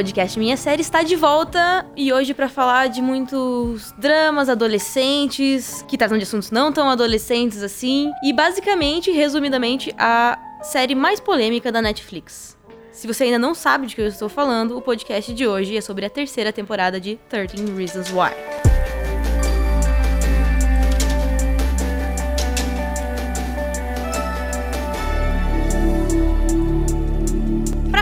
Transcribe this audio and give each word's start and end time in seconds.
podcast 0.00 0.38
Minha 0.38 0.56
Série 0.56 0.80
está 0.80 1.02
de 1.02 1.14
volta 1.14 1.84
e 1.94 2.10
hoje 2.10 2.32
para 2.32 2.48
falar 2.48 2.88
de 2.88 3.02
muitos 3.02 3.92
dramas 3.98 4.48
adolescentes 4.48 5.84
que 5.86 5.98
tratam 5.98 6.16
de 6.16 6.22
assuntos 6.22 6.50
não 6.50 6.72
tão 6.72 6.88
adolescentes 6.88 7.62
assim 7.62 8.10
e 8.24 8.32
basicamente, 8.32 9.10
resumidamente, 9.10 9.94
a 9.98 10.38
série 10.62 10.94
mais 10.94 11.20
polêmica 11.20 11.70
da 11.70 11.82
Netflix. 11.82 12.56
Se 12.90 13.06
você 13.06 13.24
ainda 13.24 13.38
não 13.38 13.54
sabe 13.54 13.88
de 13.88 13.94
que 13.94 14.00
eu 14.00 14.06
estou 14.06 14.30
falando, 14.30 14.74
o 14.74 14.80
podcast 14.80 15.34
de 15.34 15.46
hoje 15.46 15.76
é 15.76 15.82
sobre 15.82 16.06
a 16.06 16.10
terceira 16.10 16.50
temporada 16.50 16.98
de 16.98 17.16
13 17.28 17.70
Reasons 17.76 18.10
Why. 18.10 18.69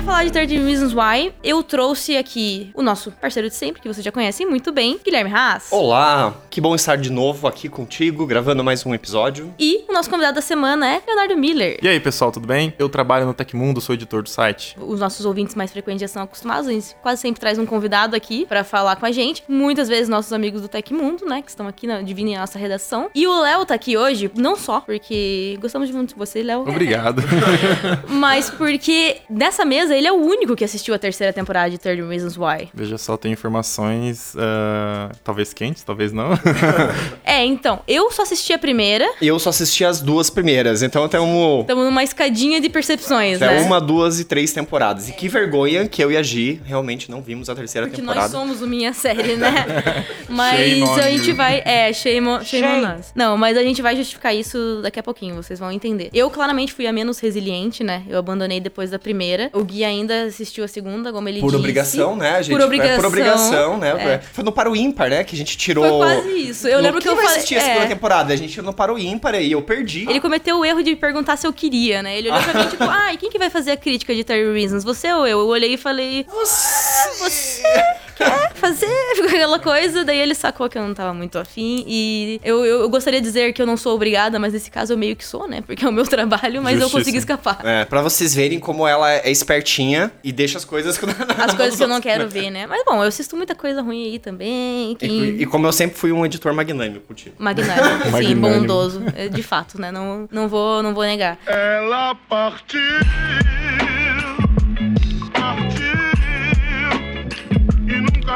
Falar 0.09 0.25
de 0.25 0.33
13 0.33 0.57
Reasons 0.61 0.95
Why, 0.95 1.35
eu 1.45 1.63
trouxe 1.63 2.17
aqui 2.17 2.71
o 2.75 2.83
nosso 2.83 3.13
parceiro 3.13 3.47
de 3.47 3.55
sempre, 3.55 3.83
que 3.83 3.87
vocês 3.87 4.03
já 4.03 4.11
conhecem 4.11 4.47
muito 4.47 4.73
bem, 4.73 4.99
Guilherme 5.05 5.31
Haas. 5.31 5.67
Olá, 5.71 6.35
que 6.49 6.63
bom 6.63 6.75
estar 6.75 6.97
de 6.97 7.13
novo 7.13 7.47
aqui 7.47 7.69
contigo, 7.69 8.25
gravando 8.25 8.65
mais 8.65 8.87
um 8.87 8.95
episódio. 8.95 9.55
E 9.59 9.85
o 9.87 9.93
nosso 9.93 10.09
convidado 10.09 10.37
da 10.37 10.41
semana 10.41 10.89
é 10.89 11.03
Leonardo 11.07 11.37
Miller. 11.37 11.79
E 11.83 11.87
aí, 11.87 12.01
pessoal, 12.01 12.33
tudo 12.33 12.49
bem? 12.49 12.73
Eu 12.79 12.89
trabalho 12.89 13.27
no 13.27 13.35
Tecmundo, 13.35 13.83
sou 13.83 13.95
editor 13.95 14.23
do 14.23 14.31
site. 14.31 14.75
Os 14.81 14.99
nossos 14.99 15.27
ouvintes 15.27 15.55
mais 15.55 15.71
frequentes 15.71 16.01
já 16.01 16.09
são 16.09 16.23
acostumados, 16.23 16.69
a 16.69 16.73
gente 16.73 16.97
quase 17.03 17.21
sempre 17.21 17.39
traz 17.39 17.59
um 17.59 17.67
convidado 17.67 18.17
aqui 18.17 18.47
para 18.47 18.65
falar 18.65 18.97
com 18.97 19.05
a 19.05 19.13
gente. 19.13 19.45
Muitas 19.47 19.89
vezes 19.89 20.09
nossos 20.09 20.33
amigos 20.33 20.63
do 20.63 20.69
Tecmundo, 20.69 21.27
né, 21.27 21.43
que 21.43 21.51
estão 21.51 21.69
aqui 21.69 21.87
na, 21.87 22.01
dividindo 22.01 22.39
a 22.39 22.41
nossa 22.41 22.59
redação. 22.59 23.11
E 23.15 23.27
o 23.27 23.43
Léo 23.43 23.67
tá 23.67 23.75
aqui 23.75 23.99
hoje, 23.99 24.31
não 24.35 24.57
só 24.57 24.81
porque 24.81 25.59
gostamos 25.61 25.91
muito 25.91 26.15
de 26.15 26.15
você, 26.15 26.43
Léo. 26.43 26.63
Obrigado. 26.63 27.23
mas 28.09 28.49
porque 28.49 29.19
nessa 29.29 29.67
mesa 29.67 29.98
ele 29.99 30.07
é 30.07 30.13
o 30.13 30.17
único 30.17 30.55
que 30.55 30.65
assistiu 30.65 30.95
a 30.95 30.99
terceira 30.99 31.33
temporada 31.33 31.71
de 31.71 31.79
30 31.79 32.07
Reasons 32.07 32.37
Why. 32.37 32.69
Veja 32.73 32.97
só, 32.97 33.17
tem 33.17 33.33
informações, 33.33 34.35
uh, 34.35 35.15
talvez 35.25 35.53
quentes, 35.53 35.83
talvez 35.83 36.13
não. 36.13 36.31
é, 37.25 37.45
então, 37.45 37.81
eu 37.87 38.11
só 38.13 38.23
assisti 38.23 38.53
a 38.53 38.59
primeira. 38.59 39.09
E 39.21 39.27
eu 39.27 39.39
só 39.39 39.51
assisti 39.51 39.85
as 39.85 40.01
duas 40.01 40.31
primeiras, 40.31 40.83
então 40.83 41.09
temos... 41.09 41.63
Estamos 41.63 41.85
numa 41.85 42.05
escadinha 42.05 42.61
de 42.61 42.69
percepções, 42.69 43.43
é 43.43 43.47
né? 43.47 43.63
uma, 43.63 43.81
duas 43.81 44.21
e 44.21 44.25
três 44.25 44.53
temporadas. 44.53 45.09
E 45.09 45.13
que 45.13 45.29
vergonha 45.29 45.89
que 45.89 46.03
eu 46.03 46.13
e 46.13 46.17
a 46.17 46.23
Gi 46.23 46.61
realmente 46.65 47.11
não 47.11 47.21
vimos 47.21 47.49
a 47.49 47.55
terceira 47.55 47.87
Porque 47.87 48.01
temporada. 48.01 48.29
Porque 48.29 48.37
nós 48.37 48.49
somos 48.49 48.63
o 48.63 48.69
Minha 48.69 48.93
Série, 48.93 49.37
né? 49.37 49.67
mas 50.29 50.99
a 50.99 51.11
gente 51.11 51.33
vai... 51.33 51.61
É, 51.65 51.93
shame 51.93 52.29
on, 52.29 52.45
shame 52.45 52.67
on 52.67 52.99
us. 52.99 53.13
Não, 53.15 53.37
mas 53.37 53.57
a 53.57 53.63
gente 53.63 53.83
vai 53.83 53.97
justificar 53.97 54.35
isso 54.35 54.81
daqui 54.83 55.01
a 55.01 55.03
pouquinho, 55.03 55.35
vocês 55.35 55.59
vão 55.59 55.73
entender. 55.73 56.09
Eu, 56.13 56.31
claramente, 56.31 56.73
fui 56.73 56.87
a 56.87 56.93
menos 56.93 57.19
resiliente, 57.19 57.83
né? 57.83 58.05
Eu 58.09 58.19
abandonei 58.19 58.61
depois 58.61 58.91
da 58.91 58.99
primeira. 58.99 59.51
O 59.53 59.65
Gui 59.65 59.88
ainda 59.89 60.25
assistiu 60.25 60.65
a 60.65 60.69
segunda, 60.69 61.13
como 61.13 61.29
ele 61.29 61.41
por 61.41 61.47
disse. 61.47 61.57
Por 61.57 61.61
obrigação, 61.61 62.17
né? 62.17 62.37
A 62.37 62.43
gente, 62.43 62.57
por 62.57 62.65
obrigação. 62.65 62.93
É, 62.93 62.97
por 62.97 63.07
obrigação, 63.07 63.79
né? 63.79 64.15
É. 64.15 64.19
Foi 64.19 64.45
no 64.45 64.53
Para 64.53 64.71
o 64.71 64.77
Ímpar, 64.77 65.11
né? 65.11 65.25
Que 65.25 65.35
a 65.35 65.39
gente 65.39 65.57
tirou. 65.57 65.85
Foi 65.85 65.97
quase 65.99 66.29
isso. 66.39 66.69
Eu 66.69 66.79
no, 66.79 66.85
lembro 66.85 67.01
que 67.01 67.09
eu 67.09 67.17
falei. 67.17 67.31
assistir 67.31 67.57
a 67.57 67.61
segunda 67.61 67.85
é. 67.85 67.89
temporada. 67.89 68.33
A 68.33 68.37
gente 68.37 68.53
tirou 68.53 68.67
no 68.67 68.73
Para 68.73 68.93
o 68.93 68.99
Ímpar 68.99 69.35
e 69.37 69.53
eu 69.53 69.63
perdi. 69.63 70.09
Ele 70.09 70.21
cometeu 70.21 70.59
o 70.59 70.65
erro 70.65 70.83
de 70.83 70.95
perguntar 70.97 71.37
se 71.37 71.47
eu 71.47 71.53
queria, 71.53 72.03
né? 72.03 72.17
Ele 72.19 72.31
olhou 72.31 72.43
pra 72.43 72.55
mim, 72.55 72.69
tipo, 72.69 72.85
ah, 72.85 73.13
e 73.13 73.17
quem 73.17 73.31
que 73.31 73.39
vai 73.39 73.51
fazer 73.51 73.73
a 73.73 73.77
crítica 73.77 74.15
de 74.15 74.25
Terry 74.25 74.53
Reasons? 74.53 74.85
Você 74.85 75.13
ou 75.13 75.27
eu? 75.27 75.41
Eu 75.41 75.47
olhei 75.47 75.75
e 75.75 75.77
falei. 75.77 76.27
Você! 76.29 77.19
Você! 77.19 78.08
Quer 78.19 78.55
fazer 78.55 78.87
aquela 79.27 79.59
coisa. 79.59 80.05
Daí 80.05 80.19
ele 80.19 80.35
sacou 80.35 80.69
que 80.69 80.77
eu 80.77 80.87
não 80.87 80.95
tava 80.95 81.15
muito 81.15 81.39
afim. 81.39 81.85
E 81.87 82.41
eu, 82.45 82.65
eu, 82.65 82.81
eu, 82.83 82.89
gostaria 82.89 83.21
de 83.21 83.27
dizer 83.27 83.53
que 83.53 83.63
eu 83.63 83.67
não 83.67 83.77
sou 83.77 83.95
obrigada, 83.95 84.39
mas 84.39 84.53
nesse 84.53 84.71
caso 84.71 84.93
eu 84.93 84.99
meio 84.99 85.17
que 85.17 85.25
sou, 85.25 85.49
né? 85.49 85.63
Porque 85.63 85.85
é 85.85 85.89
o 85.89 85.93
meu 85.93 86.05
trabalho, 86.09 86.63
mas 86.63 86.75
Justiça. 86.75 86.85
eu 86.85 86.91
consegui 86.91 87.19
escapar. 87.19 87.61
É, 87.65 87.85
pra 87.85 88.03
vocês 88.03 88.35
verem 88.35 88.59
como 88.59 88.87
ela 88.87 89.11
é 89.13 89.31
espertinha 89.31 90.11
e 90.23 90.33
deixa 90.33 90.59
as 90.59 90.65
coisas 90.65 90.99
que 90.99 91.05
eu 91.05 91.09
não, 91.09 91.45
As 91.45 91.55
coisas 91.55 91.77
que 91.77 91.83
eu 91.83 91.89
não 91.89 92.01
quero 92.01 92.29
ver, 92.29 92.51
né? 92.51 92.67
Mas 92.67 92.85
bom, 92.85 93.03
eu 93.03 93.09
assisto 93.09 93.37
muita 93.37 93.55
coisa 93.55 93.83
ruim 93.83 94.05
aí 94.05 94.19
também. 94.19 94.95
Que... 94.97 95.07
E, 95.07 95.43
e, 95.43 95.47
como 95.47 95.67
eu 95.67 95.73
sempre 95.73 95.97
fui 95.97 96.13
um 96.13 96.25
editor 96.25 96.53
magnânimo 96.53 97.01
contigo. 97.01 97.35
Magnânimo, 97.39 98.17
sim, 98.19 98.35
bondoso. 98.37 99.03
É, 99.15 99.29
de 99.29 99.43
fato, 99.43 99.81
né? 99.81 99.91
Não, 99.91 100.29
não, 100.31 100.49
vou, 100.49 100.83
não 100.83 100.95
vou 100.95 101.05
negar. 101.05 101.39
Ela 101.47 102.15
partiu. 102.29 102.81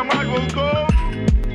Mais 0.00 0.26
voltou. 0.26 0.91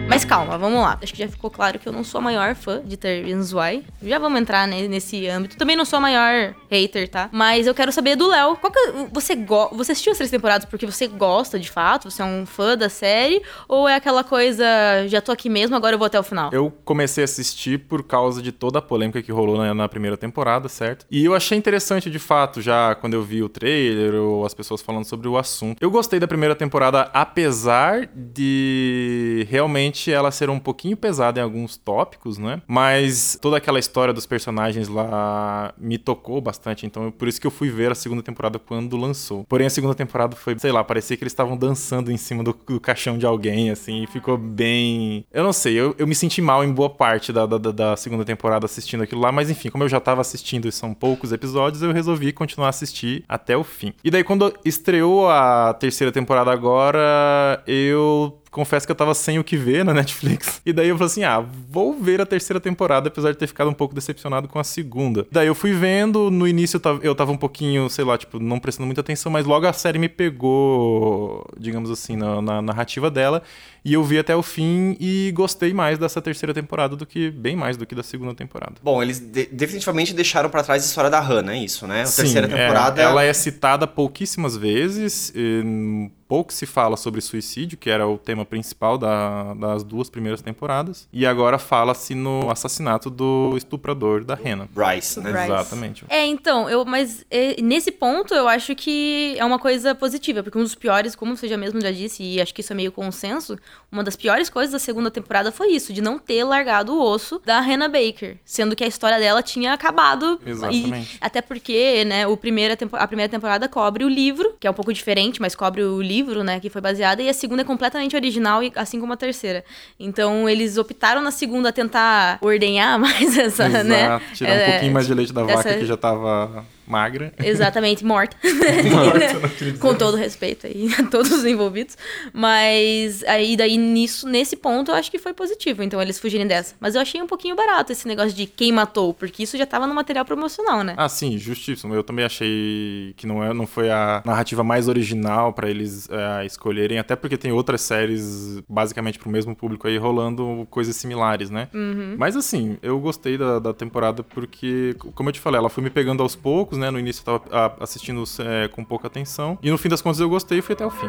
Mas 0.08 0.24
calma, 0.24 0.58
vamos 0.58 0.82
lá. 0.82 0.98
Acho 1.02 1.14
que 1.14 1.20
já 1.20 1.28
ficou 1.28 1.50
claro 1.52 1.78
que 1.78 1.88
eu 1.88 1.92
não 1.92 2.04
sou 2.04 2.20
a 2.20 2.22
maior 2.22 2.56
fã 2.56 2.82
de 2.84 2.98
Reasons 2.98 3.54
Why. 3.54 3.84
Já 4.02 4.18
vamos 4.18 4.40
entrar 4.40 4.68
né, 4.68 4.88
nesse 4.88 5.28
âmbito. 5.28 5.58
Também 5.58 5.76
não 5.76 5.84
sou 5.84 5.98
a 5.98 6.02
maior 6.02 6.56
hater, 6.72 7.10
tá? 7.10 7.30
Mas 7.32 7.68
eu 7.68 7.76
quero 7.76 7.92
saber 7.92 8.16
do 8.16 8.28
Léo. 8.28 8.56
Qual 8.56 8.72
que 8.72 8.80
é, 8.80 9.08
você 9.12 9.36
go 9.36 9.70
você 9.74 9.92
assistiu 9.92 10.12
as 10.12 10.18
três 10.18 10.32
temporadas 10.32 10.66
porque 10.66 10.86
você 10.86 11.08
gosta 11.08 11.60
de 11.60 11.70
fato? 11.70 12.10
Você 12.10 12.22
é 12.22 12.26
um 12.26 12.46
fã 12.46 12.78
da 12.78 12.90
série? 12.90 13.42
Ou 13.68 13.88
é 13.88 13.96
aquela 13.96 14.24
coisa, 14.24 14.66
já 15.08 15.20
tô 15.20 15.32
aqui 15.32 15.50
mesmo, 15.50 15.76
agora 15.76 15.96
eu 15.96 16.00
vou 16.00 16.06
até 16.06 16.20
o 16.20 16.24
final? 16.24 16.50
Eu 16.54 16.72
comecei 16.86 17.24
a 17.24 17.26
assistir 17.26 17.80
por 17.80 18.04
causa 18.04 18.42
de 18.42 18.52
toda 18.52 18.80
a 18.80 18.82
polêmica 18.82 19.22
que 19.22 19.32
rolou 19.32 19.58
na, 19.58 19.74
na 19.74 19.90
primeira 19.90 20.16
temporada, 20.16 20.70
certo? 20.70 21.06
E 21.12 21.26
eu 21.26 21.36
achei 21.36 21.58
interessante 21.58 22.10
de 22.10 22.20
fato, 22.20 22.62
já 22.62 22.96
quando 22.96 23.14
eu 23.14 23.24
vi 23.24 23.44
o 23.44 23.50
trailer 23.50 24.16
ou 24.16 24.46
as 24.46 24.54
pessoas 24.54 24.82
falando 24.82 25.06
sobre 25.06 25.28
o 25.28 25.38
assunto. 25.38 25.78
Eu 25.82 25.92
gostei 25.92 26.20
da 26.20 26.28
primeira 26.28 26.56
temporada, 26.56 27.10
apesar 27.14 28.08
de 28.16 29.46
realmente 29.50 29.97
ela 30.12 30.32
ser 30.32 30.50
um 30.50 30.60
pouquinho 30.60 30.96
pesada 30.96 31.40
em 31.40 31.44
alguns 31.44 31.78
tópicos, 31.78 32.38
né? 32.38 32.62
Mas 32.68 33.38
toda 33.42 33.58
aquela 33.58 33.80
história 33.80 34.14
dos 34.14 34.26
personagens 34.26 34.88
lá 34.88 35.74
me 35.78 35.98
tocou 35.98 36.40
bastante, 36.42 36.86
então 36.86 37.12
por 37.12 37.28
isso 37.28 37.40
que 37.40 37.48
eu 37.48 37.52
fui 37.52 37.70
ver 37.70 37.92
a 37.92 37.96
segunda 37.96 38.22
temporada 38.22 38.60
quando 38.60 38.98
lançou. 38.98 39.44
Porém, 39.46 39.68
a 39.68 39.70
segunda 39.70 39.96
temporada 39.96 40.36
foi, 40.36 40.58
sei 40.60 40.72
lá, 40.72 40.84
parecia 40.84 41.18
que 41.18 41.24
eles 41.24 41.34
estavam 41.34 41.58
dançando 41.58 42.12
em 42.12 42.18
cima 42.18 42.44
do, 42.44 42.58
do, 42.68 42.80
caixão 42.80 43.18
de 43.18 43.26
alguém, 43.26 43.70
assim, 43.70 44.04
e 44.04 44.08
ficou 44.08 44.38
bem. 44.38 45.26
Eu 45.32 45.44
não 45.44 45.54
sei, 45.54 45.74
eu, 45.74 45.96
eu 45.98 46.08
me 46.08 46.16
senti 46.16 46.42
mal 46.42 46.64
em 46.64 46.72
boa 46.72 46.90
parte 46.90 47.34
da, 47.34 47.46
da, 47.46 47.58
da 47.58 47.96
segunda 47.96 48.24
temporada 48.24 48.66
assistindo 48.66 49.04
aquilo 49.04 49.22
lá, 49.22 49.32
mas 49.32 49.50
enfim, 49.50 49.70
como 49.70 49.84
eu 49.84 49.90
já 49.90 50.00
tava 50.00 50.22
assistindo 50.22 50.68
e 50.68 50.72
são 50.72 50.94
poucos 50.94 51.32
episódios, 51.32 51.82
eu 51.82 51.92
resolvi 51.92 52.32
continuar 52.32 52.68
a 52.68 52.70
assistir 52.70 53.24
até 53.28 53.56
o 53.56 53.64
fim. 53.64 53.94
E 54.04 54.12
daí, 54.12 54.24
quando 54.24 54.54
estreou 54.64 55.30
a 55.30 55.74
terceira 55.74 56.12
temporada 56.12 56.52
agora, 56.52 57.64
eu 57.66 58.42
confesso 58.52 58.88
que 58.88 58.92
eu 58.92 58.96
tava 58.96 59.14
sem 59.14 59.38
o 59.38 59.44
que 59.44 59.56
ver 59.56 59.86
na 59.88 59.94
Netflix. 59.94 60.62
E 60.66 60.74
daí 60.74 60.90
eu 60.90 60.98
falei 60.98 61.12
assim: 61.12 61.24
ah, 61.24 61.44
vou 61.70 61.94
ver 61.94 62.22
a 62.22 62.26
terceira 62.26 62.60
temporada, 62.60 63.08
apesar 63.08 63.32
de 63.32 63.38
ter 63.38 63.48
ficado 63.48 63.70
um 63.70 63.74
pouco 63.74 63.96
decepcionado 63.96 64.48
com 64.48 64.60
a 64.60 64.64
segunda. 64.64 65.26
Daí 65.32 65.48
eu 65.48 65.56
fui 65.56 65.74
vendo, 65.74 66.30
no 66.30 66.48
início 66.48 66.78
eu 66.78 66.82
tava, 66.82 67.00
eu 67.04 67.16
tava 67.16 67.32
um 67.32 67.38
pouquinho, 67.38 67.90
sei 67.90 68.06
lá, 68.06 68.18
tipo, 68.18 68.40
não 68.40 68.60
prestando 68.60 68.86
muita 68.86 69.02
atenção, 69.02 69.32
mas 69.32 69.46
logo 69.46 69.66
a 69.66 69.74
série 69.74 69.98
me 69.98 70.10
pegou, 70.10 71.48
digamos 71.58 71.90
assim, 71.90 72.16
na, 72.16 72.42
na 72.42 72.62
narrativa 72.62 73.10
dela. 73.10 73.42
E 73.88 73.94
eu 73.94 74.04
vi 74.04 74.20
até 74.20 74.36
o 74.36 74.44
fim 74.44 74.98
e 75.00 75.32
gostei 75.34 75.74
mais 75.74 75.98
dessa 75.98 76.22
terceira 76.22 76.54
temporada 76.54 76.94
do 76.94 77.06
que, 77.06 77.32
bem 77.32 77.56
mais 77.56 77.78
do 77.78 77.86
que 77.86 77.96
da 77.96 78.04
segunda 78.04 78.36
temporada. 78.36 78.74
Bom, 78.84 79.02
eles 79.02 79.18
de 79.18 79.46
definitivamente 79.46 80.14
deixaram 80.14 80.50
para 80.50 80.62
trás 80.62 80.84
a 80.84 80.86
história 80.86 81.10
da 81.10 81.22
Hannah, 81.22 81.54
é 81.54 81.60
isso, 81.60 81.88
né? 81.88 82.02
A 82.02 82.06
Sim, 82.06 82.24
terceira 82.24 82.48
é, 82.48 82.50
temporada. 82.50 83.02
É, 83.02 83.06
ela 83.06 83.24
é 83.24 83.32
citada 83.32 83.88
pouquíssimas 83.88 84.58
vezes. 84.58 85.32
E 85.34 86.12
pouco 86.28 86.52
se 86.52 86.66
fala 86.66 86.98
sobre 86.98 87.22
suicídio, 87.22 87.78
que 87.78 87.90
era 87.90 88.08
o 88.08 88.18
tema 88.18 88.46
principal 88.46 88.98
da, 88.98 89.54
das 89.54 89.84
duas 89.84 90.10
primeiras 90.10 90.42
temporadas. 90.42 91.08
E 91.12 91.26
agora 91.26 91.58
fala-se 91.58 92.14
no 92.14 92.52
assassinato 92.52 93.10
do 93.10 93.56
estuprador 93.56 94.24
da 94.24 94.36
Rena. 94.36 94.68
Bryce, 94.74 95.20
né? 95.22 95.32
Bryce. 95.32 95.52
Exatamente. 95.52 96.06
É, 96.10 96.26
então, 96.26 96.70
eu, 96.70 96.84
mas 96.84 97.26
é, 97.32 97.62
nesse 97.62 97.92
ponto 97.92 98.34
eu 98.34 98.48
acho 98.48 98.76
que 98.76 99.36
é 99.38 99.46
uma 99.46 99.58
coisa 99.58 99.96
positiva, 99.96 100.44
porque 100.44 100.58
um 100.58 100.64
dos 100.64 100.76
piores, 100.76 101.16
como 101.16 101.36
você 101.36 101.48
já 101.48 101.58
mesmo 101.58 101.80
já 101.80 101.92
disse, 101.92 102.24
e 102.24 102.42
acho 102.42 102.54
que 102.54 102.62
isso 102.62 102.74
é 102.74 102.76
meio 102.76 102.92
consenso, 102.92 103.58
uma 103.92 104.04
das 104.04 104.16
piores 104.16 104.50
coisas 104.50 104.74
da 104.74 104.80
segunda 104.80 105.10
temporada 105.10 105.52
foi 105.52 105.70
isso, 105.70 105.94
de 105.94 106.02
não 106.02 106.20
ter 106.20 106.44
largado 106.44 106.94
o 106.94 107.02
osso 107.02 107.42
da 107.46 107.60
Hannah 107.60 107.88
Baker, 107.88 108.38
sendo 108.44 108.76
que 108.76 108.84
a 108.84 108.88
história 108.88 109.18
dela 109.18 109.42
tinha 109.42 109.74
acabado. 109.74 110.40
Exatamente. 110.46 111.16
E, 111.16 111.18
até 111.22 111.42
porque, 111.42 112.04
né, 112.06 112.28
o 112.28 112.36
primeira 112.36 112.78
a 112.94 113.08
primeira 113.08 113.30
temporada 113.30 113.68
cobre 113.70 114.04
o 114.04 114.10
livro, 114.10 114.56
que 114.60 114.68
é 114.68 114.70
um 114.70 114.74
pouco 114.74 114.94
diferente, 114.94 115.40
mas 115.42 115.56
cobre 115.56 115.84
o 115.84 116.02
livro 116.02 116.44
né, 116.44 116.60
que 116.60 116.70
foi 116.70 116.82
baseada, 116.82 117.22
e 117.22 117.30
a 117.30 117.34
segunda 117.34 117.62
é 117.62 117.66
completamente 117.66 118.16
original, 118.16 118.62
assim 118.76 119.00
como 119.00 119.14
a 119.14 119.18
terceira. 119.18 119.64
Então, 120.00 120.50
eles 120.50 120.78
optaram 120.78 121.22
na 121.22 121.32
segunda 121.32 121.72
tentar 121.72 122.38
ordenhar 122.42 123.00
mais 123.00 123.38
essa, 123.38 123.68
Exato, 123.68 123.84
né? 123.86 124.22
Tirar 124.34 124.52
um 124.52 124.54
é, 124.54 124.72
pouquinho 124.72 124.94
mais 124.94 125.08
de 125.08 125.14
leite 125.14 125.34
da 125.34 125.44
vaca 125.44 125.78
que 125.78 125.86
já 125.86 125.98
tava 125.98 126.66
magra. 126.88 127.34
Exatamente, 127.38 128.04
morta. 128.04 128.38
morta 128.92 129.78
Com 129.80 129.94
todo 129.94 130.16
respeito 130.16 130.68
aí 130.68 130.90
a 130.98 131.04
todos 131.04 131.32
os 131.32 131.46
envolvidos. 131.46 131.98
Mas 132.34 133.24
aí 133.24 133.58
daí 133.58 133.78
nisso, 133.78 134.28
nesse 134.28 134.56
ponto, 134.56 134.92
eu 134.92 134.96
acho 134.96 135.12
que 135.12 135.20
foi 135.20 135.34
positivo, 135.34 135.84
então 135.84 136.02
eles 136.02 136.20
fugirem 136.20 136.48
dessa. 136.48 136.76
Mas 136.80 136.96
eu 136.96 137.02
achei 137.02 137.22
um 137.22 137.28
pouquinho 137.28 137.56
barato 137.56 137.92
esse 137.92 138.08
negócio 138.08 138.34
de 138.34 138.46
quem 138.46 138.72
matou, 138.72 139.14
porque 139.14 139.44
isso 139.44 139.58
já 139.58 139.66
tava 139.66 139.86
no 139.86 139.94
material 139.94 140.26
promocional, 140.26 140.84
né? 140.84 140.96
Ah, 140.98 141.10
sim, 141.10 141.38
justíssimo. 141.38 141.94
Eu 141.94 142.04
também 142.04 142.26
achei 142.26 143.14
que 143.18 143.28
não, 143.28 143.44
é, 143.44 143.54
não 143.54 143.68
foi 143.68 143.90
a 143.90 144.22
narrativa 144.26 144.64
mais 144.64 144.88
original 144.88 145.54
para 145.54 145.70
eles 145.70 146.08
é, 146.10 146.46
escolherem, 146.46 147.00
até 147.00 147.16
porque 147.16 147.38
tem 147.38 147.52
outras 147.52 147.82
séries, 147.82 148.62
basicamente 148.68 149.20
pro 149.20 149.30
mesmo 149.30 149.56
público 149.56 149.88
aí, 149.88 149.98
rolando 149.98 150.68
coisas 150.70 150.96
similares, 150.96 151.50
né? 151.50 151.68
Uhum. 151.74 152.16
Mas 152.18 152.36
assim, 152.36 152.78
eu 152.82 153.00
gostei 153.00 153.38
da, 153.38 153.60
da 153.60 153.74
temporada 153.74 154.24
porque, 154.24 154.96
como 155.16 155.30
eu 155.30 155.34
te 155.34 155.40
falei, 155.40 155.60
ela 155.60 155.70
foi 155.70 155.84
me 155.84 155.90
pegando 155.90 156.24
aos 156.24 156.36
poucos, 156.36 156.77
né? 156.78 156.90
No 156.90 157.00
início 157.00 157.24
eu 157.26 157.40
tava 157.40 157.76
assistindo 157.80 158.24
é, 158.40 158.68
com 158.68 158.84
pouca 158.84 159.08
atenção. 159.08 159.58
E 159.62 159.70
no 159.70 159.78
fim 159.78 159.90
das 159.90 160.02
contas 160.02 160.20
eu 160.20 160.30
gostei 160.30 160.60
e 160.60 160.62
fui 160.62 160.74
até 160.74 160.86
o 160.86 160.90
fim. 160.90 161.08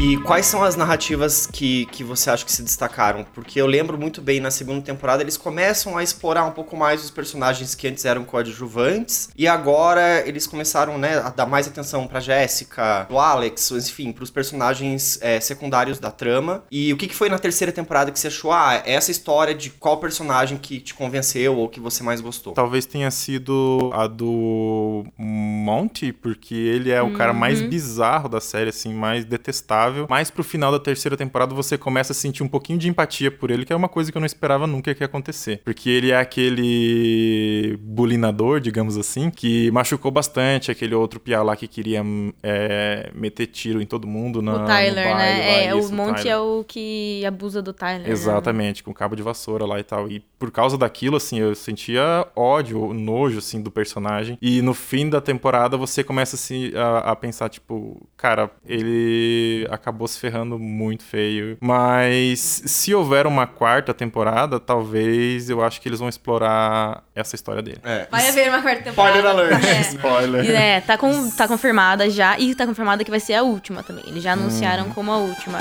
E 0.00 0.16
quais 0.18 0.46
são 0.46 0.62
as 0.62 0.76
narrativas 0.76 1.44
que, 1.44 1.84
que 1.86 2.04
você 2.04 2.30
acha 2.30 2.44
que 2.44 2.52
se 2.52 2.62
destacaram? 2.62 3.26
Porque 3.34 3.60
eu 3.60 3.66
lembro 3.66 3.98
muito 3.98 4.22
bem 4.22 4.38
na 4.38 4.48
segunda 4.48 4.80
temporada 4.80 5.24
eles 5.24 5.36
começam 5.36 5.98
a 5.98 6.04
explorar 6.04 6.44
um 6.44 6.52
pouco 6.52 6.76
mais 6.76 7.02
os 7.02 7.10
personagens 7.10 7.74
que 7.74 7.88
antes 7.88 8.04
eram 8.04 8.22
coadjuvantes 8.22 9.28
e 9.36 9.48
agora 9.48 10.22
eles 10.24 10.46
começaram 10.46 10.96
né, 10.98 11.18
a 11.18 11.30
dar 11.30 11.46
mais 11.46 11.66
atenção 11.66 12.06
pra 12.06 12.20
Jéssica, 12.20 13.08
o 13.10 13.18
Alex, 13.18 13.72
enfim, 13.72 14.12
pros 14.12 14.30
personagens 14.30 15.18
é, 15.20 15.40
secundários 15.40 15.98
da 15.98 16.12
trama. 16.12 16.62
E 16.70 16.92
o 16.92 16.96
que, 16.96 17.08
que 17.08 17.14
foi 17.14 17.28
na 17.28 17.38
terceira 17.38 17.72
temporada 17.72 18.12
que 18.12 18.20
você 18.20 18.28
achou? 18.28 18.52
Ah, 18.52 18.80
essa 18.86 19.10
história 19.10 19.52
de 19.52 19.68
qual 19.70 19.96
personagem 19.96 20.58
que 20.58 20.78
te 20.78 20.94
convenceu 20.94 21.56
ou 21.56 21.68
que 21.68 21.80
você 21.80 22.04
mais 22.04 22.20
gostou? 22.20 22.52
Talvez 22.52 22.86
tenha 22.86 23.10
sido 23.10 23.90
a 23.92 24.06
do 24.06 25.04
Monty, 25.18 26.12
porque 26.12 26.54
ele 26.54 26.92
é 26.92 27.02
o 27.02 27.06
uhum. 27.06 27.14
cara 27.14 27.32
mais 27.32 27.60
uhum. 27.60 27.68
bizarro 27.68 28.28
da 28.28 28.40
série, 28.40 28.70
assim, 28.70 28.94
mais 28.94 29.24
detestável. 29.24 29.87
Mas 30.08 30.30
pro 30.30 30.44
final 30.44 30.72
da 30.72 30.78
terceira 30.78 31.16
temporada 31.16 31.54
você 31.54 31.76
começa 31.76 32.12
a 32.12 32.14
sentir 32.14 32.42
um 32.42 32.48
pouquinho 32.48 32.78
de 32.78 32.88
empatia 32.88 33.30
por 33.30 33.50
ele, 33.50 33.64
que 33.64 33.72
é 33.72 33.76
uma 33.76 33.88
coisa 33.88 34.10
que 34.10 34.16
eu 34.16 34.20
não 34.20 34.26
esperava 34.26 34.66
nunca 34.66 34.94
que 34.94 35.02
ia 35.02 35.06
acontecer. 35.06 35.60
Porque 35.64 35.88
ele 35.88 36.10
é 36.10 36.18
aquele 36.18 37.78
bulinador, 37.80 38.60
digamos 38.60 38.96
assim, 38.96 39.30
que 39.30 39.70
machucou 39.70 40.10
bastante 40.10 40.70
aquele 40.70 40.94
outro 40.94 41.20
piá 41.20 41.42
lá 41.42 41.56
que 41.56 41.66
queria 41.66 42.02
é, 42.42 43.10
meter 43.14 43.46
tiro 43.46 43.80
em 43.80 43.86
todo 43.86 44.06
mundo 44.06 44.42
na, 44.42 44.64
o 44.64 44.66
Tyler, 44.66 45.16
né? 45.16 45.66
é, 45.66 45.74
o 45.74 45.90
Monte 45.90 46.18
Tyler. 46.18 46.32
é 46.32 46.38
o 46.38 46.64
que 46.66 47.24
abusa 47.24 47.62
do 47.62 47.72
Tyler. 47.72 48.06
Né? 48.06 48.10
Exatamente, 48.10 48.82
né? 48.82 48.84
com 48.84 48.92
cabo 48.92 49.14
de 49.16 49.22
vassoura 49.22 49.64
lá 49.64 49.78
e 49.78 49.82
tal. 49.82 50.10
E 50.10 50.20
por 50.38 50.50
causa 50.50 50.76
daquilo, 50.76 51.16
assim, 51.16 51.38
eu 51.38 51.54
sentia 51.54 52.26
ódio, 52.34 52.92
nojo, 52.92 53.38
assim, 53.38 53.60
do 53.60 53.70
personagem. 53.70 54.38
E 54.40 54.62
no 54.62 54.74
fim 54.74 55.08
da 55.08 55.20
temporada 55.20 55.76
você 55.76 56.02
começa 56.04 56.36
assim, 56.36 56.72
a, 56.74 57.12
a 57.12 57.16
pensar, 57.16 57.48
tipo, 57.48 58.06
cara, 58.16 58.50
ele 58.66 59.66
acabou 59.78 60.06
se 60.06 60.18
ferrando 60.18 60.58
muito 60.58 61.04
feio. 61.04 61.56
Mas 61.60 62.62
se 62.66 62.94
houver 62.94 63.26
uma 63.26 63.46
quarta 63.46 63.94
temporada, 63.94 64.60
talvez 64.60 65.48
eu 65.48 65.62
acho 65.62 65.80
que 65.80 65.88
eles 65.88 66.00
vão 66.00 66.08
explorar 66.08 67.02
essa 67.14 67.34
história 67.34 67.62
dele. 67.62 67.80
É. 67.84 68.06
Vai 68.10 68.28
haver 68.28 68.48
uma 68.48 68.62
quarta 68.62 68.82
temporada. 68.82 69.18
Spoiler 69.18 69.26
alert. 69.26 69.64
É. 69.64 69.80
Spoiler. 69.80 70.50
É, 70.50 70.80
tá, 70.80 70.98
com, 70.98 71.30
tá 71.30 71.48
confirmada 71.48 72.10
já. 72.10 72.38
E 72.38 72.54
tá 72.54 72.66
confirmada 72.66 73.04
que 73.04 73.10
vai 73.10 73.20
ser 73.20 73.34
a 73.34 73.42
última 73.42 73.82
também. 73.82 74.04
Eles 74.06 74.22
já 74.22 74.32
anunciaram 74.32 74.86
hum. 74.86 74.92
como 74.94 75.12
a 75.12 75.16
última. 75.16 75.58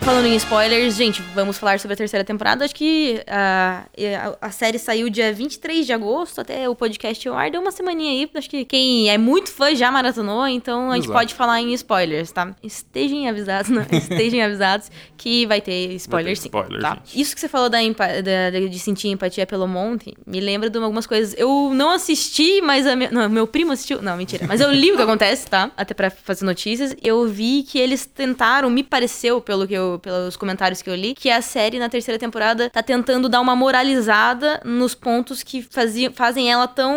Falando 0.00 0.26
em 0.26 0.36
spoilers, 0.36 0.96
gente, 0.96 1.22
vamos 1.34 1.58
falar 1.58 1.78
sobre 1.78 1.94
a 1.94 1.96
terceira 1.96 2.24
temporada. 2.24 2.64
Acho 2.64 2.74
que 2.74 3.20
uh, 3.20 4.36
a, 4.40 4.46
a, 4.46 4.50
série 4.50 4.78
saiu 4.78 5.10
dia 5.10 5.32
23 5.32 5.86
de 5.86 5.92
agosto, 5.92 6.40
até 6.40 6.68
o 6.68 6.74
podcast 6.74 7.28
ao 7.28 7.36
ar 7.36 7.50
deu 7.50 7.60
uma 7.60 7.70
semaninha 7.70 8.10
aí. 8.10 8.30
Acho 8.34 8.48
que 8.48 8.64
quem 8.64 9.10
é 9.10 9.18
muito 9.18 9.50
fã 9.50 9.74
já 9.74 9.90
maratonou, 9.90 10.46
então 10.46 10.90
a 10.90 10.94
gente 10.96 11.04
Exato. 11.04 11.18
pode 11.18 11.34
falar 11.34 11.60
em 11.60 11.72
spoilers, 11.74 12.32
tá? 12.32 12.54
Estejam 12.62 13.28
avisados, 13.28 13.70
né? 13.70 13.86
Estejam 13.92 14.42
avisados 14.42 14.90
que 15.16 15.46
vai 15.46 15.60
ter 15.60 15.92
spoilers 15.94 16.40
sim. 16.40 16.48
Spoiler, 16.48 16.80
tá? 16.80 16.98
Isso 17.14 17.34
que 17.34 17.40
você 17.40 17.48
falou 17.48 17.68
da, 17.68 17.78
da, 17.80 18.50
de 18.68 18.78
sentir 18.78 19.08
empatia 19.08 19.46
pelo 19.46 19.68
Monte, 19.68 20.14
me 20.26 20.40
lembra 20.40 20.70
de 20.70 20.78
algumas 20.78 21.06
coisas. 21.06 21.34
Eu 21.36 21.72
não 21.74 21.90
assisti, 21.90 22.60
mas 22.62 22.86
a 22.86 22.96
não, 22.96 23.28
meu 23.28 23.46
primo 23.46 23.72
assistiu. 23.72 24.00
Não, 24.00 24.16
mentira. 24.16 24.46
Mas 24.46 24.60
eu 24.60 24.72
li 24.72 24.92
o 24.92 24.96
que 24.96 25.02
acontece, 25.02 25.46
tá? 25.46 25.70
Até 25.76 25.94
pra 25.94 26.10
fazer 26.10 26.44
notícias. 26.44 26.96
Eu 27.02 27.26
vi 27.26 27.62
que 27.62 27.78
eles 27.78 28.06
tentaram, 28.06 28.70
me 28.70 28.82
pareceu, 28.82 29.40
pelo 29.40 29.66
que 29.66 29.74
eu 29.74 29.89
pelos 29.98 30.36
comentários 30.36 30.82
que 30.82 30.90
eu 30.90 30.94
li, 30.94 31.14
que 31.14 31.30
a 31.30 31.42
série 31.42 31.78
na 31.78 31.88
terceira 31.88 32.18
temporada 32.18 32.70
tá 32.70 32.82
tentando 32.82 33.28
dar 33.28 33.40
uma 33.40 33.56
moralizada 33.56 34.60
nos 34.64 34.94
pontos 34.94 35.42
que 35.42 35.62
fazia, 35.62 36.10
fazem 36.10 36.50
ela 36.50 36.66
tão 36.66 36.94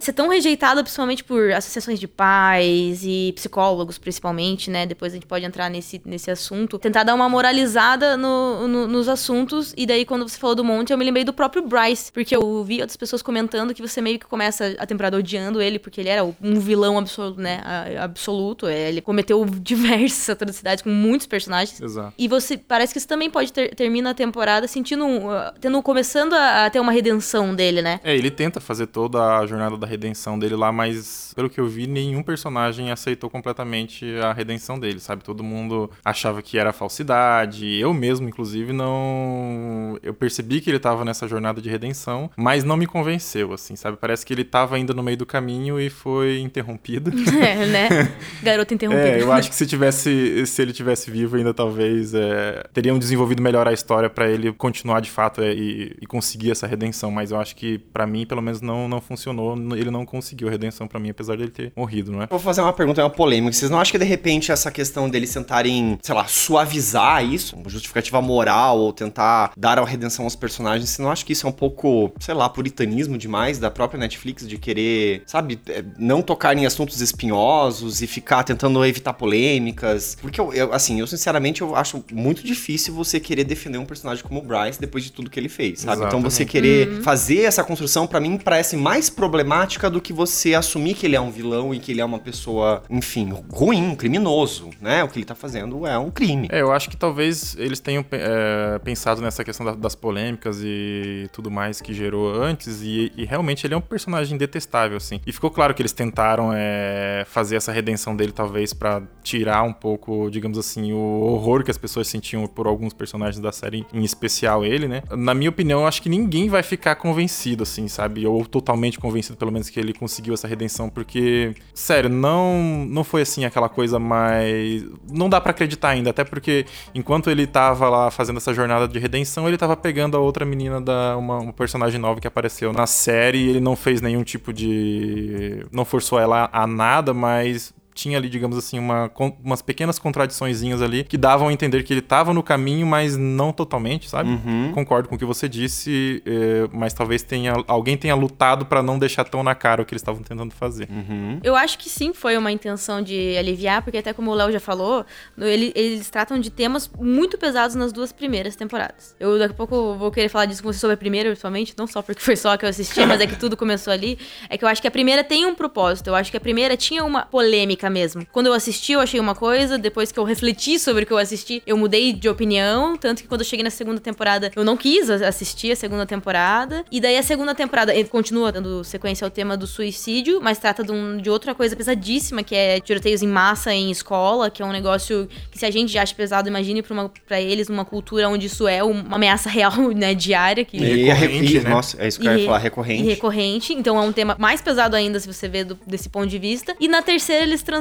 ser 0.00 0.12
tão 0.12 0.28
rejeitada, 0.28 0.82
principalmente 0.82 1.24
por 1.24 1.52
associações 1.52 1.98
de 1.98 2.08
pais 2.08 3.02
e 3.04 3.32
psicólogos, 3.34 3.98
principalmente, 3.98 4.70
né? 4.70 4.86
Depois 4.86 5.12
a 5.12 5.16
gente 5.16 5.26
pode 5.26 5.44
entrar 5.44 5.70
nesse, 5.70 6.00
nesse 6.04 6.30
assunto. 6.30 6.78
Tentar 6.78 7.04
dar 7.04 7.14
uma 7.14 7.28
moralizada 7.28 8.16
no, 8.16 8.68
no, 8.68 8.88
nos 8.88 9.08
assuntos. 9.08 9.72
E 9.76 9.86
daí, 9.86 10.04
quando 10.04 10.28
você 10.28 10.38
falou 10.38 10.54
do 10.54 10.64
Monte, 10.64 10.92
eu 10.92 10.98
me 10.98 11.04
lembrei 11.04 11.24
do 11.24 11.32
próprio 11.32 11.62
Bryce, 11.62 12.12
porque 12.12 12.34
eu 12.34 12.64
vi 12.64 12.80
outras 12.80 12.96
pessoas 12.96 13.22
comentando 13.22 13.74
que 13.74 13.82
você 13.82 14.00
meio 14.00 14.18
que 14.18 14.26
começa 14.26 14.74
a 14.78 14.86
temporada 14.86 15.16
odiando 15.16 15.60
ele, 15.60 15.78
porque 15.78 16.00
ele 16.00 16.08
era 16.08 16.24
um 16.24 16.60
vilão 16.60 16.98
absoluto, 16.98 17.40
né? 17.40 17.62
Absoluto. 18.00 18.68
Ele 18.68 19.00
cometeu 19.00 19.44
diversas 19.60 20.30
atrocidades 20.30 20.82
com 20.82 20.90
muitos 20.90 21.26
personagens. 21.26 21.80
Exato. 21.80 22.12
E 22.18 22.25
você 22.28 22.56
parece 22.56 22.92
que 22.92 22.98
isso 22.98 23.08
também 23.08 23.30
pode 23.30 23.52
ter, 23.52 23.74
termina 23.74 24.10
a 24.10 24.14
temporada 24.14 24.66
sentindo 24.66 25.04
um, 25.04 25.28
uh, 25.28 25.52
tendo 25.60 25.80
começando 25.82 26.34
a, 26.34 26.66
a, 26.66 26.70
ter 26.70 26.80
uma 26.80 26.92
redenção 26.92 27.54
dele, 27.54 27.82
né? 27.82 28.00
É, 28.02 28.14
ele 28.14 28.30
tenta 28.30 28.60
fazer 28.60 28.86
toda 28.86 29.38
a 29.38 29.46
jornada 29.46 29.76
da 29.76 29.86
redenção 29.86 30.38
dele 30.38 30.56
lá, 30.56 30.72
mas 30.72 31.32
pelo 31.34 31.50
que 31.50 31.60
eu 31.60 31.66
vi, 31.66 31.86
nenhum 31.86 32.22
personagem 32.22 32.90
aceitou 32.90 33.28
completamente 33.28 34.06
a 34.22 34.32
redenção 34.32 34.78
dele, 34.78 35.00
sabe? 35.00 35.22
Todo 35.22 35.44
mundo 35.44 35.90
achava 36.04 36.42
que 36.42 36.58
era 36.58 36.72
falsidade. 36.72 37.78
Eu 37.78 37.92
mesmo, 37.92 38.28
inclusive, 38.28 38.72
não 38.72 39.98
eu 40.02 40.14
percebi 40.14 40.60
que 40.60 40.70
ele 40.70 40.78
tava 40.78 41.04
nessa 41.04 41.28
jornada 41.28 41.60
de 41.60 41.68
redenção, 41.68 42.30
mas 42.36 42.64
não 42.64 42.76
me 42.76 42.86
convenceu, 42.86 43.52
assim, 43.52 43.76
sabe? 43.76 43.96
Parece 44.00 44.24
que 44.24 44.32
ele 44.32 44.44
tava 44.44 44.76
ainda 44.76 44.94
no 44.94 45.02
meio 45.02 45.16
do 45.16 45.26
caminho 45.26 45.80
e 45.80 45.90
foi 45.90 46.40
interrompido. 46.40 47.12
É, 47.36 47.66
né? 47.66 47.88
Garoto 48.42 48.72
interrompido. 48.72 49.06
É, 49.06 49.20
eu 49.20 49.30
acho 49.30 49.50
que 49.50 49.54
se 49.54 49.66
tivesse 49.66 50.46
se 50.46 50.62
ele 50.62 50.72
tivesse 50.72 51.10
vivo 51.10 51.36
ainda 51.36 51.52
talvez 51.52 52.14
é, 52.16 52.64
teriam 52.72 52.98
desenvolvido 52.98 53.42
melhor 53.42 53.68
a 53.68 53.72
história 53.72 54.08
para 54.10 54.28
ele 54.28 54.52
continuar 54.52 55.00
de 55.00 55.10
fato 55.10 55.42
é, 55.42 55.52
e, 55.52 55.96
e, 56.00 56.06
conseguir 56.06 56.50
essa 56.50 56.66
redenção. 56.66 57.10
Mas 57.10 57.30
eu 57.30 57.38
acho 57.38 57.54
que, 57.54 57.78
para 57.78 58.06
mim, 58.06 58.26
pelo 58.26 58.42
menos, 58.42 58.60
não, 58.60 58.88
não 58.88 59.00
funcionou. 59.00 59.56
Ele 59.76 59.90
não 59.90 60.04
conseguiu 60.04 60.48
a 60.48 60.50
redenção 60.50 60.88
para 60.88 60.98
mim, 60.98 61.10
apesar 61.10 61.36
dele 61.36 61.50
ter 61.50 61.72
morrido, 61.76 62.12
não 62.12 62.22
é? 62.22 62.26
Vou 62.26 62.38
fazer 62.38 62.60
uma 62.60 62.72
pergunta, 62.72 63.00
é 63.00 63.04
uma 63.04 63.10
polêmica. 63.10 63.52
Vocês 63.52 63.70
não 63.70 63.80
acham 63.80 63.92
que, 63.92 63.98
de 63.98 64.04
repente, 64.04 64.50
essa 64.50 64.70
questão 64.70 65.08
deles 65.08 65.32
tentarem, 65.32 65.98
sei 66.02 66.14
lá, 66.14 66.26
suavizar 66.26 67.24
isso, 67.24 67.56
uma 67.56 67.68
justificativa 67.68 68.20
moral, 68.20 68.78
ou 68.78 68.92
tentar 68.92 69.52
dar 69.56 69.78
a 69.78 69.84
redenção 69.84 70.24
aos 70.24 70.36
personagens, 70.36 70.90
você 70.90 71.02
não 71.02 71.10
acha 71.10 71.24
que 71.24 71.32
isso 71.32 71.46
é 71.46 71.50
um 71.50 71.52
pouco, 71.52 72.12
sei 72.18 72.34
lá, 72.34 72.48
puritanismo 72.48 73.16
demais 73.18 73.58
da 73.58 73.70
própria 73.70 73.98
Netflix 73.98 74.46
de 74.46 74.58
querer, 74.58 75.22
sabe, 75.26 75.58
é, 75.68 75.84
não 75.98 76.22
tocar 76.22 76.56
em 76.56 76.66
assuntos 76.66 77.00
espinhosos 77.00 78.02
e 78.02 78.06
ficar 78.06 78.42
tentando 78.44 78.84
evitar 78.84 79.12
polêmicas? 79.12 80.16
Porque 80.20 80.40
eu, 80.40 80.52
eu 80.52 80.72
assim, 80.72 81.00
eu 81.00 81.06
sinceramente 81.06 81.62
eu 81.62 81.74
acho 81.74 82.04
muito 82.12 82.44
difícil 82.44 82.94
você 82.94 83.18
querer 83.20 83.44
defender 83.44 83.78
um 83.78 83.84
personagem 83.84 84.22
como 84.22 84.40
o 84.40 84.42
Bryce 84.42 84.80
depois 84.80 85.04
de 85.04 85.12
tudo 85.12 85.30
que 85.30 85.38
ele 85.38 85.48
fez, 85.48 85.80
sabe? 85.80 85.92
Exatamente. 85.92 86.08
Então 86.08 86.30
você 86.30 86.44
querer 86.44 86.88
uhum. 86.88 87.02
fazer 87.02 87.42
essa 87.42 87.64
construção, 87.64 88.06
para 88.06 88.20
mim, 88.20 88.38
parece 88.38 88.76
mais 88.76 89.08
problemática 89.08 89.88
do 89.88 90.00
que 90.00 90.12
você 90.12 90.54
assumir 90.54 90.94
que 90.94 91.06
ele 91.06 91.16
é 91.16 91.20
um 91.20 91.30
vilão 91.30 91.74
e 91.74 91.78
que 91.78 91.92
ele 91.92 92.00
é 92.00 92.04
uma 92.04 92.18
pessoa, 92.18 92.82
enfim, 92.90 93.32
ruim, 93.50 93.94
criminoso, 93.94 94.70
né? 94.80 95.02
O 95.04 95.08
que 95.08 95.18
ele 95.18 95.24
tá 95.24 95.34
fazendo 95.34 95.86
é 95.86 95.98
um 95.98 96.10
crime. 96.10 96.48
É, 96.50 96.60
eu 96.60 96.72
acho 96.72 96.90
que 96.90 96.96
talvez 96.96 97.56
eles 97.58 97.80
tenham 97.80 98.04
é, 98.10 98.78
pensado 98.78 99.20
nessa 99.20 99.44
questão 99.44 99.64
da, 99.64 99.72
das 99.72 99.94
polêmicas 99.94 100.60
e 100.62 101.28
tudo 101.32 101.50
mais 101.50 101.80
que 101.80 101.92
gerou 101.94 102.34
antes, 102.34 102.82
e, 102.82 103.12
e, 103.16 103.24
realmente 103.24 103.66
ele 103.66 103.74
é 103.74 103.76
um 103.76 103.80
personagem 103.80 104.36
detestável, 104.36 104.96
assim. 104.96 105.20
E 105.26 105.32
ficou 105.32 105.50
claro 105.50 105.74
que 105.74 105.82
eles 105.82 105.92
tentaram 105.92 106.50
é, 106.52 107.24
fazer 107.28 107.56
essa 107.56 107.72
redenção 107.72 108.16
dele, 108.16 108.32
talvez, 108.32 108.72
para 108.72 109.02
tirar 109.22 109.62
um 109.62 109.72
pouco, 109.72 110.28
digamos 110.30 110.58
assim, 110.58 110.92
o 110.92 110.98
horror 110.98 111.64
que 111.64 111.70
as 111.70 111.78
pessoas 111.78 111.95
sentiam 112.04 112.26
tinham 112.26 112.46
por 112.46 112.66
alguns 112.66 112.92
personagens 112.92 113.40
da 113.40 113.52
série, 113.52 113.86
em 113.92 114.02
especial 114.02 114.64
ele, 114.64 114.88
né? 114.88 115.02
Na 115.16 115.32
minha 115.32 115.48
opinião, 115.48 115.86
acho 115.86 116.02
que 116.02 116.08
ninguém 116.08 116.48
vai 116.48 116.62
ficar 116.62 116.96
convencido, 116.96 117.62
assim, 117.62 117.86
sabe? 117.86 118.26
Ou 118.26 118.44
totalmente 118.44 118.98
convencido, 118.98 119.36
pelo 119.36 119.52
menos, 119.52 119.70
que 119.70 119.78
ele 119.78 119.92
conseguiu 119.92 120.34
essa 120.34 120.48
redenção, 120.48 120.88
porque, 120.88 121.54
sério, 121.72 122.10
não, 122.10 122.84
não 122.88 123.04
foi 123.04 123.22
assim 123.22 123.44
aquela 123.44 123.68
coisa 123.68 123.98
mais. 123.98 124.84
Não 125.08 125.28
dá 125.28 125.40
para 125.40 125.52
acreditar 125.52 125.90
ainda, 125.90 126.10
até 126.10 126.24
porque 126.24 126.66
enquanto 126.94 127.30
ele 127.30 127.46
tava 127.46 127.88
lá 127.88 128.10
fazendo 128.10 128.38
essa 128.38 128.52
jornada 128.52 128.88
de 128.88 128.98
redenção, 128.98 129.46
ele 129.46 129.56
tava 129.56 129.76
pegando 129.76 130.16
a 130.16 130.20
outra 130.20 130.44
menina 130.44 130.80
da. 130.80 131.16
uma, 131.16 131.38
uma 131.38 131.52
personagem 131.52 132.00
nova 132.00 132.20
que 132.20 132.26
apareceu 132.26 132.72
na 132.72 132.86
série 132.86 133.46
ele 133.48 133.60
não 133.60 133.76
fez 133.76 134.00
nenhum 134.00 134.22
tipo 134.22 134.52
de. 134.52 135.64
não 135.70 135.84
forçou 135.84 136.18
ela 136.18 136.48
a 136.52 136.66
nada, 136.66 137.14
mas 137.14 137.72
tinha 137.96 138.18
ali, 138.18 138.28
digamos 138.28 138.56
assim, 138.58 138.78
uma, 138.78 139.10
umas 139.42 139.62
pequenas 139.62 139.98
contradiçõezinhas 139.98 140.82
ali 140.82 141.02
que 141.02 141.16
davam 141.16 141.48
a 141.48 141.52
entender 141.52 141.82
que 141.82 141.92
ele 141.92 142.00
estava 142.00 142.34
no 142.34 142.42
caminho, 142.42 142.86
mas 142.86 143.16
não 143.16 143.52
totalmente, 143.52 144.08
sabe? 144.08 144.30
Uhum. 144.30 144.72
Concordo 144.74 145.08
com 145.08 145.14
o 145.14 145.18
que 145.18 145.24
você 145.24 145.48
disse, 145.48 146.22
é, 146.26 146.68
mas 146.72 146.92
talvez 146.92 147.22
tenha 147.22 147.54
alguém 147.66 147.96
tenha 147.96 148.14
lutado 148.14 148.66
para 148.66 148.82
não 148.82 148.98
deixar 148.98 149.24
tão 149.24 149.42
na 149.42 149.54
cara 149.54 149.82
o 149.82 149.84
que 149.86 149.94
eles 149.94 150.02
estavam 150.02 150.22
tentando 150.22 150.52
fazer. 150.52 150.88
Uhum. 150.90 151.40
Eu 151.42 151.56
acho 151.56 151.78
que 151.78 151.88
sim, 151.88 152.12
foi 152.12 152.36
uma 152.36 152.52
intenção 152.52 153.00
de 153.00 153.36
aliviar, 153.38 153.82
porque 153.82 153.98
até 153.98 154.12
como 154.12 154.30
o 154.30 154.34
Léo 154.34 154.52
já 154.52 154.60
falou, 154.60 155.04
ele, 155.38 155.72
eles 155.74 156.10
tratam 156.10 156.38
de 156.38 156.50
temas 156.50 156.90
muito 157.00 157.38
pesados 157.38 157.74
nas 157.74 157.92
duas 157.92 158.12
primeiras 158.12 158.54
temporadas. 158.54 159.16
Eu 159.18 159.38
daqui 159.38 159.54
a 159.54 159.56
pouco 159.56 159.94
vou 159.94 160.10
querer 160.10 160.28
falar 160.28 160.44
disso 160.44 160.62
com 160.62 160.70
você 160.72 160.78
sobre 160.78 160.94
a 160.94 160.98
primeira, 160.98 161.30
principalmente, 161.30 161.74
não 161.78 161.86
só 161.86 162.02
porque 162.02 162.20
foi 162.20 162.36
só 162.36 162.52
a 162.52 162.58
que 162.58 162.66
eu 162.66 162.68
assisti, 162.68 163.04
mas 163.06 163.20
é 163.20 163.26
que 163.26 163.36
tudo 163.36 163.56
começou 163.56 163.92
ali. 163.92 164.18
É 164.50 164.58
que 164.58 164.64
eu 164.64 164.68
acho 164.68 164.82
que 164.82 164.88
a 164.88 164.90
primeira 164.90 165.24
tem 165.24 165.46
um 165.46 165.54
propósito. 165.54 166.08
Eu 166.08 166.14
acho 166.14 166.30
que 166.30 166.36
a 166.36 166.40
primeira 166.40 166.76
tinha 166.76 167.02
uma 167.04 167.22
polêmica 167.22 167.85
técnica 167.86 167.90
mesmo. 167.90 168.26
Quando 168.32 168.46
eu 168.46 168.52
assisti, 168.52 168.92
eu 168.92 169.00
achei 169.00 169.18
uma 169.18 169.34
coisa, 169.34 169.78
depois 169.78 170.12
que 170.12 170.18
eu 170.18 170.24
refleti 170.24 170.78
sobre 170.78 171.04
o 171.04 171.06
que 171.06 171.12
eu 171.12 171.18
assisti, 171.18 171.62
eu 171.66 171.76
mudei 171.76 172.12
de 172.12 172.28
opinião, 172.28 172.96
tanto 172.96 173.22
que 173.22 173.28
quando 173.28 173.40
eu 173.40 173.46
cheguei 173.46 173.62
na 173.62 173.70
segunda 173.70 174.00
temporada, 174.00 174.50
eu 174.54 174.64
não 174.64 174.76
quis 174.76 175.08
assistir 175.10 175.72
a 175.72 175.76
segunda 175.76 176.06
temporada. 176.06 176.84
E 176.90 177.00
daí 177.00 177.16
a 177.16 177.22
segunda 177.22 177.54
temporada 177.54 177.92
continua 178.04 178.52
dando 178.52 178.84
sequência 178.84 179.24
ao 179.24 179.30
tema 179.30 179.56
do 179.56 179.66
suicídio, 179.66 180.40
mas 180.42 180.58
trata 180.58 180.82
de, 180.82 180.92
um, 180.92 181.16
de 181.16 181.30
outra 181.30 181.54
coisa 181.54 181.74
pesadíssima, 181.74 182.42
que 182.42 182.54
é 182.54 182.80
tiroteios 182.80 183.22
em 183.22 183.28
massa 183.28 183.72
em 183.72 183.90
escola, 183.90 184.50
que 184.50 184.62
é 184.62 184.64
um 184.64 184.72
negócio 184.72 185.28
que 185.50 185.58
se 185.58 185.66
a 185.66 185.70
gente 185.70 185.92
já 185.92 186.02
acha 186.02 186.14
pesado, 186.14 186.48
imagine 186.48 186.82
pra, 186.82 186.92
uma, 186.92 187.12
pra 187.26 187.40
eles 187.40 187.68
uma 187.68 187.84
cultura 187.84 188.28
onde 188.28 188.46
isso 188.46 188.66
é 188.68 188.82
uma 188.82 189.16
ameaça 189.16 189.48
real, 189.50 189.76
né, 189.94 190.14
diária. 190.14 190.64
Que... 190.64 190.76
E, 190.76 191.04
recorrente, 191.04 191.60
né? 191.60 191.70
Nossa, 191.70 192.02
é 192.02 192.08
isso 192.08 192.20
que 192.20 192.26
eu 192.26 192.38
ia 192.38 192.44
falar, 192.44 192.58
recorrente. 192.58 193.02
E 193.02 193.06
recorrente, 193.06 193.72
então 193.72 193.96
é 193.96 194.00
um 194.00 194.12
tema 194.12 194.36
mais 194.38 194.60
pesado 194.60 194.96
ainda 194.96 195.18
se 195.20 195.26
você 195.26 195.48
vê 195.48 195.64
do, 195.64 195.78
desse 195.86 196.08
ponto 196.08 196.26
de 196.26 196.38
vista. 196.38 196.74
E 196.80 196.88
na 196.88 197.02
terceira 197.02 197.44
eles 197.44 197.62
transformam 197.62 197.75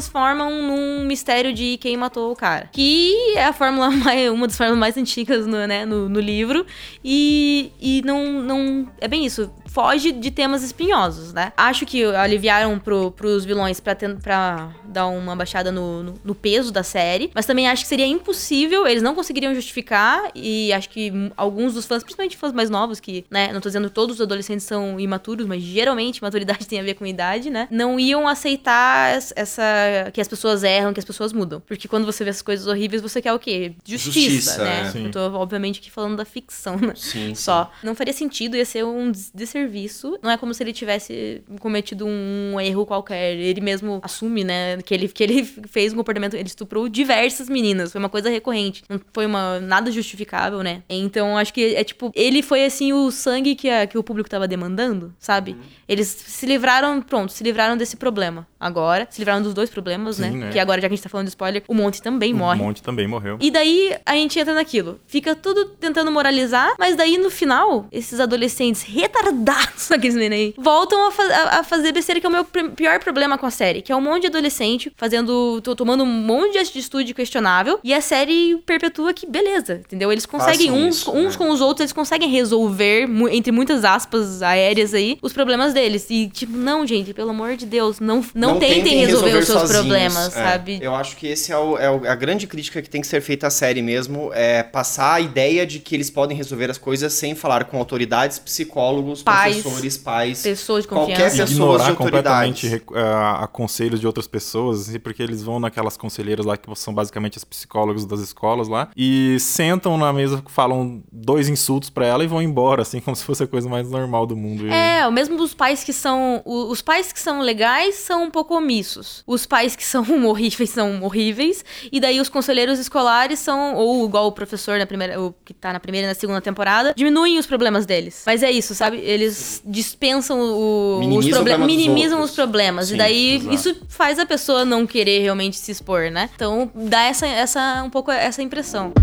num 0.49 1.05
mistério 1.05 1.53
de 1.53 1.77
quem 1.77 1.97
matou 1.97 2.31
o 2.31 2.35
cara. 2.35 2.69
Que 2.71 3.33
é 3.35 3.45
a 3.45 3.53
fórmula 3.53 3.89
mais, 3.91 4.29
uma 4.29 4.47
das 4.47 4.57
fórmulas 4.57 4.79
mais 4.79 4.97
antigas 4.97 5.45
no, 5.45 5.65
né, 5.67 5.85
no, 5.85 6.09
no 6.09 6.19
livro. 6.19 6.65
E, 7.03 7.71
e 7.79 8.01
não, 8.03 8.41
não. 8.41 8.87
É 8.99 9.07
bem 9.07 9.25
isso 9.25 9.51
foge 9.75 10.13
de 10.13 10.31
temas 10.31 10.63
espinhosos, 10.63 11.33
né? 11.33 11.51
Acho 11.57 11.85
que 11.85 12.01
aliviaram 12.05 12.79
pro, 12.79 13.11
pros 13.11 13.43
vilões 13.43 13.81
pra, 13.81 13.93
ter, 13.93 14.15
pra 14.15 14.69
dar 14.85 15.07
uma 15.07 15.35
baixada 15.35 15.69
no, 15.69 16.01
no, 16.01 16.13
no, 16.23 16.33
peso 16.33 16.71
da 16.71 16.81
série, 16.81 17.29
mas 17.35 17.45
também 17.45 17.67
acho 17.67 17.83
que 17.83 17.89
seria 17.89 18.05
impossível, 18.05 18.87
eles 18.87 19.03
não 19.03 19.13
conseguiriam 19.13 19.53
justificar, 19.53 20.31
e 20.33 20.71
acho 20.71 20.89
que 20.89 21.11
alguns 21.35 21.73
dos 21.73 21.85
fãs, 21.85 22.03
principalmente 22.03 22.37
fãs 22.37 22.53
mais 22.53 22.69
novos, 22.69 23.01
que, 23.01 23.25
né, 23.29 23.51
não 23.51 23.59
tô 23.59 23.67
dizendo 23.67 23.89
todos 23.89 24.15
os 24.15 24.21
adolescentes 24.21 24.65
são 24.65 24.97
imaturos, 24.97 25.45
mas 25.45 25.61
geralmente 25.61 26.21
maturidade 26.21 26.65
tem 26.69 26.79
a 26.79 26.83
ver 26.83 26.93
com 26.93 27.05
idade, 27.05 27.49
né? 27.49 27.67
Não 27.69 27.99
iam 27.99 28.29
aceitar 28.29 29.13
essa. 29.35 30.09
que 30.13 30.21
as 30.21 30.27
pessoas 30.29 30.63
erram, 30.63 30.93
que 30.93 30.99
as 31.01 31.05
pessoas 31.05 31.33
mudam. 31.33 31.61
Porque 31.67 31.89
quando 31.89 32.05
você 32.05 32.23
vê 32.23 32.29
essas 32.29 32.41
coisas 32.41 32.65
horríveis, 32.65 33.01
você 33.01 33.21
quer 33.21 33.33
o 33.33 33.39
quê? 33.39 33.73
Justiça, 33.83 34.29
Justiça 34.29 34.63
né? 34.63 34.93
É. 34.95 35.07
Eu 35.07 35.11
tô, 35.11 35.19
obviamente, 35.37 35.81
aqui 35.81 35.91
falando 35.91 36.15
da 36.15 36.23
ficção, 36.23 36.77
né? 36.77 36.93
Sim. 36.95 37.35
Só. 37.35 37.65
Sim. 37.65 37.87
Não 37.87 37.93
faria 37.93 38.13
sentido, 38.13 38.55
ia 38.55 38.63
ser 38.63 38.85
um 38.85 39.11
desserviço 39.11 39.64
serviço. 39.65 40.17
Não 40.21 40.29
é 40.29 40.37
como 40.37 40.53
se 40.53 40.63
ele 40.63 40.71
tivesse 40.71 41.41
cometido 41.59 42.05
um 42.05 42.59
erro 42.59 42.85
qualquer. 42.85 43.35
Ele 43.35 43.61
mesmo 43.61 43.99
assume, 44.03 44.43
né, 44.43 44.77
que 44.83 44.93
ele, 44.93 45.07
que 45.07 45.23
ele 45.23 45.43
fez 45.67 45.93
um 45.93 45.97
comportamento. 45.97 46.35
Ele 46.35 46.47
estuprou 46.47 46.87
diversas 46.87 47.49
meninas. 47.49 47.91
Foi 47.91 47.99
uma 47.99 48.09
coisa 48.09 48.29
recorrente. 48.29 48.83
Não 48.87 48.99
foi 49.13 49.25
uma, 49.25 49.59
nada 49.59 49.91
justificável, 49.91 50.61
né? 50.61 50.83
Então 50.89 51.37
acho 51.37 51.53
que 51.53 51.75
é 51.75 51.83
tipo. 51.83 52.11
Ele 52.15 52.41
foi 52.41 52.65
assim 52.65 52.93
o 52.93 53.11
sangue 53.11 53.55
que, 53.55 53.69
a, 53.69 53.87
que 53.87 53.97
o 53.97 54.03
público 54.03 54.29
tava 54.29 54.47
demandando, 54.47 55.13
sabe? 55.19 55.51
Uhum. 55.51 55.59
Eles 55.87 56.07
se 56.07 56.45
livraram, 56.45 57.01
pronto, 57.01 57.31
se 57.31 57.43
livraram 57.43 57.77
desse 57.77 57.95
problema. 57.95 58.47
Agora, 58.59 59.07
se 59.09 59.19
livraram 59.19 59.41
dos 59.41 59.53
dois 59.53 59.69
problemas, 59.69 60.15
Sim, 60.15 60.23
né? 60.23 60.29
né? 60.31 60.49
Que 60.51 60.59
agora, 60.59 60.81
já 60.81 60.87
que 60.87 60.93
a 60.93 60.95
gente 60.95 61.03
tá 61.03 61.09
falando 61.09 61.25
de 61.25 61.31
spoiler, 61.31 61.63
o 61.67 61.73
Monte 61.73 62.01
também 62.01 62.33
o 62.33 62.37
morre. 62.37 62.61
O 62.61 62.63
Monte 62.63 62.81
também 62.81 63.07
morreu. 63.07 63.37
E 63.39 63.51
daí 63.51 63.95
a 64.05 64.13
gente 64.13 64.39
entra 64.39 64.53
naquilo. 64.53 64.99
Fica 65.05 65.35
tudo 65.35 65.65
tentando 65.65 66.11
moralizar, 66.11 66.73
mas 66.79 66.95
daí 66.95 67.17
no 67.17 67.29
final, 67.29 67.87
esses 67.91 68.19
adolescentes 68.19 68.81
retardados 68.81 69.54
pedaços 69.55 69.91
aqueles 69.91 70.15
neném 70.15 70.53
voltam 70.57 71.07
a, 71.07 71.11
fa 71.11 71.23
a, 71.59 71.63
fazer 71.63 71.91
besteira, 71.91 72.19
que 72.19 72.25
é 72.25 72.29
o 72.29 72.31
meu 72.31 72.45
pior 72.45 72.99
problema 72.99 73.37
com 73.37 73.45
a 73.45 73.51
série, 73.51 73.81
que 73.81 73.91
é 73.91 73.95
um 73.95 74.01
monte 74.01 74.21
de 74.21 74.27
adolescente 74.27 74.91
fazendo, 74.95 75.61
tomando 75.77 76.03
um 76.03 76.07
monte 76.07 76.53
de 76.53 76.59
atitude 76.59 77.13
questionável, 77.13 77.79
e 77.83 77.93
a 77.93 78.01
série 78.01 78.57
perpetua 78.65 79.13
que, 79.13 79.25
beleza, 79.25 79.81
entendeu? 79.85 80.11
Eles 80.11 80.25
conseguem, 80.25 80.71
uns, 80.71 80.97
isso, 80.97 81.11
uns 81.11 81.33
né? 81.33 81.37
com 81.37 81.49
os 81.49 81.61
outros, 81.61 81.81
eles 81.81 81.93
conseguem 81.93 82.29
resolver, 82.29 83.07
entre 83.31 83.51
muitas 83.51 83.83
aspas 83.83 84.41
aéreas 84.41 84.93
aí, 84.93 85.17
os 85.21 85.33
problemas 85.33 85.73
deles. 85.73 86.07
E, 86.09 86.27
tipo, 86.27 86.55
não, 86.55 86.85
gente, 86.85 87.13
pelo 87.13 87.29
amor 87.29 87.55
de 87.55 87.65
Deus, 87.65 87.99
não, 87.99 88.23
não, 88.33 88.53
não 88.53 88.59
tentem, 88.59 88.83
tentem 88.83 89.05
resolver, 89.05 89.27
resolver, 89.27 89.39
os 89.39 89.45
seus 89.45 89.61
sozinhos. 89.61 89.81
problemas, 89.81 90.27
é. 90.27 90.29
sabe? 90.29 90.79
Eu 90.81 90.95
acho 90.95 91.15
que 91.15 91.27
esse 91.27 91.51
é, 91.51 91.57
o, 91.57 91.77
é 91.77 91.89
o, 91.89 92.07
a 92.07 92.15
grande 92.15 92.47
crítica 92.47 92.81
que 92.81 92.89
tem 92.89 93.01
que 93.01 93.07
ser 93.07 93.21
feita 93.21 93.47
à 93.47 93.49
série 93.49 93.81
mesmo, 93.81 94.31
é 94.33 94.63
passar 94.63 95.15
a 95.15 95.21
ideia 95.21 95.65
de 95.65 95.79
que 95.79 95.95
eles 95.95 96.09
podem 96.09 96.35
resolver 96.35 96.69
as 96.69 96.77
coisas 96.77 97.13
sem 97.13 97.35
falar 97.35 97.65
com 97.65 97.77
autoridades, 97.77 98.39
psicólogos, 98.39 99.23
Pais 99.35 99.61
professores, 99.61 99.97
pais, 99.97 100.41
pessoas 100.41 100.83
de 100.83 100.87
confiança. 100.87 101.21
qualquer 101.21 101.31
pessoa 101.31 101.75
ignorar 101.75 101.91
de 101.91 101.97
completamente 101.97 102.75
uh, 102.75 103.43
a 103.43 103.47
conselhos 103.47 103.99
de 103.99 104.07
outras 104.07 104.27
pessoas, 104.27 104.89
assim, 104.89 104.99
porque 104.99 105.21
eles 105.21 105.43
vão 105.43 105.59
naquelas 105.59 105.97
conselheiras 105.97 106.45
lá 106.45 106.57
que 106.57 106.73
são 106.75 106.93
basicamente 106.93 107.37
as 107.37 107.43
psicólogas 107.43 108.05
das 108.05 108.19
escolas 108.19 108.67
lá 108.67 108.89
e 108.95 109.37
sentam 109.39 109.97
na 109.97 110.11
mesa, 110.11 110.43
falam 110.47 111.03
dois 111.11 111.49
insultos 111.49 111.89
para 111.89 112.05
ela 112.05 112.23
e 112.23 112.27
vão 112.27 112.41
embora, 112.41 112.81
assim, 112.81 112.99
como 113.01 113.15
se 113.15 113.23
fosse 113.23 113.43
a 113.43 113.47
coisa 113.47 113.67
mais 113.67 113.89
normal 113.89 114.25
do 114.25 114.35
mundo. 114.35 114.67
É, 114.67 115.07
o 115.07 115.11
mesmo 115.11 115.37
dos 115.37 115.53
pais 115.53 115.83
que 115.83 115.93
são 115.93 116.41
os 116.45 116.81
pais 116.81 117.11
que 117.11 117.19
são 117.19 117.41
legais 117.41 117.95
são 117.95 118.23
um 118.23 118.31
pouco 118.31 118.55
omissos. 118.55 119.23
Os 119.25 119.45
pais 119.45 119.75
que 119.75 119.83
são 119.83 120.03
horríveis 120.27 120.69
são 120.69 121.03
horríveis 121.03 121.63
e 121.91 121.99
daí 121.99 122.19
os 122.19 122.29
conselheiros 122.29 122.79
escolares 122.79 123.39
são 123.39 123.75
ou 123.75 124.05
igual 124.05 124.27
o 124.27 124.31
professor 124.31 124.77
na 124.77 124.85
primeira, 124.85 125.19
o 125.19 125.33
que 125.43 125.53
tá 125.53 125.73
na 125.73 125.79
primeira 125.79 126.07
e 126.07 126.09
na 126.09 126.15
segunda 126.15 126.41
temporada, 126.41 126.93
diminuem 126.95 127.37
os 127.37 127.45
problemas 127.45 127.85
deles. 127.85 128.23
Mas 128.25 128.43
é 128.43 128.51
isso, 128.51 128.75
sabe? 128.75 128.97
Eles 128.97 129.24
eles 129.25 129.61
dispensam 129.65 130.39
o, 130.39 131.17
os 131.17 131.27
problemas, 131.27 131.67
minimizam 131.67 132.21
os 132.21 132.31
problemas. 132.31 132.87
Sim, 132.87 132.95
e 132.95 132.97
daí 132.97 133.35
exato. 133.35 133.55
isso 133.55 133.75
faz 133.89 134.19
a 134.19 134.25
pessoa 134.25 134.63
não 134.63 134.85
querer 134.85 135.19
realmente 135.21 135.57
se 135.57 135.71
expor, 135.71 136.11
né? 136.11 136.29
Então 136.35 136.71
dá 136.73 137.03
essa, 137.03 137.27
essa 137.27 137.83
um 137.83 137.89
pouco 137.89 138.11
essa 138.11 138.41
impressão. 138.41 138.93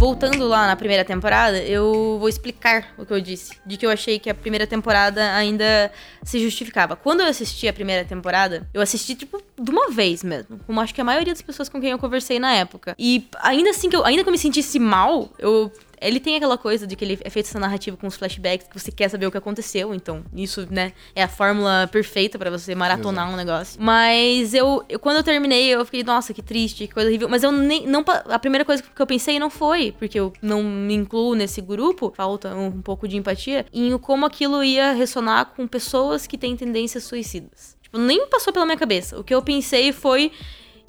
Voltando 0.00 0.48
lá 0.48 0.66
na 0.66 0.76
primeira 0.76 1.04
temporada, 1.04 1.62
eu 1.62 2.16
vou 2.18 2.26
explicar 2.26 2.94
o 2.96 3.04
que 3.04 3.12
eu 3.12 3.20
disse. 3.20 3.52
De 3.66 3.76
que 3.76 3.84
eu 3.84 3.90
achei 3.90 4.18
que 4.18 4.30
a 4.30 4.34
primeira 4.34 4.66
temporada 4.66 5.34
ainda 5.34 5.92
se 6.22 6.40
justificava. 6.40 6.96
Quando 6.96 7.20
eu 7.20 7.26
assisti 7.26 7.68
a 7.68 7.72
primeira 7.72 8.02
temporada, 8.02 8.66
eu 8.72 8.80
assisti, 8.80 9.14
tipo, 9.14 9.42
de 9.60 9.70
uma 9.70 9.90
vez 9.90 10.24
mesmo. 10.24 10.58
Como 10.66 10.80
acho 10.80 10.94
que 10.94 11.02
a 11.02 11.04
maioria 11.04 11.34
das 11.34 11.42
pessoas 11.42 11.68
com 11.68 11.78
quem 11.78 11.90
eu 11.90 11.98
conversei 11.98 12.38
na 12.38 12.54
época. 12.54 12.94
E 12.98 13.28
ainda 13.42 13.68
assim 13.68 13.90
que 13.90 13.96
eu, 13.96 14.02
ainda 14.02 14.22
que 14.22 14.28
eu 14.30 14.32
me 14.32 14.38
sentisse 14.38 14.78
mal, 14.78 15.28
eu 15.38 15.70
ele 16.00 16.18
tem 16.18 16.36
aquela 16.36 16.56
coisa 16.56 16.86
de 16.86 16.96
que 16.96 17.04
ele 17.04 17.18
é 17.22 17.30
feito 17.30 17.46
essa 17.46 17.58
narrativa 17.58 17.96
com 17.96 18.06
os 18.06 18.16
flashbacks 18.16 18.66
que 18.68 18.78
você 18.78 18.90
quer 18.90 19.08
saber 19.08 19.26
o 19.26 19.30
que 19.30 19.36
aconteceu. 19.36 19.94
Então, 19.94 20.24
isso, 20.34 20.66
né, 20.70 20.92
é 21.14 21.22
a 21.22 21.28
fórmula 21.28 21.88
perfeita 21.90 22.38
para 22.38 22.50
você 22.50 22.74
maratonar 22.74 23.26
Exato. 23.26 23.34
um 23.34 23.36
negócio. 23.36 23.82
Mas 23.82 24.54
eu, 24.54 24.84
eu, 24.88 24.98
quando 24.98 25.18
eu 25.18 25.22
terminei, 25.22 25.68
eu 25.68 25.84
fiquei, 25.84 26.02
nossa, 26.02 26.32
que 26.32 26.42
triste, 26.42 26.86
que 26.86 26.94
coisa 26.94 27.08
horrível. 27.08 27.28
Mas 27.28 27.42
eu 27.42 27.52
nem. 27.52 27.86
Não, 27.86 28.04
a 28.28 28.38
primeira 28.38 28.64
coisa 28.64 28.82
que 28.82 29.02
eu 29.02 29.06
pensei 29.06 29.38
não 29.38 29.50
foi, 29.50 29.92
porque 29.98 30.18
eu 30.18 30.32
não 30.40 30.62
me 30.62 30.94
incluo 30.94 31.34
nesse 31.34 31.60
grupo, 31.60 32.12
falta 32.16 32.54
um, 32.54 32.66
um 32.66 32.82
pouco 32.82 33.06
de 33.06 33.16
empatia, 33.16 33.66
em 33.72 33.96
como 33.98 34.24
aquilo 34.24 34.64
ia 34.64 34.92
ressonar 34.92 35.52
com 35.56 35.66
pessoas 35.66 36.26
que 36.26 36.38
têm 36.38 36.56
tendências 36.56 37.04
suicidas. 37.04 37.76
Tipo, 37.82 37.98
nem 37.98 38.26
passou 38.28 38.52
pela 38.52 38.64
minha 38.64 38.78
cabeça. 38.78 39.18
O 39.18 39.24
que 39.24 39.34
eu 39.34 39.42
pensei 39.42 39.92
foi 39.92 40.32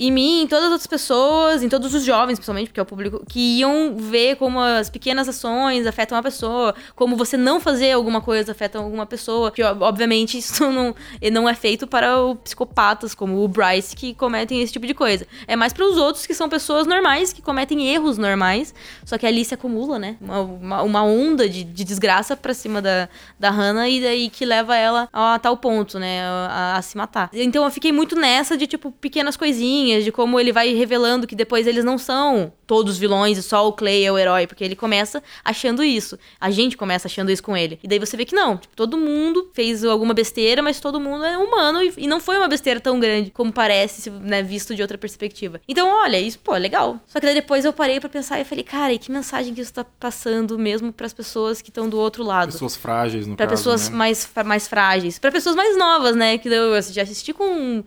em 0.01 0.12
mim, 0.12 0.41
em 0.41 0.48
todas 0.48 0.65
as 0.65 0.72
outras 0.72 0.88
pessoas, 0.88 1.62
em 1.62 1.70
todos 1.70 1.93
os 1.93 2.03
jovens, 2.03 2.39
principalmente, 2.39 2.70
porque 2.70 2.79
é 2.79 2.84
o 2.84 2.86
público, 2.88 3.24
que 3.29 3.60
iam 3.60 3.96
ver 3.96 4.36
como 4.36 4.60
as 4.60 4.89
pequenas 4.89 5.29
ações 5.29 5.86
afetam 5.86 6.17
a 6.17 6.24
pessoa, 6.24 6.74
como 6.96 7.15
você 7.15 7.38
não 7.38 7.60
fazer 7.60 7.91
alguma 7.91 8.20
coisa 8.20 8.51
afeta 8.51 8.79
alguma 8.79 9.05
pessoa, 9.05 9.51
que 9.51 9.62
obviamente 9.62 10.38
isso 10.39 10.72
não, 10.72 10.96
não 11.31 11.48
é 11.48 11.53
feito 11.53 11.86
para 11.86 12.20
os 12.20 12.36
psicopatas 12.43 13.13
como 13.13 13.43
o 13.43 13.48
Bryce 13.48 13.96
que 13.96 14.15
cometem 14.15 14.60
esse 14.63 14.74
tipo 14.74 14.88
de 14.88 14.96
coisa. 14.96 15.27
É 15.48 15.55
mais 15.55 15.72
para 15.72 15.86
os 15.86 15.98
outros 15.98 16.25
que 16.25 16.34
são 16.34 16.50
pessoas 16.50 16.88
normais, 16.88 17.31
que 17.31 17.41
cometem 17.41 17.88
erros 17.88 18.17
normais, 18.17 18.74
só 19.05 19.20
que 19.20 19.27
ali 19.27 19.46
se 19.46 19.53
acumula, 19.53 20.00
né? 20.00 20.17
Uma, 20.20 20.81
uma, 20.81 21.03
onda 21.03 21.48
de, 21.48 21.63
de 21.63 21.84
desgraça 21.84 22.36
pra 22.36 22.55
cima 22.55 22.81
da, 22.81 23.08
da 23.39 23.51
Hannah 23.51 23.88
e 23.88 24.01
daí 24.01 24.29
que 24.31 24.46
leva 24.46 24.75
ela 24.75 25.08
a 25.13 25.38
tal 25.38 25.55
ponto, 25.58 26.00
né? 26.00 26.24
A, 26.24 26.77
a 26.77 26.81
se 26.81 26.98
matar. 26.98 27.29
Então 27.34 27.63
eu 27.63 27.70
fiquei 27.70 27.91
muito 27.91 28.15
nessa 28.15 28.58
de, 28.58 28.65
tipo, 28.65 28.91
pequenas 28.93 29.38
coisinhas 29.38 29.90
de 30.00 30.12
como 30.12 30.39
ele 30.39 30.51
vai 30.51 30.74
revelando 30.74 31.27
que 31.27 31.36
depois 31.36 31.67
eles 31.67 31.83
não 31.83 31.98
são 31.98 32.53
todos 32.65 32.98
vilões 32.98 33.38
e 33.38 33.43
só 33.43 33.67
o 33.67 33.74
Clay 33.74 34.05
é 34.05 34.12
o 34.12 34.17
herói, 34.17 34.48
porque 34.48 34.63
ele 34.63 34.77
começa 34.77 35.21
achando 35.43 35.83
isso. 35.83 36.17
A 36.39 36.50
gente 36.50 36.77
começa 36.77 37.07
achando 37.07 37.29
isso 37.29 37.43
com 37.43 37.57
ele. 37.57 37.77
E 37.83 37.88
daí 37.88 38.00
você 38.00 38.15
vê 38.15 38.24
que 38.24 38.33
não, 38.33 38.55
tipo, 38.55 38.74
todo 38.75 38.98
mundo 38.98 39.50
fez 39.53 39.83
alguma 39.83 40.13
besteira, 40.13 40.62
mas 40.62 40.79
todo 40.79 41.00
mundo 41.00 41.25
é 41.25 41.38
humano 41.38 41.83
e, 41.83 41.93
e 41.98 42.07
não 42.07 42.21
foi 42.21 42.38
uma 42.38 42.48
besteira 42.48 42.79
tão 42.79 42.98
grande 42.98 43.29
como 43.31 43.51
parece, 43.51 44.10
né, 44.10 44.41
visto 44.41 44.74
de 44.74 44.81
outra 44.81 44.98
perspectiva. 44.98 45.60
Então, 45.67 45.89
olha, 45.89 46.19
isso, 46.19 46.39
pô, 46.39 46.55
é 46.55 46.60
legal. 46.60 46.98
Só 47.07 47.19
que 47.19 47.25
daí 47.25 47.36
depois 47.36 47.65
eu 47.65 47.74
parei 47.74 48.00
para 48.00 48.07
pensar 48.10 48.39
e 48.39 48.45
falei, 48.45 48.63
cara, 48.63 48.93
e 48.93 48.98
que 49.00 49.12
mensagem 49.12 49.53
que 49.53 49.60
isso 49.60 49.74
tá 49.74 49.83
passando 49.83 50.57
mesmo 50.57 50.93
para 50.93 51.05
as 51.05 51.13
pessoas 51.13 51.62
que 51.62 51.69
estão 51.69 51.89
do 51.89 52.00
outro 52.00 52.24
lado? 52.24 52.53
Pessoas 52.53 52.75
frágeis, 52.77 53.27
no 53.27 53.36
pra 53.36 53.48
caso, 53.48 53.57
pessoas 53.57 53.89
né? 53.89 53.98
mais, 53.98 54.29
mais 54.45 54.67
frágeis. 54.67 55.19
para 55.19 55.31
pessoas 55.31 55.55
mais 55.55 55.77
novas, 55.77 56.15
né? 56.15 56.38
Que 56.38 56.48
eu 56.48 56.81
já 56.81 57.01
assisti 57.01 57.33
com 57.33 57.83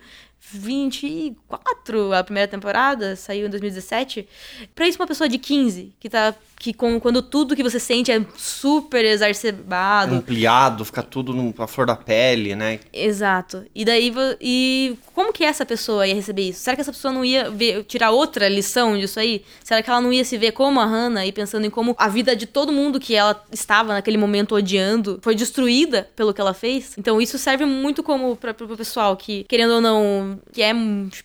24 0.51 2.13
a 2.13 2.23
primeira 2.23 2.47
temporada, 2.47 3.15
saiu 3.15 3.47
em 3.47 3.49
2017. 3.49 4.27
Pra 4.73 4.87
isso, 4.87 4.99
uma 4.99 5.07
pessoa 5.07 5.27
de 5.27 5.37
15 5.37 5.93
que 5.99 6.09
tá 6.09 6.33
que 6.57 6.73
com, 6.73 6.99
quando 6.99 7.21
tudo 7.21 7.55
que 7.55 7.63
você 7.63 7.79
sente 7.79 8.11
é 8.11 8.25
super 8.35 9.03
exacerbado. 9.05 10.15
Ampliado, 10.15 10.85
fica 10.85 11.03
tudo 11.03 11.33
na 11.57 11.67
flor 11.67 11.85
da 11.85 11.95
pele, 11.95 12.55
né? 12.55 12.79
Exato. 12.91 13.65
E 13.73 13.83
daí, 13.85 14.13
e 14.41 14.97
como 15.13 15.31
que 15.31 15.43
essa 15.43 15.65
pessoa 15.65 16.07
ia 16.07 16.15
receber 16.15 16.49
isso? 16.49 16.61
Será 16.61 16.75
que 16.75 16.81
essa 16.81 16.91
pessoa 16.91 17.13
não 17.13 17.23
ia 17.23 17.49
ver, 17.49 17.83
tirar 17.83 18.11
outra 18.11 18.47
lição 18.47 18.97
disso 18.97 19.19
aí? 19.19 19.43
Será 19.63 19.81
que 19.81 19.89
ela 19.89 20.01
não 20.01 20.11
ia 20.11 20.23
se 20.23 20.37
ver 20.37 20.51
como 20.51 20.79
a 20.79 20.85
Hannah 20.85 21.25
e 21.25 21.31
pensando 21.31 21.65
em 21.65 21.69
como 21.69 21.95
a 21.97 22.07
vida 22.07 22.35
de 22.35 22.45
todo 22.45 22.71
mundo 22.71 22.99
que 22.99 23.15
ela 23.15 23.43
estava 23.51 23.93
naquele 23.93 24.17
momento 24.17 24.55
odiando 24.55 25.19
foi 25.21 25.35
destruída 25.35 26.09
pelo 26.15 26.33
que 26.33 26.41
ela 26.41 26.53
fez? 26.53 26.95
Então 26.97 27.21
isso 27.21 27.37
serve 27.37 27.65
muito 27.65 28.01
como 28.01 28.35
para 28.35 28.51
o 28.51 28.77
pessoal 28.77 29.15
que, 29.15 29.43
querendo 29.45 29.75
ou 29.75 29.81
não, 29.81 30.39
quer 30.53 30.73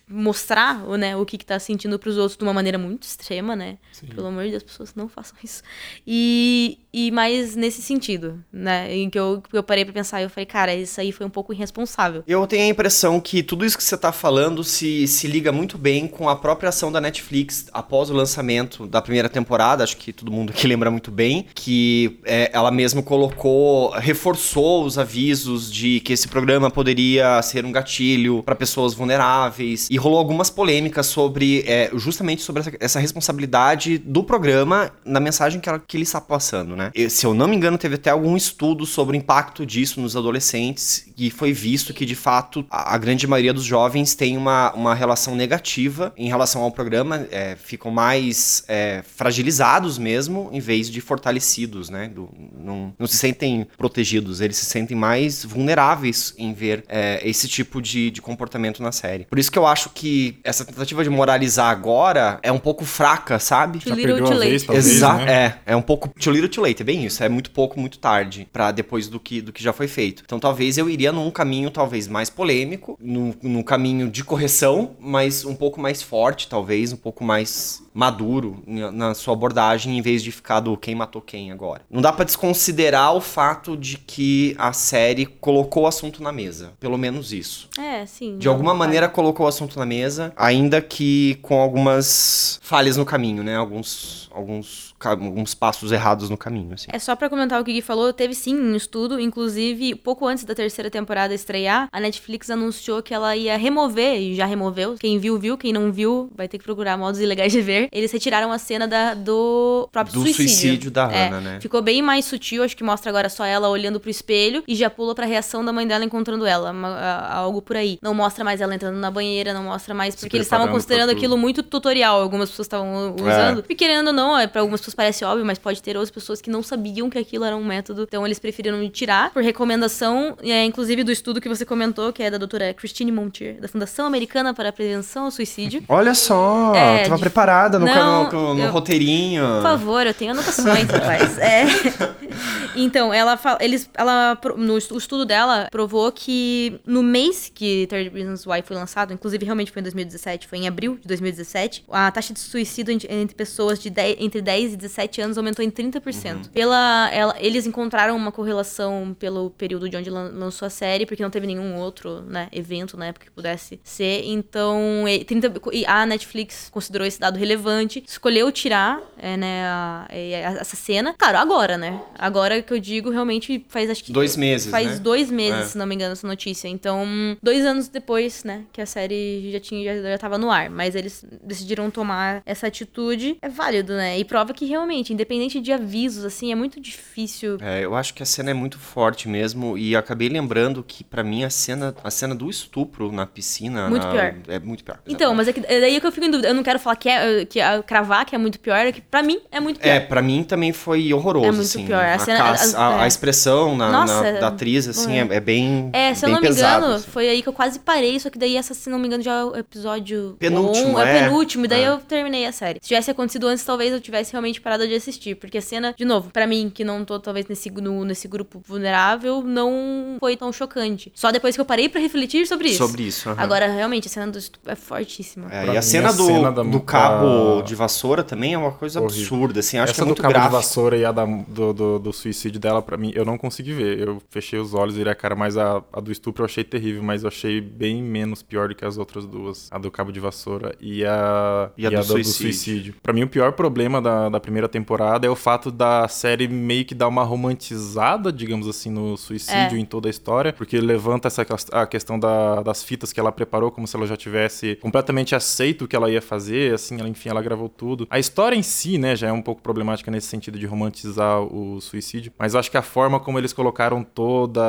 mostrar 0.07 0.79
né, 0.97 1.15
o 1.15 1.25
que, 1.25 1.37
que 1.37 1.45
tá 1.45 1.57
sentindo 1.59 1.97
pros 1.97 2.17
outros 2.17 2.37
de 2.37 2.43
uma 2.43 2.53
maneira 2.53 2.77
muito 2.77 3.03
extrema, 3.03 3.55
né? 3.55 3.77
Sim. 3.91 4.07
Pelo 4.07 4.27
amor 4.27 4.43
de 4.43 4.51
Deus, 4.51 4.63
pessoas 4.63 4.93
não 4.95 5.07
façam 5.21 5.37
isso. 5.43 5.61
E, 6.05 6.79
e 6.93 7.11
mais 7.11 7.55
nesse 7.55 7.81
sentido, 7.81 8.43
né? 8.51 8.93
Em 8.93 9.09
que 9.09 9.17
eu, 9.17 9.41
eu 9.53 9.63
parei 9.63 9.85
pra 9.85 9.93
pensar 9.93 10.19
e 10.19 10.23
eu 10.23 10.29
falei, 10.29 10.45
cara, 10.45 10.73
isso 10.73 10.99
aí 10.99 11.11
foi 11.11 11.25
um 11.25 11.29
pouco 11.29 11.53
irresponsável. 11.53 12.23
Eu 12.27 12.45
tenho 12.47 12.63
a 12.63 12.67
impressão 12.67 13.19
que 13.19 13.43
tudo 13.43 13.65
isso 13.65 13.77
que 13.77 13.83
você 13.83 13.97
tá 13.97 14.11
falando 14.11 14.63
se, 14.63 15.07
se 15.07 15.27
liga 15.27 15.51
muito 15.51 15.77
bem 15.77 16.07
com 16.07 16.27
a 16.27 16.35
própria 16.35 16.69
ação 16.69 16.91
da 16.91 16.99
Netflix 16.99 17.67
após 17.71 18.09
o 18.09 18.13
lançamento 18.13 18.87
da 18.87 19.01
primeira 19.01 19.29
temporada, 19.29 19.83
acho 19.83 19.97
que 19.97 20.11
todo 20.11 20.31
mundo 20.31 20.49
aqui 20.49 20.65
lembra 20.67 20.89
muito 20.89 21.11
bem, 21.11 21.45
que 21.53 22.19
é, 22.25 22.49
ela 22.53 22.71
mesmo 22.71 23.03
colocou, 23.03 23.91
reforçou 23.91 24.83
os 24.83 24.97
avisos 24.97 25.71
de 25.71 25.99
que 26.01 26.13
esse 26.13 26.27
programa 26.27 26.69
poderia 26.69 27.41
ser 27.41 27.65
um 27.65 27.71
gatilho 27.71 28.41
para 28.43 28.55
pessoas 28.55 28.93
vulneráveis 28.93 29.87
e 29.89 29.97
rolou 29.97 30.19
algumas 30.19 30.49
polêmicas 30.49 31.05
sobre, 31.05 31.63
é, 31.67 31.89
justamente 31.95 32.41
sobre 32.41 32.61
essa, 32.61 32.71
essa 32.79 32.99
responsabilidade 32.99 33.97
do 33.97 34.23
programa 34.23 34.91
na 35.11 35.19
mensagem 35.19 35.59
que, 35.59 35.67
ela, 35.67 35.79
que 35.79 35.97
ele 35.97 36.03
está 36.03 36.21
passando, 36.21 36.75
né? 36.75 36.91
E, 36.95 37.09
se 37.09 37.25
eu 37.25 37.33
não 37.33 37.47
me 37.47 37.55
engano, 37.55 37.77
teve 37.77 37.95
até 37.95 38.09
algum 38.09 38.37
estudo 38.37 38.85
sobre 38.85 39.17
o 39.17 39.19
impacto 39.19 39.65
disso 39.65 39.99
nos 39.99 40.15
adolescentes 40.15 41.05
e 41.17 41.29
foi 41.29 41.51
visto 41.51 41.93
que, 41.93 42.05
de 42.05 42.15
fato, 42.15 42.65
a, 42.69 42.95
a 42.95 42.97
grande 42.97 43.27
maioria 43.27 43.53
dos 43.53 43.65
jovens 43.65 44.15
tem 44.15 44.37
uma, 44.37 44.71
uma 44.73 44.95
relação 44.95 45.35
negativa 45.35 46.13
em 46.15 46.29
relação 46.29 46.61
ao 46.61 46.71
programa, 46.71 47.27
é, 47.29 47.55
ficam 47.55 47.91
mais 47.91 48.63
é, 48.67 49.03
fragilizados 49.15 49.97
mesmo, 49.97 50.49
em 50.53 50.59
vez 50.59 50.89
de 50.89 51.01
fortalecidos, 51.01 51.89
né? 51.89 52.07
Do, 52.07 52.29
não, 52.57 52.93
não 52.97 53.07
se 53.07 53.17
sentem 53.17 53.67
protegidos, 53.77 54.39
eles 54.39 54.57
se 54.57 54.65
sentem 54.65 54.95
mais 54.95 55.43
vulneráveis 55.43 56.33
em 56.37 56.53
ver 56.53 56.85
é, 56.87 57.19
esse 57.23 57.47
tipo 57.47 57.81
de, 57.81 58.09
de 58.11 58.21
comportamento 58.21 58.81
na 58.81 58.91
série. 58.91 59.25
Por 59.25 59.37
isso 59.37 59.51
que 59.51 59.59
eu 59.59 59.67
acho 59.67 59.89
que 59.89 60.39
essa 60.43 60.63
tentativa 60.63 61.03
de 61.03 61.09
moralizar 61.09 61.69
agora 61.69 62.39
é 62.41 62.51
um 62.51 62.59
pouco 62.59 62.85
fraca, 62.85 63.39
sabe? 63.39 63.79
Too 63.79 63.93
little, 63.93 64.17
too 64.19 64.33
late. 64.33 64.65
Exato, 65.01 65.25
né? 65.25 65.33
é. 65.65 65.73
É 65.73 65.75
um 65.75 65.81
pouco 65.81 66.09
too 66.09 66.31
little, 66.31 66.49
too 66.49 66.63
late. 66.63 66.81
É 66.81 66.85
bem 66.85 67.05
isso. 67.05 67.23
É 67.23 67.29
muito 67.29 67.51
pouco, 67.51 67.79
muito 67.79 67.99
tarde 67.99 68.47
para 68.51 68.71
depois 68.71 69.07
do 69.07 69.19
que, 69.19 69.41
do 69.41 69.51
que 69.51 69.63
já 69.63 69.73
foi 69.73 69.87
feito. 69.87 70.23
Então 70.25 70.39
talvez 70.39 70.77
eu 70.77 70.89
iria 70.89 71.11
num 71.11 71.29
caminho 71.31 71.69
talvez 71.69 72.07
mais 72.07 72.29
polêmico, 72.29 72.97
num, 73.01 73.33
num 73.41 73.63
caminho 73.63 74.09
de 74.09 74.23
correção, 74.23 74.95
mas 74.99 75.45
um 75.45 75.55
pouco 75.55 75.79
mais 75.79 76.01
forte, 76.01 76.47
talvez, 76.47 76.93
um 76.93 76.97
pouco 76.97 77.23
mais 77.23 77.83
maduro 77.93 78.63
na 78.65 79.13
sua 79.13 79.33
abordagem 79.33 79.97
em 79.97 80.01
vez 80.01 80.23
de 80.23 80.31
ficar 80.31 80.61
do 80.61 80.77
quem 80.77 80.95
matou 80.95 81.21
quem 81.21 81.51
agora. 81.51 81.81
Não 81.89 82.01
dá 82.01 82.11
para 82.11 82.25
desconsiderar 82.25 83.13
o 83.15 83.21
fato 83.21 83.75
de 83.75 83.97
que 83.97 84.55
a 84.57 84.71
série 84.71 85.25
colocou 85.25 85.83
o 85.83 85.87
assunto 85.87 86.23
na 86.23 86.31
mesa, 86.31 86.73
pelo 86.79 86.97
menos 86.97 87.33
isso. 87.33 87.69
É, 87.77 88.05
sim. 88.05 88.37
De 88.37 88.47
alguma 88.47 88.73
maneira 88.73 89.09
colocou 89.09 89.45
o 89.45 89.49
assunto 89.49 89.77
na 89.77 89.85
mesa, 89.85 90.31
ainda 90.35 90.81
que 90.81 91.35
com 91.41 91.59
algumas 91.59 92.59
falhas 92.63 92.95
no 92.97 93.05
caminho, 93.05 93.43
né? 93.43 93.55
Alguns 93.55 94.29
alguns 94.33 94.90
alguns 95.09 95.53
passos 95.53 95.91
errados 95.91 96.29
no 96.29 96.37
caminho. 96.37 96.73
Assim. 96.73 96.87
É 96.91 96.99
só 96.99 97.15
para 97.15 97.29
comentar 97.29 97.59
o 97.61 97.63
que 97.63 97.71
o 97.71 97.73
Gui 97.73 97.81
falou, 97.81 98.11
teve 98.13 98.33
sim 98.33 98.55
um 98.55 98.75
estudo, 98.75 99.19
inclusive 99.19 99.95
pouco 99.95 100.27
antes 100.27 100.43
da 100.43 100.53
terceira 100.53 100.89
temporada 100.89 101.33
estrear, 101.33 101.87
a 101.91 101.99
Netflix 101.99 102.49
anunciou 102.49 103.01
que 103.01 103.13
ela 103.13 103.35
ia 103.35 103.57
remover, 103.57 104.19
e 104.19 104.35
já 104.35 104.45
removeu, 104.45 104.95
quem 104.99 105.19
viu, 105.19 105.37
viu, 105.39 105.57
quem 105.57 105.73
não 105.73 105.91
viu, 105.91 106.29
vai 106.35 106.47
ter 106.47 106.57
que 106.57 106.63
procurar 106.63 106.97
modos 106.97 107.19
ilegais 107.19 107.51
de 107.51 107.61
ver. 107.61 107.89
Eles 107.91 108.11
retiraram 108.11 108.51
a 108.51 108.57
cena 108.57 108.87
da, 108.87 109.13
do 109.13 109.87
próprio 109.91 110.13
do 110.13 110.21
suicídio. 110.21 110.49
suicídio 110.49 110.91
da 110.91 111.11
é, 111.11 111.27
Hannah, 111.27 111.41
né? 111.41 111.59
Ficou 111.61 111.81
bem 111.81 112.01
mais 112.01 112.25
sutil, 112.25 112.63
acho 112.63 112.75
que 112.75 112.83
mostra 112.83 113.09
agora 113.09 113.29
só 113.29 113.45
ela 113.45 113.69
olhando 113.69 113.99
pro 113.99 114.09
espelho 114.09 114.63
e 114.67 114.75
já 114.75 114.89
pula 114.89 115.15
pra 115.15 115.25
reação 115.25 115.63
da 115.63 115.71
mãe 115.71 115.87
dela 115.87 116.03
encontrando 116.03 116.45
ela, 116.45 116.71
uma, 116.71 117.27
algo 117.27 117.61
por 117.61 117.75
aí. 117.75 117.97
Não 118.01 118.13
mostra 118.13 118.43
mais 118.43 118.61
ela 118.61 118.73
entrando 118.75 118.97
na 118.97 119.11
banheira, 119.11 119.53
não 119.53 119.63
mostra 119.63 119.93
mais, 119.93 120.15
porque 120.15 120.37
eles 120.37 120.47
estavam 120.47 120.67
considerando 120.67 121.09
aquilo 121.09 121.37
muito 121.37 121.63
tutorial, 121.63 122.21
algumas 122.21 122.49
pessoas 122.49 122.65
estavam 122.65 123.15
usando. 123.15 123.59
É. 123.59 123.63
E 123.69 123.75
querendo 123.75 124.07
ou 124.07 124.13
não, 124.13 124.37
é, 124.37 124.47
pra 124.47 124.61
algumas 124.61 124.79
pessoas 124.81 124.90
parece 124.93 125.23
óbvio, 125.23 125.45
mas 125.45 125.57
pode 125.57 125.81
ter 125.81 125.95
outras 125.95 126.11
pessoas 126.11 126.41
que 126.41 126.49
não 126.49 126.63
sabiam 126.63 127.09
que 127.09 127.17
aquilo 127.17 127.43
era 127.43 127.55
um 127.55 127.63
método, 127.63 128.03
então 128.03 128.25
eles 128.25 128.39
preferiram 128.39 128.87
tirar 128.89 129.31
por 129.31 129.43
recomendação, 129.43 130.37
é, 130.41 130.65
inclusive 130.65 131.03
do 131.03 131.11
estudo 131.11 131.41
que 131.41 131.49
você 131.49 131.65
comentou, 131.65 132.11
que 132.11 132.23
é 132.23 132.29
da 132.29 132.37
doutora 132.37 132.73
Christine 132.73 133.11
Montier, 133.11 133.59
da 133.59 133.67
Fundação 133.67 134.05
Americana 134.05 134.53
para 134.53 134.69
a 134.69 134.71
Prevenção 134.71 135.25
ao 135.25 135.31
Suicídio. 135.31 135.83
Olha 135.87 136.13
só, 136.13 136.73
é, 136.75 137.03
tava 137.03 137.15
de... 137.15 137.21
preparada 137.21 137.79
no, 137.79 137.85
não, 137.85 138.31
no, 138.31 138.53
no 138.55 138.63
eu... 138.63 138.71
roteirinho. 138.71 139.43
Por 139.55 139.63
favor, 139.63 140.07
eu 140.07 140.13
tenho 140.13 140.31
anotações, 140.31 140.87
rapaz. 140.89 141.37
É. 141.37 141.65
Então, 142.75 143.13
ela 143.13 143.37
fala, 143.37 143.57
eles, 143.61 143.89
ela, 143.93 144.37
no 144.57 144.77
estudo 144.77 145.25
dela, 145.25 145.67
provou 145.71 146.11
que 146.11 146.79
no 146.85 147.03
mês 147.03 147.51
que 147.53 147.85
Third 147.87 148.09
Reasons 148.09 148.45
Why 148.45 148.61
foi 148.63 148.75
lançado, 148.75 149.13
inclusive 149.13 149.43
realmente 149.43 149.71
foi 149.71 149.81
em 149.81 149.83
2017, 149.83 150.47
foi 150.47 150.59
em 150.59 150.67
abril 150.67 150.97
de 151.01 151.07
2017, 151.07 151.85
a 151.89 152.11
taxa 152.11 152.33
de 152.33 152.39
suicídio 152.39 152.97
entre 153.09 153.35
pessoas 153.35 153.79
de 153.79 153.89
10, 153.89 154.17
entre 154.19 154.41
10 154.41 154.73
e 154.73 154.77
17 154.81 155.21
anos 155.21 155.37
aumentou 155.37 155.63
em 155.63 155.69
30%. 155.69 156.33
Uhum. 156.33 156.43
Pela, 156.53 157.09
ela, 157.11 157.35
eles 157.39 157.65
encontraram 157.65 158.15
uma 158.15 158.31
correlação 158.31 159.15
pelo 159.17 159.49
período 159.51 159.89
de 159.89 159.95
onde 159.97 160.09
lançou 160.09 160.65
a 160.65 160.69
série, 160.69 161.05
porque 161.05 161.23
não 161.23 161.29
teve 161.29 161.47
nenhum 161.47 161.77
outro 161.77 162.21
né, 162.21 162.47
evento 162.51 162.97
na 162.97 163.07
época 163.07 163.25
que 163.25 163.31
pudesse 163.31 163.79
ser. 163.83 164.23
Então, 164.25 165.03
30, 165.25 165.53
a 165.87 166.05
Netflix 166.05 166.69
considerou 166.69 167.07
esse 167.07 167.19
dado 167.19 167.37
relevante, 167.37 168.03
escolheu 168.07 168.51
tirar 168.51 169.01
é, 169.17 169.37
né, 169.37 169.65
a, 169.65 170.07
a, 170.09 170.59
essa 170.59 170.75
cena. 170.75 171.13
Claro, 171.17 171.37
agora, 171.37 171.77
né? 171.77 172.01
Agora 172.17 172.61
que 172.61 172.73
eu 172.73 172.79
digo, 172.79 173.09
realmente 173.09 173.65
faz 173.69 173.89
acho 173.89 174.03
que. 174.03 174.11
Dois 174.11 174.35
meses. 174.35 174.69
Faz 174.69 174.87
né? 174.87 174.99
dois 174.99 175.29
meses, 175.29 175.59
é. 175.59 175.65
se 175.65 175.77
não 175.77 175.85
me 175.85 175.95
engano, 175.95 176.13
essa 176.13 176.27
notícia. 176.27 176.67
Então, 176.67 177.05
dois 177.41 177.65
anos 177.65 177.87
depois, 177.87 178.43
né, 178.43 178.63
que 178.71 178.81
a 178.81 178.85
série 178.85 179.51
já 179.51 179.59
tinha, 179.59 180.01
já, 180.01 180.09
já 180.09 180.17
tava 180.17 180.37
no 180.37 180.49
ar. 180.49 180.69
Mas 180.69 180.95
eles 180.95 181.23
decidiram 181.43 181.89
tomar 181.89 182.41
essa 182.45 182.67
atitude. 182.67 183.37
É 183.41 183.49
válido, 183.49 183.93
né? 183.93 184.17
E 184.17 184.25
prova 184.25 184.53
que 184.53 184.65
realmente, 184.71 185.13
independente 185.13 185.59
de 185.59 185.71
avisos, 185.71 186.25
assim, 186.25 186.51
é 186.51 186.55
muito 186.55 186.79
difícil. 186.79 187.57
É, 187.61 187.85
eu 187.85 187.95
acho 187.95 188.13
que 188.13 188.23
a 188.23 188.25
cena 188.25 188.51
é 188.51 188.53
muito 188.53 188.79
forte 188.79 189.27
mesmo. 189.27 189.77
E 189.77 189.95
acabei 189.95 190.29
lembrando 190.29 190.83
que, 190.83 191.03
para 191.03 191.23
mim, 191.23 191.43
a 191.43 191.49
cena, 191.49 191.95
a 192.03 192.09
cena 192.09 192.33
do 192.33 192.49
estupro 192.49 193.11
na 193.11 193.25
piscina. 193.25 193.89
Muito 193.89 194.05
na... 194.05 194.11
pior. 194.11 194.35
É 194.47 194.59
muito 194.59 194.83
pior. 194.83 194.99
Então, 195.07 195.33
mas 195.35 195.47
é, 195.47 195.53
que, 195.53 195.61
é 195.65 195.79
daí 195.79 195.99
que 195.99 196.07
eu 196.07 196.11
fico 196.11 196.25
em 196.25 196.31
dúvida. 196.31 196.49
Eu 196.49 196.53
não 196.53 196.63
quero 196.63 196.79
falar 196.79 196.95
que 196.95 197.09
é, 197.09 197.45
que 197.45 197.59
é, 197.59 197.81
cravar 197.83 198.25
que 198.25 198.35
é 198.35 198.37
muito 198.37 198.59
pior, 198.59 198.77
é 198.77 198.91
que 198.91 199.01
pra 199.01 199.21
mim 199.21 199.39
é 199.51 199.59
muito 199.59 199.79
pior. 199.79 199.91
É, 199.91 199.99
pra 199.99 200.21
mim 200.21 200.43
também 200.43 200.71
foi 200.71 201.13
horroroso. 201.13 201.47
É 201.47 201.51
muito 201.51 201.61
assim, 201.61 201.85
pior. 201.85 202.03
A, 202.03 202.19
cena, 202.19 202.43
a, 202.43 202.77
a, 202.77 203.03
a, 203.03 203.07
expressão 203.07 203.75
na, 203.75 203.91
Nossa, 203.91 204.31
na, 204.33 204.39
da 204.39 204.47
atriz, 204.47 204.87
assim, 204.87 205.17
é, 205.17 205.27
é 205.29 205.39
bem. 205.39 205.89
É, 205.93 206.13
se 206.13 206.21
bem 206.21 206.29
eu 206.29 206.35
não 206.35 206.41
me 206.41 206.47
pesado, 206.47 206.77
engano, 206.77 206.95
assim. 206.95 207.09
foi 207.09 207.29
aí 207.29 207.41
que 207.41 207.49
eu 207.49 207.53
quase 207.53 207.79
parei, 207.79 208.19
só 208.19 208.29
que 208.29 208.37
daí 208.37 208.55
essa, 208.55 208.73
se 208.73 208.89
não 208.89 208.99
me 208.99 209.07
engano, 209.07 209.23
já 209.23 209.33
é 209.33 209.43
o 209.43 209.55
episódio. 209.55 210.35
Penúltimo, 210.39 210.97
um, 210.97 210.99
é. 210.99 211.17
é 211.17 211.23
penúltimo, 211.23 211.65
e 211.65 211.67
daí 211.67 211.83
eu 211.83 211.97
terminei 211.97 212.45
a 212.45 212.51
série. 212.51 212.79
Se 212.81 212.87
tivesse 212.87 213.11
acontecido 213.11 213.47
antes, 213.47 213.63
talvez 213.63 213.91
eu 213.91 213.99
tivesse 213.99 214.31
realmente 214.31 214.60
parado 214.61 214.87
de 214.87 214.93
assistir. 214.93 215.35
Porque 215.35 215.57
a 215.57 215.61
cena, 215.61 215.93
de 215.97 216.05
novo, 216.05 216.29
para 216.31 216.47
mim, 216.47 216.71
que 216.73 216.83
não 216.83 217.03
tô 217.03 217.19
talvez 217.19 217.47
nesse, 217.47 217.69
no, 217.69 218.05
nesse 218.05 218.27
grupo 218.27 218.61
vulnerável, 218.65 219.41
não 219.41 220.17
foi 220.19 220.37
tão 220.37 220.51
chocante. 220.53 221.11
Só 221.15 221.31
depois 221.31 221.55
que 221.55 221.61
eu 221.61 221.65
parei 221.65 221.89
para 221.89 221.99
refletir 221.99 222.47
sobre 222.47 222.69
isso. 222.69 222.77
Sobre 222.77 223.03
isso. 223.03 223.29
Uhum. 223.29 223.35
Agora, 223.37 223.67
realmente, 223.67 224.07
a 224.07 224.11
cena 224.11 224.31
do 224.31 224.39
é 224.65 224.75
fortíssima. 224.75 225.47
É, 225.51 225.65
e 225.73 225.77
a 225.77 225.81
cena, 225.81 226.09
a 226.09 226.11
do, 226.11 226.25
cena 226.25 226.51
do 226.51 226.79
cabo 226.81 227.61
de 227.61 227.75
vassoura 227.75 228.23
também 228.23 228.53
é 228.53 228.57
uma 228.57 228.71
coisa 228.71 228.99
horrível. 229.01 229.21
absurda, 229.21 229.59
assim. 229.59 229.77
Acho 229.77 229.91
Essa 229.91 229.95
que 229.95 230.01
é 230.01 230.05
muito 230.05 230.17
do 230.17 230.21
cabo 230.21 230.33
gráfico. 230.33 230.55
de 230.55 230.55
vassoura 230.55 230.97
e 230.97 231.05
a 231.05 231.11
da, 231.11 231.25
do, 231.25 231.73
do, 231.73 231.99
do, 231.99 232.13
suicídio 232.13 232.59
dela, 232.59 232.81
para 232.81 232.97
mim, 232.97 233.11
eu 233.15 233.25
não 233.25 233.37
consegui 233.37 233.73
ver. 233.73 233.99
Eu 233.99 234.21
fechei 234.29 234.59
os 234.59 234.73
olhos, 234.73 234.95
virei 234.95 235.11
a 235.11 235.15
cara, 235.15 235.35
mas 235.35 235.57
a, 235.57 235.81
a 235.91 235.99
do 235.99 236.11
estupro 236.11 236.43
eu 236.43 236.45
achei 236.45 236.63
terrível, 236.63 237.03
mas 237.03 237.23
eu 237.23 237.27
achei 237.27 237.61
bem 237.61 238.01
menos 238.01 238.41
pior 238.43 238.69
do 238.69 238.75
que 238.75 238.85
as 238.85 238.97
outras 238.97 239.25
duas. 239.25 239.67
A 239.71 239.77
do 239.77 239.89
cabo 239.89 240.11
de 240.11 240.19
vassoura 240.19 240.75
e 240.79 241.05
a, 241.05 241.69
e 241.77 241.85
a, 241.85 241.89
e 241.89 241.93
do, 241.93 241.99
a 241.99 242.03
suicídio. 242.03 242.23
do, 242.23 242.33
suicídio. 242.33 242.95
Pra 243.01 243.13
mim, 243.13 243.23
o 243.23 243.27
pior 243.27 243.53
problema 243.53 244.01
da, 244.01 244.29
da 244.29 244.39
primeira 244.41 244.67
temporada 244.67 245.25
é 245.25 245.29
o 245.29 245.35
fato 245.35 245.71
da 245.71 246.07
série 246.07 246.47
meio 246.47 246.83
que 246.83 246.93
dar 246.93 247.07
uma 247.07 247.23
romantizada, 247.23 248.31
digamos 248.33 248.67
assim, 248.67 248.89
no 248.89 249.15
suicídio 249.15 249.77
É. 249.77 249.79
em 249.79 249.85
toda 249.85 250.09
a 250.09 250.11
história, 250.11 250.51
porque 250.51 250.79
levanta 250.81 251.27
essa 251.27 251.45
a 251.71 251.85
questão 251.87 252.19
da- 252.19 252.61
das 252.61 252.83
fitas 252.83 253.13
que 253.13 253.19
ela 253.19 253.31
preparou 253.31 253.71
como 253.71 253.87
se 253.87 253.95
ela 253.95 254.05
já 254.05 254.17
tivesse 254.17 254.75
completamente 254.77 255.35
aceito 255.35 255.85
o 255.85 255.87
que 255.87 255.95
ela 255.95 256.09
ia 256.11 256.21
fazer, 256.21 256.73
assim, 256.73 256.99
ela, 256.99 257.07
enfim, 257.07 257.29
ela 257.29 257.41
gravou 257.41 257.69
tudo. 257.69 258.07
A 258.09 258.19
história 258.19 258.55
em 258.55 258.63
si, 258.63 258.97
né, 258.97 259.15
já 259.15 259.27
é 259.27 259.31
um 259.31 259.41
pouco 259.41 259.61
problemática 259.61 260.09
nesse 260.11 260.27
sentido 260.27 260.57
de 260.59 260.65
romantizar 260.65 261.39
o 261.41 261.79
suicídio, 261.79 262.33
mas 262.37 262.55
acho 262.55 262.69
que 262.71 262.77
a 262.77 262.81
forma 262.81 263.19
como 263.19 263.37
eles 263.37 263.53
colocaram 263.53 264.03
toda 264.03 264.61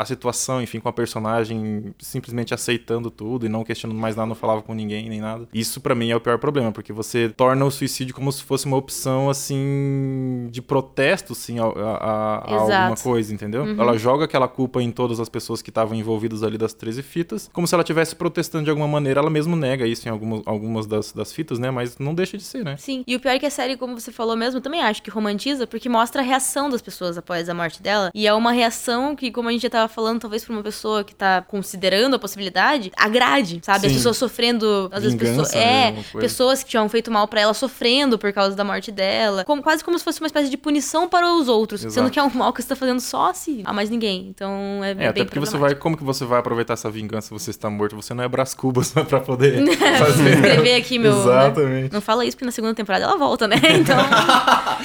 a 0.00 0.04
situação, 0.06 0.62
enfim, 0.62 0.80
com 0.80 0.88
a 0.88 0.92
personagem 0.94 1.94
simplesmente 1.98 2.54
aceitando 2.54 3.10
tudo 3.10 3.44
e 3.44 3.50
não 3.50 3.62
questionando 3.62 3.98
mais 3.98 4.16
nada, 4.16 4.26
não 4.26 4.34
falava 4.34 4.62
com 4.62 4.72
ninguém 4.72 5.06
nem 5.10 5.20
nada. 5.20 5.46
Isso 5.52 5.78
para 5.78 5.94
mim 5.94 6.10
é 6.10 6.16
o 6.16 6.20
pior 6.20 6.38
problema, 6.38 6.72
porque 6.72 6.90
você 6.90 7.28
torna 7.28 7.66
o 7.66 7.70
suicídio 7.70 8.14
como 8.14 8.32
se 8.32 8.42
fosse 8.42 8.64
uma 8.64 8.78
opção, 8.78 9.28
assim, 9.28 10.48
de 10.50 10.62
protesto, 10.62 11.34
sim, 11.34 11.58
a, 11.58 11.64
a, 11.64 12.36
a 12.38 12.54
alguma 12.54 12.96
coisa, 12.96 13.34
entendeu? 13.34 13.64
Uhum. 13.64 13.78
Ela 13.78 13.98
joga 13.98 14.24
aquela 14.24 14.48
culpa 14.48 14.82
em 14.82 14.90
todas 14.90 15.20
as 15.20 15.28
pessoas 15.28 15.60
que 15.60 15.68
estavam 15.68 15.94
envolvidas 15.94 16.42
ali 16.42 16.56
das 16.56 16.72
13 16.72 17.02
fitas, 17.02 17.50
como 17.52 17.66
se 17.66 17.74
ela 17.74 17.82
estivesse 17.82 18.16
protestando 18.16 18.64
de 18.64 18.70
alguma 18.70 18.88
maneira. 18.88 19.20
Ela 19.20 19.28
mesmo 19.28 19.54
nega 19.54 19.86
isso 19.86 20.08
em 20.08 20.10
algumas, 20.10 20.40
algumas 20.46 20.86
das, 20.86 21.12
das 21.12 21.30
fitas, 21.30 21.58
né? 21.58 21.70
Mas 21.70 21.98
não 21.98 22.14
deixa 22.14 22.38
de 22.38 22.42
ser, 22.42 22.64
né? 22.64 22.78
Sim. 22.78 23.04
E 23.06 23.14
o 23.14 23.20
pior 23.20 23.32
é 23.32 23.38
que 23.38 23.44
a 23.44 23.50
série, 23.50 23.76
como 23.76 24.00
você 24.00 24.10
falou 24.10 24.34
mesmo, 24.34 24.62
também 24.62 24.80
acho 24.80 25.02
que 25.02 25.10
romantiza, 25.10 25.66
porque 25.66 25.90
mostra 25.90 26.22
a 26.22 26.24
reação 26.24 26.70
das 26.70 26.80
pessoas 26.80 27.18
após 27.18 27.50
a 27.50 27.54
morte 27.54 27.82
dela. 27.82 28.10
E 28.14 28.26
é 28.26 28.32
uma 28.32 28.50
reação 28.50 29.14
que, 29.14 29.30
como 29.30 29.50
a 29.50 29.52
gente 29.52 29.62
já 29.62 29.70
tava 29.70 29.89
falando, 29.90 30.20
talvez 30.20 30.44
pra 30.44 30.54
uma 30.54 30.62
pessoa 30.62 31.04
que 31.04 31.14
tá 31.14 31.42
considerando 31.42 32.14
a 32.16 32.18
possibilidade, 32.18 32.90
agrade, 32.96 33.60
sabe? 33.62 33.80
Sim. 33.80 33.86
As 33.88 33.92
pessoas 33.92 34.16
sofrendo, 34.16 34.88
às 34.92 35.02
vezes 35.02 35.18
pessoas. 35.18 35.54
É, 35.54 35.94
pessoas 36.18 36.62
que 36.62 36.70
tinham 36.70 36.88
feito 36.88 37.10
mal 37.10 37.28
para 37.28 37.40
ela 37.40 37.54
sofrendo 37.54 38.18
por 38.18 38.32
causa 38.32 38.56
da 38.56 38.64
morte 38.64 38.90
dela. 38.90 39.44
Como, 39.44 39.62
quase 39.62 39.84
como 39.84 39.98
se 39.98 40.04
fosse 40.04 40.20
uma 40.20 40.26
espécie 40.26 40.48
de 40.48 40.56
punição 40.56 41.08
para 41.08 41.32
os 41.34 41.48
outros. 41.48 41.82
Exato. 41.82 41.94
Sendo 41.94 42.10
que 42.10 42.18
é 42.18 42.22
um 42.22 42.30
mal 42.30 42.52
que 42.52 42.62
você 42.62 42.68
tá 42.68 42.76
fazendo 42.76 43.00
só 43.00 43.30
a 43.30 43.34
si, 43.34 43.62
a 43.64 43.72
mais 43.72 43.90
ninguém. 43.90 44.28
Então 44.28 44.80
é, 44.82 44.90
é 44.90 44.94
bem 44.94 45.06
até 45.08 45.24
porque 45.24 45.40
você 45.40 45.56
vai. 45.56 45.74
Como 45.74 45.96
que 45.96 46.04
você 46.04 46.24
vai 46.24 46.40
aproveitar 46.40 46.74
essa 46.74 46.90
vingança 46.90 47.30
você 47.30 47.50
está 47.50 47.68
morto? 47.68 47.96
Você 47.96 48.14
não 48.14 48.24
é 48.24 48.28
Brás 48.28 48.54
Cubas 48.54 48.92
pra 48.92 49.20
poder 49.20 49.64
fazer. 49.98 50.34
Escrever 50.34 50.74
aqui, 50.76 50.98
meu. 50.98 51.12
Né? 51.12 51.20
Exatamente. 51.20 51.82
Né? 51.84 51.90
Não 51.92 52.00
fala 52.00 52.24
isso 52.24 52.36
porque 52.36 52.46
na 52.46 52.52
segunda 52.52 52.74
temporada 52.74 53.04
ela 53.04 53.16
volta, 53.16 53.46
né? 53.46 53.56
Então. 53.80 53.96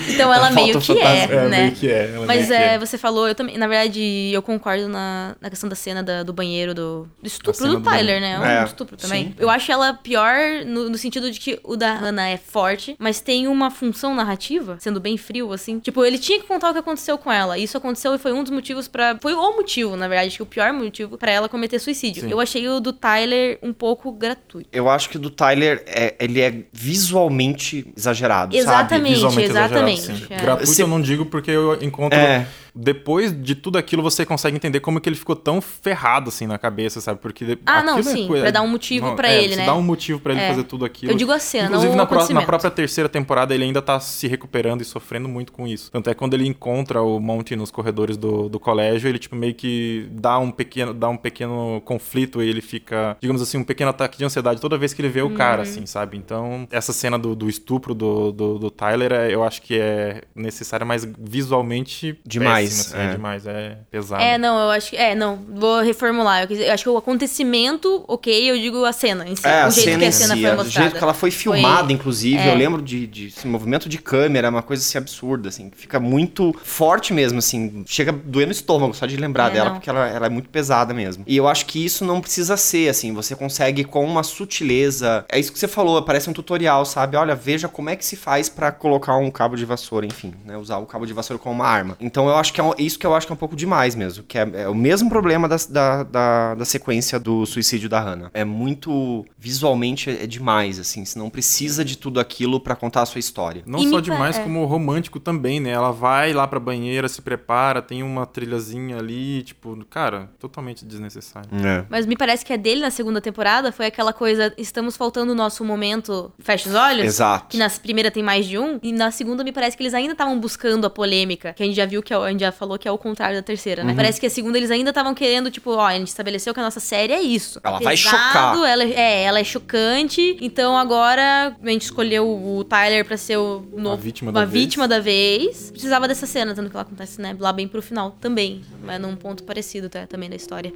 então 0.10 0.34
ela 0.34 0.52
meio 0.52 0.80
que 0.80 0.98
é, 0.98 1.24
é, 1.24 1.48
né? 1.48 1.62
Meio 1.64 1.72
que 1.74 1.92
é. 1.92 2.14
Mas 2.26 2.50
é, 2.50 2.76
é, 2.76 2.80
você 2.80 2.98
falou, 2.98 3.28
eu 3.28 3.36
também. 3.36 3.58
Na 3.58 3.68
verdade, 3.68 4.32
eu 4.32 4.42
concordo 4.42 4.85
na, 4.88 5.36
na 5.40 5.50
questão 5.50 5.70
da 5.70 5.76
cena 5.76 6.04
da, 6.04 6.24
do 6.24 6.34
banheiro 6.34 6.74
do, 6.74 7.08
do 7.22 7.28
estupro 7.28 7.68
do 7.68 7.82
Tyler, 7.82 8.20
do... 8.20 8.22
né? 8.22 8.32
É 8.34 8.40
um 8.40 8.46
é, 8.46 8.64
estupro 8.64 8.98
também. 8.98 9.28
Sim. 9.28 9.36
Eu 9.38 9.50
acho 9.50 9.72
ela 9.72 9.94
pior 9.94 10.66
no, 10.66 10.90
no, 10.90 10.98
sentido 10.98 11.32
de 11.32 11.40
que 11.40 11.60
o 11.64 11.76
da 11.76 11.94
Hannah 11.94 12.30
é 12.30 12.38
forte, 12.38 12.96
mas 13.00 13.20
tem 13.20 13.48
uma 13.48 13.72
função 13.72 14.16
narrativa, 14.16 14.78
sendo 14.80 15.00
bem 15.00 15.18
frio, 15.18 15.52
assim. 15.52 15.80
Tipo, 15.80 16.06
ele 16.06 16.18
tinha 16.18 16.40
que 16.40 16.48
contar 16.48 16.70
o 16.70 16.74
que 16.74 16.80
aconteceu 16.80 17.18
com 17.18 17.32
ela. 17.32 17.58
Isso 17.58 17.78
aconteceu 17.78 18.14
e 18.16 18.18
foi 18.18 18.34
um 18.34 18.44
dos 18.44 18.52
motivos 18.52 18.88
para 18.88 19.18
Foi 19.22 19.34
o 19.34 19.56
motivo, 19.56 19.96
na 19.96 20.08
verdade, 20.08 20.36
que 20.36 20.44
o 20.44 20.46
pior 20.46 20.72
motivo 20.74 21.18
para 21.18 21.32
ela 21.32 21.50
cometer 21.50 21.80
suicídio. 21.80 22.24
Sim. 22.24 22.32
Eu 22.32 22.40
achei 22.40 22.68
o 22.68 22.80
do 22.80 22.94
Tyler 22.94 23.60
um 23.62 23.74
pouco 23.74 24.12
gratuito. 24.12 24.70
Eu 24.72 24.90
acho 24.90 25.10
que 25.10 25.18
o 25.18 25.20
do 25.20 25.30
Tyler, 25.30 25.84
é, 25.88 26.16
ele 26.20 26.42
é 26.42 26.64
visualmente 26.72 27.92
exagerado, 27.96 28.56
exatamente, 28.56 29.20
sabe? 29.20 29.44
Exatamente, 29.44 30.02
exatamente. 30.02 30.34
É. 30.34 30.42
Gratuito 30.42 30.82
eu 30.82 30.88
não 30.88 31.02
digo 31.02 31.26
porque 31.26 31.52
eu 31.52 31.82
encontro... 31.82 32.18
É 32.18 32.46
depois 32.76 33.32
de 33.32 33.56
tudo 33.56 33.78
aquilo, 33.78 34.04
você 34.04 34.26
consegue 34.26 34.56
entender 34.56 34.80
como 34.80 35.00
que 35.00 35.08
ele 35.08 35.16
ficou 35.16 35.36
tão 35.36 35.62
ferrado 35.62 36.30
assim 36.30 36.46
na 36.46 36.58
cabeça, 36.58 37.00
sabe? 37.00 37.20
Porque 37.20 37.58
Ah, 37.66 37.82
não, 37.82 38.00
é 38.00 38.04
sim, 38.04 38.26
é 38.36 38.42
pra 38.42 38.52
dar 38.52 38.62
um 38.62 38.68
motivo 38.68 39.16
para 39.16 39.30
é, 39.30 39.44
ele, 39.44 39.56
né? 39.56 39.66
Dá 39.66 39.74
um 39.74 39.82
motivo 39.82 40.20
para 40.20 40.34
ele 40.34 40.42
é. 40.42 40.50
fazer 40.50 40.64
tudo 40.64 40.84
aquilo. 40.84 41.12
Eu 41.12 41.16
digo 41.16 41.32
a 41.32 41.40
cena, 41.40 41.68
Inclusive, 41.68 41.96
na, 41.96 42.06
pró 42.06 42.28
na, 42.30 42.42
própria 42.42 42.70
terceira 42.70 43.10
temporada, 43.10 43.54
ele 43.54 43.64
ainda 43.64 43.82
tá 43.82 44.00
se 44.00 44.28
recuperando 44.28 44.82
e 44.82 44.86
sofrendo 44.86 45.30
muito 45.30 45.52
com 45.52 45.66
isso. 45.68 45.92
Tanto 45.92 46.10
é 46.10 46.14
quando 46.14 46.34
ele 46.34 46.48
encontra 46.48 47.02
o 47.02 47.20
Monty 47.20 47.56
nos 47.56 47.72
corredores 47.72 48.18
do, 48.18 48.50
do 48.50 48.60
colégio, 48.60 49.08
ele, 49.08 49.20
tipo, 49.20 49.36
meio 49.36 49.54
que 49.54 50.08
dá 50.12 50.38
um 50.38 50.52
pequeno, 50.52 50.94
dá 50.94 51.08
um 51.08 51.18
pequeno 51.18 51.82
conflito 51.86 52.42
e 52.44 52.50
ele 52.50 52.62
fica, 52.62 53.18
digamos 53.22 53.42
assim, 53.42 53.58
um 53.58 53.64
pequeno 53.64 53.92
ataque 53.92 54.18
de 54.18 54.26
ansiedade 54.26 54.60
toda 54.60 54.78
vez 54.78 54.94
que 54.94 55.02
ele 55.02 55.10
vê 55.10 55.22
o 55.22 55.30
cara, 55.30 55.58
uhum. 55.58 55.62
assim, 55.64 55.86
sabe? 55.86 56.18
Então, 56.18 56.68
essa 56.72 56.92
cena 56.92 57.18
do, 57.18 57.36
do 57.36 57.50
estupro 57.50 57.94
do, 57.94 58.32
do, 58.32 58.60
do 58.60 58.72
Tyler, 58.72 59.12
é, 59.12 59.34
eu 59.34 59.44
acho 59.44 59.62
que 59.62 59.80
é 59.80 60.24
necessária, 60.36 60.86
mas 60.86 61.08
visualmente 61.18 62.20
demais, 62.26 62.65
péssima, 62.70 62.98
assim, 62.98 63.10
é. 63.10 63.12
demais 63.12 63.48
é 63.48 63.78
pesado. 63.90 64.22
É, 64.22 64.38
não, 64.38 64.58
eu 64.60 64.70
acho 64.70 64.90
que. 64.90 64.98
É, 64.98 65.16
não, 65.16 65.40
vou 65.50 65.82
reformular. 65.82 66.48
Eu, 66.50 66.74
acho 66.74 66.84
que 66.84 66.90
o 66.90 66.98
acontecimento, 66.98 68.04
ok, 68.08 68.52
eu 68.52 68.58
digo 68.58 68.84
a 68.86 68.94
cena 68.94 69.28
em 69.28 69.36
si. 69.36 69.48
É, 69.48 69.68
o 69.68 69.72
jeito 69.72 70.00
que 70.00 70.06
a 70.06 70.12
cena 70.12 70.36
si, 70.36 70.42
foi 70.42 70.52
mostrada. 70.52 70.62
O 70.62 70.72
jeito 70.72 70.98
que 70.98 71.04
ela 71.04 71.14
foi 71.14 71.32
filmada, 71.32 71.86
foi... 71.86 71.94
inclusive. 71.94 72.38
É. 72.38 72.52
Eu 72.52 72.58
lembro 72.58 72.82
de, 72.82 73.08
de 73.08 73.28
esse 73.28 73.48
movimento 73.48 73.88
de 73.88 73.98
câmera, 73.98 74.50
uma 74.50 74.64
coisa 74.64 74.82
assim 74.82 74.98
absurda, 74.98 75.50
assim. 75.50 75.72
Fica 75.76 76.00
muito 76.00 76.56
forte 76.64 77.14
mesmo, 77.14 77.40
assim. 77.40 77.84
Chega 77.88 78.12
a 78.12 78.16
doer 78.16 78.46
no 78.46 78.52
estômago 78.52 78.94
só 78.94 79.06
de 79.06 79.18
lembrar 79.18 79.52
é, 79.52 79.54
dela, 79.56 79.70
não. 79.70 79.76
porque 79.76 79.90
ela, 79.90 80.08
ela 80.08 80.26
é 80.26 80.30
muito 80.30 80.50
pesada 80.50 80.94
mesmo. 80.94 81.24
E 81.28 81.36
eu 81.36 81.48
acho 81.48 81.66
que 81.66 81.84
isso 81.84 82.04
não 82.06 82.22
precisa 82.22 82.58
ser, 82.58 82.90
assim. 82.90 83.14
Você 83.14 83.36
consegue 83.36 83.84
com 83.84 84.06
uma 84.06 84.24
sutileza. 84.24 85.26
É 85.30 85.40
isso 85.40 85.52
que 85.52 85.60
você 85.60 85.68
falou, 85.68 86.02
parece 86.02 86.30
um 86.30 86.34
tutorial, 86.34 86.86
sabe? 86.86 87.18
Olha, 87.18 87.36
veja 87.36 87.68
como 87.68 87.90
é 87.90 87.96
que 87.96 88.06
se 88.06 88.16
faz 88.16 88.50
para 88.50 88.72
colocar 88.72 89.16
um 89.18 89.30
cabo 89.30 89.56
de 89.56 89.66
vassoura, 89.66 90.06
enfim, 90.06 90.34
né? 90.46 90.58
Usar 90.58 90.78
o 90.78 90.86
cabo 90.86 91.06
de 91.06 91.14
vassoura 91.14 91.42
como 91.42 91.56
uma 91.56 91.68
arma. 91.68 91.98
Então 92.00 92.28
eu 92.28 92.36
acho 92.36 92.54
que 92.56 92.62
é 92.62 92.74
isso 92.80 92.98
que 92.98 93.06
eu 93.06 93.14
acho 93.14 93.28
que 93.28 93.34
é 93.34 93.36
um 93.36 93.38
pouco 93.38 93.56
demais 93.56 93.96
mesmo. 93.96 94.24
Que 94.24 94.38
é, 94.38 94.50
é 94.54 94.70
o 94.70 94.74
mesmo 94.74 95.10
problema 95.10 95.48
da, 95.48 95.58
da, 95.70 96.04
da, 96.04 96.56
da, 96.56 96.66
sequência 96.66 97.20
do 97.20 97.46
suicídio 97.46 97.90
da 97.90 98.00
Hannah. 98.00 98.32
É 98.34 98.46
muito. 98.46 99.26
Visualmente 99.38 100.10
é, 100.10 100.26
demais, 100.26 100.80
assim. 100.80 101.04
Você 101.04 101.20
não 101.20 101.30
precisa 101.30 101.84
de 101.84 101.98
tudo 101.98 102.20
aquilo 102.20 102.60
para 102.60 102.76
contar 102.76 103.02
a 103.02 103.06
sua 103.06 103.20
história. 103.20 103.62
Não 103.66 103.80
e 103.80 103.90
só 103.90 104.00
demais, 104.00 104.38
é. 104.38 104.44
como 104.44 104.64
romântico 104.66 105.20
também, 105.20 105.60
né? 105.60 105.72
Ela 105.72 105.92
vai 105.92 106.32
lá 106.32 106.48
pra 106.48 106.60
banheira, 106.60 107.10
se 107.10 107.22
prepara, 107.22 107.82
tem 107.82 108.02
uma 108.02 108.26
trilhazinha 108.26 108.98
ali, 108.98 109.44
tipo, 109.44 109.78
cara, 109.90 110.30
totalmente 110.40 110.86
desnecessário. 110.86 111.50
É. 111.54 111.86
Mas 111.90 112.06
me 112.06 112.16
parece 112.16 112.46
que 112.46 112.54
a 112.54 112.58
dele 112.58 112.80
na 112.80 112.92
segunda 112.92 113.20
temporada 113.20 113.72
foi 113.74 113.88
aquela 113.88 114.14
coisa: 114.14 114.54
estamos 114.58 114.96
faltando 114.96 115.34
o 115.34 115.36
nosso 115.36 115.66
momento, 115.66 116.32
fecha 116.40 116.70
os 116.70 116.76
olhos. 116.76 117.06
Exato. 117.06 117.48
Que 117.50 117.58
na 117.58 117.70
primeira 117.70 118.10
tem 118.10 118.24
mais 118.24 118.46
de 118.46 118.58
um. 118.58 118.80
E 118.82 118.94
na 118.94 119.12
segunda 119.12 119.44
me 119.44 119.52
parece 119.52 119.76
que 119.76 119.84
eles 119.84 119.94
ainda 119.94 120.14
estavam 120.14 120.40
buscando 120.40 120.86
a 120.86 120.90
polêmica, 120.90 121.54
que 121.54 121.62
a 121.62 121.66
gente 121.66 121.76
já 121.76 121.86
viu 121.86 122.02
que 122.02 122.14
a 122.14 122.30
gente 122.30 122.45
já 122.46 122.52
falou 122.52 122.78
que 122.78 122.88
é 122.88 122.92
o 122.92 122.98
contrário 122.98 123.36
da 123.36 123.42
terceira, 123.42 123.84
né? 123.84 123.92
Uhum. 123.92 123.96
Parece 123.96 124.20
que 124.20 124.26
a 124.26 124.30
segunda 124.30 124.58
eles 124.58 124.72
ainda 124.72 124.92
estavam 124.92 125.14
querendo, 125.14 125.52
tipo, 125.52 125.72
ó, 125.72 125.86
a 125.86 125.94
gente 125.94 126.08
estabeleceu 126.08 126.54
que 126.54 126.60
a 126.60 126.64
nossa 126.64 126.80
série 126.80 127.14
é 127.14 127.22
isso. 127.22 127.60
Ela 127.64 127.80
vai 127.80 127.98
chocar. 127.98 128.56
Ela, 128.66 128.84
é, 128.84 129.24
ela 129.24 129.40
é 129.40 129.44
chocante. 129.44 130.38
Então 130.42 130.78
agora 130.78 131.56
a 131.62 131.70
gente 131.70 131.84
escolheu 131.84 132.28
o 132.28 132.64
Tyler 132.64 133.06
pra 133.06 133.18
ser 133.18 133.38
o 133.38 133.64
novo, 133.74 133.90
uma 133.90 133.98
vítima, 133.98 134.32
da, 134.32 134.46
vítima 134.46 134.88
vez. 134.88 134.98
da 134.98 135.04
vez. 135.04 135.72
Precisava 135.72 136.08
dessa 136.08 136.26
cena, 136.26 136.54
tanto 136.54 136.70
que 136.70 136.76
ela 136.76 136.84
acontece, 136.84 137.22
né? 137.22 137.36
Lá 137.40 137.52
bem 137.52 137.68
pro 137.68 137.82
final 137.82 138.12
também. 138.22 138.62
Mas 138.84 139.00
num 139.02 139.16
ponto 139.16 139.44
parecido 139.44 139.90
tá, 139.90 140.08
também 140.08 140.30
da 140.30 140.36
história. 140.36 140.72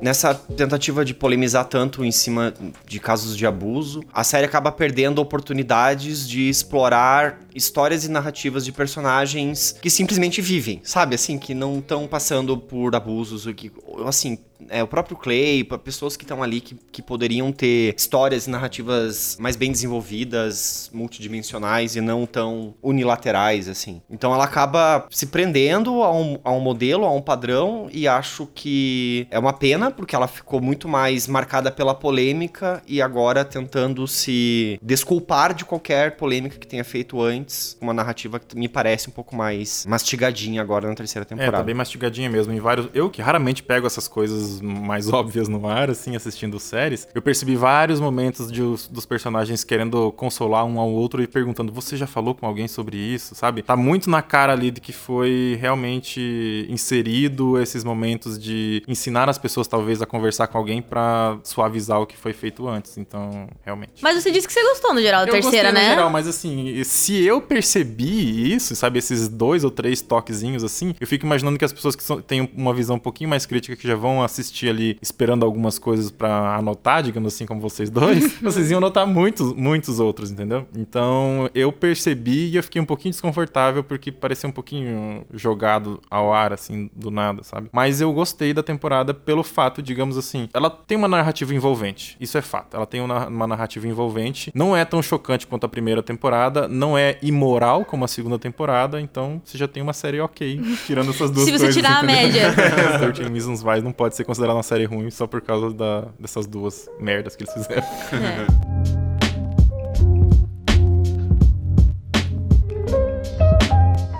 Nessa 0.00 0.34
tentativa 0.34 1.04
de 1.04 1.14
polemizar 1.14 1.64
tanto 1.64 2.04
em 2.04 2.10
cima 2.10 2.54
de 2.86 2.98
casos 2.98 3.36
de 3.36 3.46
abuso, 3.46 4.02
a 4.12 4.24
série 4.24 4.46
acaba 4.46 4.72
perdendo 4.72 5.20
oportunidades 5.20 6.28
de 6.28 6.48
explorar 6.48 7.40
histórias 7.54 8.04
e 8.04 8.10
narrativas 8.10 8.64
de 8.64 8.72
personagens 8.72 9.76
que 9.80 9.90
simplesmente 9.90 10.40
vivem, 10.40 10.80
sabe? 10.82 11.14
Assim, 11.14 11.38
que 11.38 11.54
não 11.54 11.78
estão 11.78 12.06
passando 12.06 12.56
por 12.56 12.94
abusos, 12.94 13.46
que, 13.54 13.70
assim, 14.06 14.38
é, 14.70 14.82
o 14.82 14.86
próprio 14.86 15.16
Clay, 15.16 15.64
pessoas 15.84 16.16
que 16.16 16.24
estão 16.24 16.42
ali 16.42 16.60
que, 16.60 16.76
que 16.92 17.02
poderiam 17.02 17.52
ter 17.52 17.94
histórias 17.96 18.46
e 18.46 18.50
narrativas 18.50 19.36
mais 19.40 19.56
bem 19.56 19.72
desenvolvidas, 19.72 20.90
multidimensionais 20.94 21.96
e 21.96 22.00
não 22.00 22.24
tão 22.24 22.74
unilaterais, 22.82 23.68
assim. 23.68 24.00
Então 24.08 24.32
ela 24.32 24.44
acaba 24.44 25.06
se 25.10 25.26
prendendo 25.26 26.02
a 26.02 26.14
um, 26.14 26.38
a 26.44 26.52
um 26.52 26.60
modelo, 26.60 27.04
a 27.04 27.12
um 27.12 27.20
padrão, 27.20 27.88
e 27.92 28.06
acho 28.06 28.46
que 28.54 29.26
é 29.30 29.38
uma 29.38 29.52
pena, 29.52 29.90
porque 29.90 30.14
ela 30.14 30.28
ficou 30.28 30.60
muito 30.60 30.88
mais 30.88 31.26
marcada 31.26 31.70
pela 31.70 31.94
polêmica 31.94 32.82
e 32.86 33.02
agora 33.02 33.44
tentando 33.44 34.06
se 34.06 34.78
desculpar 34.82 35.52
de 35.52 35.64
qualquer 35.64 36.16
polêmica 36.16 36.58
que 36.58 36.66
tenha 36.66 36.84
feito 36.84 37.20
antes. 37.20 37.76
Uma 37.80 37.92
narrativa 37.92 38.38
que 38.38 38.56
me 38.56 38.68
parece 38.68 39.08
um 39.08 39.12
pouco 39.12 39.34
mais 39.34 39.84
mastigadinha 39.86 40.62
agora 40.62 40.88
na 40.88 40.94
terceira 40.94 41.24
temporada. 41.24 41.56
É, 41.56 41.58
tá 41.58 41.64
bem 41.64 41.74
mastigadinha 41.74 42.30
mesmo. 42.30 42.52
Em 42.52 42.60
vários. 42.60 42.88
Eu 42.94 43.10
que 43.10 43.20
raramente 43.20 43.62
pego 43.62 43.86
essas 43.86 44.06
coisas 44.06 44.59
mais 44.60 45.08
óbvias 45.12 45.48
no 45.48 45.66
ar, 45.66 45.90
assim, 45.90 46.16
assistindo 46.16 46.58
séries, 46.58 47.08
eu 47.14 47.22
percebi 47.22 47.56
vários 47.56 48.00
momentos 48.00 48.50
de, 48.50 48.60
dos 48.60 49.06
personagens 49.06 49.64
querendo 49.64 50.12
consolar 50.12 50.64
um 50.64 50.78
ao 50.78 50.90
outro 50.90 51.22
e 51.22 51.26
perguntando: 51.26 51.72
Você 51.72 51.96
já 51.96 52.06
falou 52.06 52.34
com 52.34 52.46
alguém 52.46 52.68
sobre 52.68 52.96
isso? 52.96 53.34
Sabe? 53.34 53.62
Tá 53.62 53.76
muito 53.76 54.08
na 54.10 54.22
cara 54.22 54.52
ali 54.52 54.70
de 54.70 54.80
que 54.80 54.92
foi 54.92 55.58
realmente 55.60 56.66
inserido 56.68 57.60
esses 57.60 57.84
momentos 57.84 58.38
de 58.38 58.82
ensinar 58.86 59.28
as 59.28 59.38
pessoas, 59.38 59.66
talvez, 59.66 60.02
a 60.02 60.06
conversar 60.06 60.46
com 60.46 60.58
alguém 60.58 60.82
para 60.82 61.38
suavizar 61.42 62.00
o 62.00 62.06
que 62.06 62.16
foi 62.16 62.32
feito 62.32 62.68
antes. 62.68 62.96
Então, 62.98 63.48
realmente. 63.64 64.02
Mas 64.02 64.22
você 64.22 64.30
disse 64.30 64.46
que 64.46 64.52
você 64.52 64.62
gostou 64.62 64.94
no 64.94 65.00
geral 65.00 65.24
da 65.24 65.28
eu 65.28 65.32
terceira, 65.32 65.72
né? 65.72 65.80
No 65.80 65.94
geral, 65.94 66.10
mas 66.10 66.26
assim, 66.26 66.82
se 66.84 67.24
eu 67.24 67.40
percebi 67.40 68.52
isso, 68.54 68.74
sabe, 68.76 68.98
esses 68.98 69.28
dois 69.28 69.64
ou 69.64 69.70
três 69.70 70.00
toquezinhos 70.02 70.64
assim, 70.64 70.94
eu 71.00 71.06
fico 71.06 71.24
imaginando 71.26 71.58
que 71.58 71.64
as 71.64 71.72
pessoas 71.72 71.96
que 71.96 72.02
são, 72.02 72.20
têm 72.20 72.50
uma 72.56 72.74
visão 72.74 72.96
um 72.96 73.00
pouquinho 73.00 73.30
mais 73.30 73.46
crítica 73.46 73.76
que 73.76 73.86
já 73.86 73.94
vão 73.94 74.22
assistir 74.22 74.49
assistir 74.50 74.68
ali 74.68 74.98
esperando 75.00 75.44
algumas 75.44 75.78
coisas 75.78 76.10
para 76.10 76.56
anotar, 76.56 77.02
digamos 77.02 77.32
assim, 77.34 77.46
como 77.46 77.60
vocês 77.60 77.88
dois, 77.88 78.38
vocês 78.42 78.70
iam 78.70 78.78
anotar 78.78 79.06
muitos, 79.06 79.54
muitos 79.54 80.00
outros, 80.00 80.30
entendeu? 80.30 80.66
Então 80.76 81.48
eu 81.54 81.72
percebi 81.72 82.48
e 82.48 82.56
eu 82.56 82.62
fiquei 82.62 82.82
um 82.82 82.84
pouquinho 82.84 83.12
desconfortável 83.12 83.82
porque 83.84 84.10
parecia 84.10 84.48
um 84.48 84.52
pouquinho 84.52 85.24
jogado 85.32 86.00
ao 86.10 86.32
ar, 86.32 86.52
assim, 86.52 86.90
do 86.94 87.10
nada, 87.10 87.42
sabe? 87.42 87.68
Mas 87.72 88.00
eu 88.00 88.12
gostei 88.12 88.52
da 88.52 88.62
temporada 88.62 89.14
pelo 89.14 89.42
fato, 89.42 89.80
digamos 89.80 90.18
assim, 90.18 90.48
ela 90.52 90.68
tem 90.68 90.98
uma 90.98 91.08
narrativa 91.08 91.54
envolvente. 91.54 92.16
Isso 92.20 92.36
é 92.36 92.42
fato. 92.42 92.76
Ela 92.76 92.86
tem 92.86 93.00
uma, 93.00 93.26
uma 93.28 93.46
narrativa 93.46 93.86
envolvente. 93.86 94.50
Não 94.54 94.76
é 94.76 94.84
tão 94.84 95.02
chocante 95.02 95.46
quanto 95.46 95.64
a 95.64 95.68
primeira 95.68 96.02
temporada, 96.02 96.66
não 96.68 96.98
é 96.98 97.18
imoral 97.22 97.84
como 97.84 98.04
a 98.04 98.08
segunda 98.08 98.38
temporada, 98.38 99.00
então 99.00 99.40
você 99.44 99.56
já 99.56 99.68
tem 99.68 99.82
uma 99.82 99.92
série 99.92 100.20
ok, 100.20 100.60
tirando 100.86 101.10
essas 101.10 101.30
duas 101.30 101.48
coisas. 101.48 101.60
Se 101.60 101.66
você 101.66 101.72
tirar 101.72 102.04
entendeu? 102.04 102.48
a 102.48 102.52
média. 102.52 103.10
13 103.12 103.30
Reasons 103.32 103.62
Why 103.62 103.80
não 103.82 103.92
pode 103.92 104.16
ser 104.16 104.24
considerada 104.30 104.56
uma 104.56 104.62
série 104.62 104.84
ruim 104.84 105.10
só 105.10 105.26
por 105.26 105.40
causa 105.40 105.74
da, 105.74 106.02
dessas 106.16 106.46
duas 106.46 106.88
merdas 107.00 107.34
que 107.34 107.42
eles 107.42 107.52
fizeram. 107.52 107.82
É. 107.82 109.00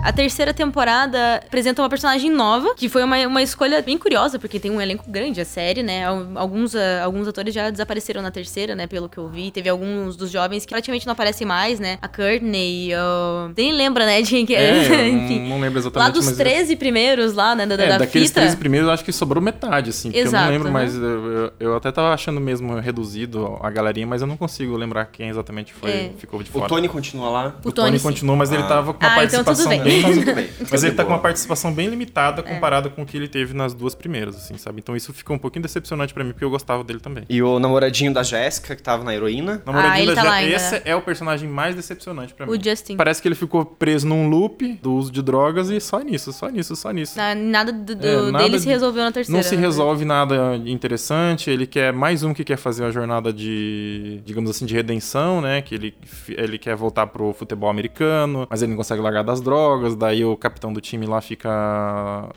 A 0.03 0.11
terceira 0.11 0.53
temporada 0.53 1.37
apresenta 1.37 1.81
uma 1.81 1.89
personagem 1.89 2.29
nova, 2.29 2.73
que 2.75 2.89
foi 2.89 3.03
uma, 3.03 3.17
uma 3.27 3.41
escolha 3.41 3.81
bem 3.81 3.97
curiosa, 3.97 4.39
porque 4.39 4.59
tem 4.59 4.71
um 4.71 4.81
elenco 4.81 5.05
grande, 5.07 5.39
a 5.39 5.45
série, 5.45 5.83
né? 5.83 6.05
Alguns, 6.35 6.73
uh, 6.73 6.77
alguns 7.03 7.27
atores 7.27 7.53
já 7.53 7.69
desapareceram 7.69 8.21
na 8.21 8.31
terceira, 8.31 8.75
né? 8.75 8.87
Pelo 8.87 9.07
que 9.07 9.17
eu 9.17 9.27
vi. 9.27 9.51
Teve 9.51 9.69
alguns 9.69 10.15
dos 10.15 10.31
jovens 10.31 10.65
que 10.65 10.73
praticamente 10.73 11.05
não 11.05 11.13
aparecem 11.13 11.45
mais, 11.45 11.79
né? 11.79 11.97
A 12.01 12.07
Courtney, 12.07 12.91
uh... 12.95 13.53
nem 13.55 13.71
lembra, 13.73 14.05
né? 14.05 14.21
De 14.21 14.43
quem 14.43 14.55
é. 14.55 14.69
é 14.69 15.09
Enfim. 15.09 15.47
Não, 15.47 15.59
lembro 15.59 15.79
exatamente. 15.79 16.07
Lá 16.07 16.09
dos 16.09 16.31
13 16.35 16.73
eu... 16.73 16.77
primeiros, 16.77 17.33
lá, 17.33 17.55
né? 17.55 17.65
Da, 17.65 17.75
é, 17.75 17.87
da 17.89 17.97
daqueles 17.99 18.29
fita. 18.29 18.41
13 18.41 18.57
primeiros, 18.57 18.87
eu 18.87 18.93
acho 18.93 19.05
que 19.05 19.11
sobrou 19.11 19.41
metade, 19.41 19.91
assim. 19.91 20.09
Porque 20.09 20.19
Exato, 20.19 20.43
eu 20.43 20.45
não 20.45 20.51
lembro 20.51 20.67
né? 20.67 20.73
mais. 20.73 20.95
Eu, 20.95 21.53
eu, 21.59 21.75
até 21.75 21.91
tava 21.91 22.13
achando 22.13 22.41
mesmo 22.41 22.79
reduzido 22.79 23.57
a 23.61 23.69
galerinha, 23.69 24.07
mas 24.07 24.21
eu 24.21 24.27
não 24.27 24.37
consigo 24.37 24.75
lembrar 24.75 25.05
quem 25.05 25.29
exatamente 25.29 25.73
foi, 25.73 25.91
é. 25.91 26.11
ficou 26.17 26.41
de 26.41 26.49
fora. 26.49 26.65
O 26.65 26.67
Tony 26.67 26.87
continua 26.87 27.29
lá? 27.29 27.55
O, 27.63 27.69
o 27.69 27.71
Tony, 27.71 27.89
Tony 27.91 27.99
continua, 27.99 28.35
mas 28.35 28.51
ah. 28.51 28.55
ele 28.55 28.63
tava 28.63 28.93
com 28.93 28.99
uma 28.99 29.11
ah, 29.11 29.15
participação 29.15 29.65
então 29.65 29.77
tudo 29.77 29.83
bem. 29.83 29.90
Bem. 29.91 30.35
bem. 30.35 30.49
Mas 30.69 30.83
ele 30.83 30.95
tá 30.95 31.03
com 31.03 31.11
uma 31.11 31.19
participação 31.19 31.73
bem 31.73 31.87
limitada 31.87 32.41
é. 32.41 32.53
comparada 32.53 32.89
com 32.89 33.01
o 33.01 33.05
que 33.05 33.17
ele 33.17 33.27
teve 33.27 33.53
nas 33.53 33.73
duas 33.73 33.95
primeiras, 33.95 34.35
assim, 34.35 34.57
sabe? 34.57 34.79
Então 34.79 34.95
isso 34.95 35.13
ficou 35.13 35.35
um 35.35 35.39
pouquinho 35.39 35.63
decepcionante 35.63 36.13
para 36.13 36.23
mim, 36.23 36.31
porque 36.31 36.45
eu 36.45 36.49
gostava 36.49 36.83
dele 36.83 36.99
também. 36.99 37.25
E 37.29 37.41
o 37.41 37.59
namoradinho 37.59 38.13
da 38.13 38.23
Jéssica, 38.23 38.75
que 38.75 38.83
tava 38.83 39.03
na 39.03 39.13
heroína? 39.13 39.61
Namoradinho 39.65 40.11
ah, 40.11 40.15
da 40.15 40.23
tá 40.23 40.41
Jéssica, 40.41 40.77
esse 40.77 40.89
é 40.89 40.95
o 40.95 41.01
personagem 41.01 41.49
mais 41.49 41.75
decepcionante 41.75 42.33
para 42.33 42.45
mim. 42.45 42.51
O 42.51 42.63
Justin. 42.63 42.95
Parece 42.95 43.21
que 43.21 43.27
ele 43.27 43.35
ficou 43.35 43.65
preso 43.65 44.07
num 44.07 44.29
loop 44.29 44.79
do 44.81 44.93
uso 44.93 45.11
de 45.11 45.21
drogas 45.21 45.69
e 45.69 45.79
só 45.79 45.99
nisso, 45.99 46.31
só 46.31 46.49
nisso, 46.49 46.75
só 46.75 46.91
nisso. 46.91 47.17
nada, 47.37 47.71
do, 47.71 47.95
do 47.95 48.07
é, 48.07 48.31
nada 48.31 48.43
dele 48.43 48.59
se 48.59 48.67
resolveu 48.67 49.03
na 49.03 49.11
terceira. 49.11 49.37
Não 49.37 49.43
se 49.47 49.55
né? 49.55 49.61
resolve 49.61 50.05
nada 50.05 50.55
interessante, 50.65 51.49
ele 51.49 51.65
quer 51.65 51.91
mais 51.93 52.23
um 52.23 52.33
que 52.33 52.43
quer 52.43 52.57
fazer 52.57 52.83
a 52.83 52.91
jornada 52.91 53.31
de, 53.33 54.21
digamos 54.25 54.49
assim, 54.49 54.65
de 54.65 54.73
redenção, 54.73 55.41
né? 55.41 55.61
Que 55.61 55.75
ele, 55.75 55.93
ele 56.29 56.57
quer 56.57 56.75
voltar 56.75 57.07
pro 57.07 57.33
futebol 57.33 57.69
americano, 57.69 58.47
mas 58.49 58.61
ele 58.61 58.71
não 58.71 58.77
consegue 58.77 59.01
largar 59.01 59.23
das 59.23 59.41
drogas, 59.41 59.80
daí 59.95 60.23
o 60.23 60.35
capitão 60.35 60.71
do 60.71 60.81
time 60.81 61.05
lá 61.05 61.21
fica 61.21 61.49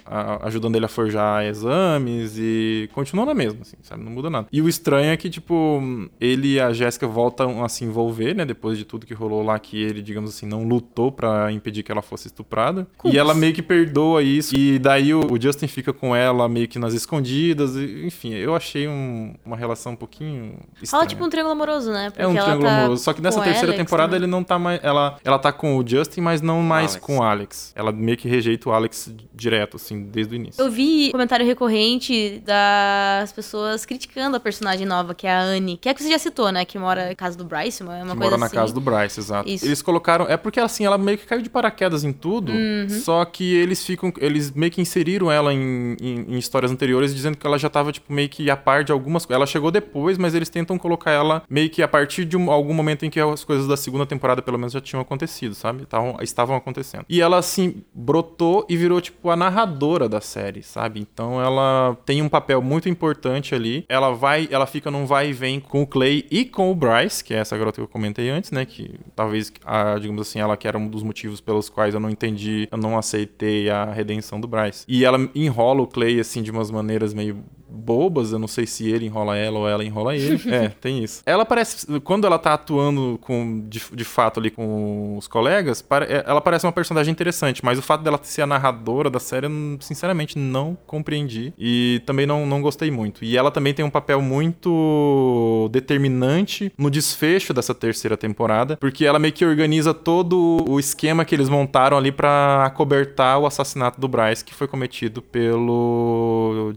a, 0.05 0.47
ajudando 0.47 0.77
ele 0.77 0.85
a 0.85 0.89
forjar 0.89 1.45
exames 1.45 2.37
e 2.39 2.89
continua 2.93 3.27
na 3.27 3.35
mesma, 3.35 3.61
assim, 3.63 3.77
sabe? 3.83 4.03
Não 4.03 4.13
muda 4.13 4.31
nada. 4.31 4.47
E 4.53 4.61
o 4.61 4.69
estranho 4.69 5.11
é 5.11 5.17
que, 5.17 5.29
tipo, 5.31 5.81
ele 6.21 6.55
e 6.55 6.61
a 6.61 6.73
Jéssica 6.73 7.07
voltam 7.07 7.65
a 7.65 7.69
se 7.69 7.85
envolver, 7.85 8.35
né? 8.35 8.45
Depois 8.45 8.79
de 8.79 8.85
tudo 8.85 9.07
que 9.07 9.15
rolou 9.15 9.43
lá, 9.43 9.59
que 9.59 9.81
ele, 9.81 10.03
digamos 10.03 10.31
assim, 10.31 10.47
não 10.47 10.65
lutou 10.65 11.11
para 11.11 11.51
impedir 11.53 11.83
que 11.83 11.93
ela 11.93 12.03
fosse 12.03 12.29
estuprada. 12.29 12.87
E 13.05 13.19
ela 13.19 13.35
meio 13.35 13.53
que 13.53 13.63
perdoa 13.63 14.23
isso. 14.23 14.57
E 14.57 14.79
daí 14.79 15.15
o, 15.15 15.33
o, 15.33 15.41
Justin 15.41 15.67
fica 15.67 15.93
com 15.93 16.15
ela 16.15 16.49
meio 16.49 16.69
que 16.69 16.79
nas 16.79 16.95
escondidas. 16.95 17.77
E, 17.77 18.07
enfim, 18.07 18.33
eu 18.33 18.55
achei 18.55 18.89
um, 18.89 19.35
uma 19.45 19.57
relação 19.57 19.93
um 19.93 19.97
pouquinho 19.97 20.59
estranha. 20.83 20.91
Fala 20.91 21.07
tipo 21.07 21.25
um 21.25 21.29
triângulo 21.29 21.53
amoroso, 21.53 21.93
né? 21.93 22.11
Porque 22.11 22.23
é 22.23 22.27
um 22.27 22.35
triângulo 22.35 22.65
tá 22.65 22.79
amoroso. 22.79 23.03
Só 23.03 23.13
que 23.13 23.21
nessa 23.21 23.41
terceira 23.41 23.69
Alex, 23.69 23.79
temporada 23.79 24.13
né? 24.13 24.19
ele 24.19 24.27
não 24.27 24.43
tá 24.43 24.59
mais. 24.59 24.81
Ela, 24.83 25.17
ela 25.25 25.39
tá 25.39 25.53
com 25.53 25.77
o 25.77 25.87
Justin, 25.87 26.21
mas 26.21 26.41
não 26.41 26.63
mais 26.63 26.93
Alex. 26.93 27.07
com 27.07 27.19
o 27.19 27.23
Alex. 27.35 27.73
Ela 27.75 27.93
meio 27.93 28.17
que 28.17 28.29
rejeita 28.29 28.69
o 28.69 28.73
Alex 28.73 29.13
direto, 29.35 29.77
assim, 29.77 30.05
desde 30.05 30.35
o 30.35 30.37
início. 30.37 30.63
Eu 30.63 30.71
vi 30.71 31.11
comentário 31.11 31.45
recorrente 31.45 32.43
das 32.45 33.33
pessoas 33.33 33.85
criticando 33.85 34.37
a 34.37 34.41
personagem 34.41 34.87
nova, 34.87 35.15
que 35.15 35.27
é 35.27 35.33
a 35.33 35.41
Anne, 35.41 35.77
que 35.77 35.89
é 35.89 35.95
que 35.95 36.03
você 36.03 36.11
já 36.11 36.19
citou, 36.19 36.51
né? 36.51 36.65
Que 36.65 36.79
mora 36.79 37.09
na 37.09 37.15
casa 37.15 37.37
do 37.37 37.45
Bryce, 37.45 37.83
uma, 37.83 37.97
uma 37.97 38.01
que 38.01 38.07
coisa 38.07 38.19
mora 38.19 38.39
na 38.39 38.49
casa 38.49 38.73
do 38.73 38.81
Bryce, 38.81 39.21
exato. 39.21 39.49
Isso. 39.49 39.65
Eles 39.65 39.83
colocaram. 39.83 40.27
É 40.29 40.37
porque 40.37 40.61
assim, 40.61 40.85
ela 40.85 40.97
meio 40.97 41.19
que 41.19 41.27
caiu 41.27 41.43
de 41.43 41.51
paraquedas 41.51 42.05
em 42.05 42.13
tudo, 42.13 42.53
uhum. 42.53 42.89
só 42.89 43.25
que 43.25 43.55
eles 43.55 43.85
ficam. 43.85 44.13
Eles 44.19 44.51
meio 44.51 44.71
que 44.71 44.81
inseriram 44.81 45.31
ela 45.31 45.53
em, 45.53 45.97
em, 46.01 46.27
em, 46.29 46.39
histórias 46.39 46.71
anteriores, 46.71 47.15
dizendo 47.15 47.37
que 47.37 47.47
ela 47.47 47.59
já 47.59 47.69
tava, 47.69 47.93
tipo, 47.93 48.13
meio 48.13 48.29
que 48.29 48.51
a 48.51 48.57
par 48.57 48.85
de 48.85 48.93
algumas 48.93 49.27
coisas. 49.27 49.37
Ela 49.37 49.47
chegou 49.47 49.71
depois, 49.71 50.17
mas 50.19 50.35
eles 50.35 50.49
tentam 50.49 50.79
colocar 50.79 51.11
ela 51.11 51.43
meio 51.49 51.69
que 51.71 51.83
a 51.83 51.89
partir 51.89 52.25
de 52.25 52.37
um, 52.37 52.51
algum 52.51 52.75
momento 52.75 53.05
em 53.05 53.11
que 53.11 53.21
as 53.21 53.45
coisas 53.45 53.67
da 53.67 53.77
segunda 53.77 54.07
temporada, 54.07 54.41
pelo 54.43 54.59
menos, 54.59 54.73
já 54.73 54.81
tinham 54.81 55.01
acontecido, 55.01 55.55
sabe? 55.55 55.87
Tavam, 55.87 56.17
estavam 56.21 56.57
acontecendo. 56.57 57.05
E 57.09 57.21
ela, 57.25 57.39
assim, 57.39 57.83
brotou 57.93 58.67
e 58.69 58.77
virou, 58.77 59.01
tipo, 59.01 59.31
a 59.31 59.37
narradora 59.37 60.09
da 60.09 60.21
série, 60.21 60.63
sabe? 60.63 61.01
Então 61.01 61.41
ela 61.41 61.97
tem 62.05 62.23
um 62.23 62.29
papel 62.29 62.63
muito 62.63 62.89
importante 62.89 63.55
ali. 63.55 63.85
Ela 63.89 64.13
vai, 64.13 64.49
ela 64.51 64.67
fica 64.67 64.91
num 64.91 65.07
vai 65.07 65.31
e 65.31 65.33
vem 65.33 65.61
com 65.61 65.83
o 65.83 65.87
Clay 65.87 66.27
e 66.31 66.45
com 66.45 66.71
o 66.71 66.75
Bryce, 66.75 67.23
que 67.25 67.35
é 67.35 67.39
essa 67.39 67.57
garota 67.57 67.77
que 67.77 67.83
eu 67.83 67.89
comentei 67.89 68.31
antes, 68.31 68.51
né? 68.51 68.65
Que 68.65 68.99
talvez, 69.17 69.53
a, 69.65 69.99
digamos 69.99 70.23
assim, 70.23 70.39
ela 70.39 70.57
que 70.57 70.69
era 70.69 70.79
um 70.79 70.89
dos 70.89 71.03
motivos 71.03 71.41
pelos 71.41 71.69
quais 71.69 71.95
eu 71.95 72.01
não 72.01 72.11
entendi, 72.11 72.69
eu 72.71 72.79
não 72.79 72.99
aceitei 72.99 73.71
a 73.71 73.87
redenção 73.87 74.41
do 74.41 74.47
Bryce. 74.47 74.85
E 74.87 75.05
ela 75.05 75.19
enrola 75.35 75.83
o 75.83 75.87
Clay, 75.87 76.21
assim, 76.21 76.43
de 76.43 76.51
umas 76.51 76.71
maneiras 76.71 77.15
meio 77.15 77.43
bobas, 77.69 78.33
eu 78.33 78.39
não 78.39 78.49
sei 78.49 78.67
se 78.67 78.89
ele 78.91 79.07
enrola 79.07 79.37
ela 79.37 79.59
ou 79.59 79.69
ela 79.69 79.85
enrola 79.85 80.17
ele. 80.17 80.41
é, 80.53 80.69
tem 80.69 81.03
isso. 81.03 81.23
Ela 81.27 81.45
parece, 81.45 81.87
quando 82.01 82.27
ela 82.27 82.39
tá 82.39 82.55
atuando 82.55 83.19
com, 83.21 83.65
de, 83.69 83.83
de 83.93 84.05
fato 84.05 84.41
ali 84.41 84.51
com 84.51 85.17
os 85.17 85.27
colegas, 85.27 85.85
é, 86.09 86.25
ela 86.27 86.41
parece 86.41 86.67
uma 86.67 86.73
personagem 86.73 87.11
interessante, 87.11 87.65
mas 87.65 87.79
o 87.79 87.83
fato 87.83 88.03
dela 88.03 88.19
ser 88.23 88.43
a 88.43 88.47
narradora 88.47 89.11
da 89.11 89.21
série, 89.21 89.47
eu, 89.47 89.51
sinceramente, 89.81 90.39
não 90.39 90.77
compreendi 90.87 91.53
e 91.59 92.03
também 92.07 92.27
não, 92.27 92.47
não 92.47 92.61
gostei 92.61 92.91
muito. 92.91 93.25
E 93.25 93.37
ela 93.37 93.51
também 93.51 93.75
tem 93.75 93.85
um 93.85 93.91
papel 93.91 94.21
muito 94.21 95.69
determinante 95.71 96.73
no 96.77 96.91
desfecho 96.91 97.53
dessa 97.53 97.75
terceira 97.75 98.17
temporada, 98.17 98.77
porque 98.77 99.05
ela 99.05 99.19
meio 99.19 99.33
que 99.33 99.45
organiza 99.45 99.93
todo 99.93 100.65
o 100.69 100.79
esquema 100.79 101.25
que 101.25 101.35
eles 101.35 101.49
montaram 101.49 101.97
ali 101.97 102.13
para 102.13 102.65
acobertar 102.65 103.39
o 103.39 103.47
assassinato 103.47 104.01
do 104.01 104.09
Bryce, 104.09 104.45
que 104.45 104.55
foi 104.55 104.67
cometido 104.67 105.23
pelo, 105.23 106.73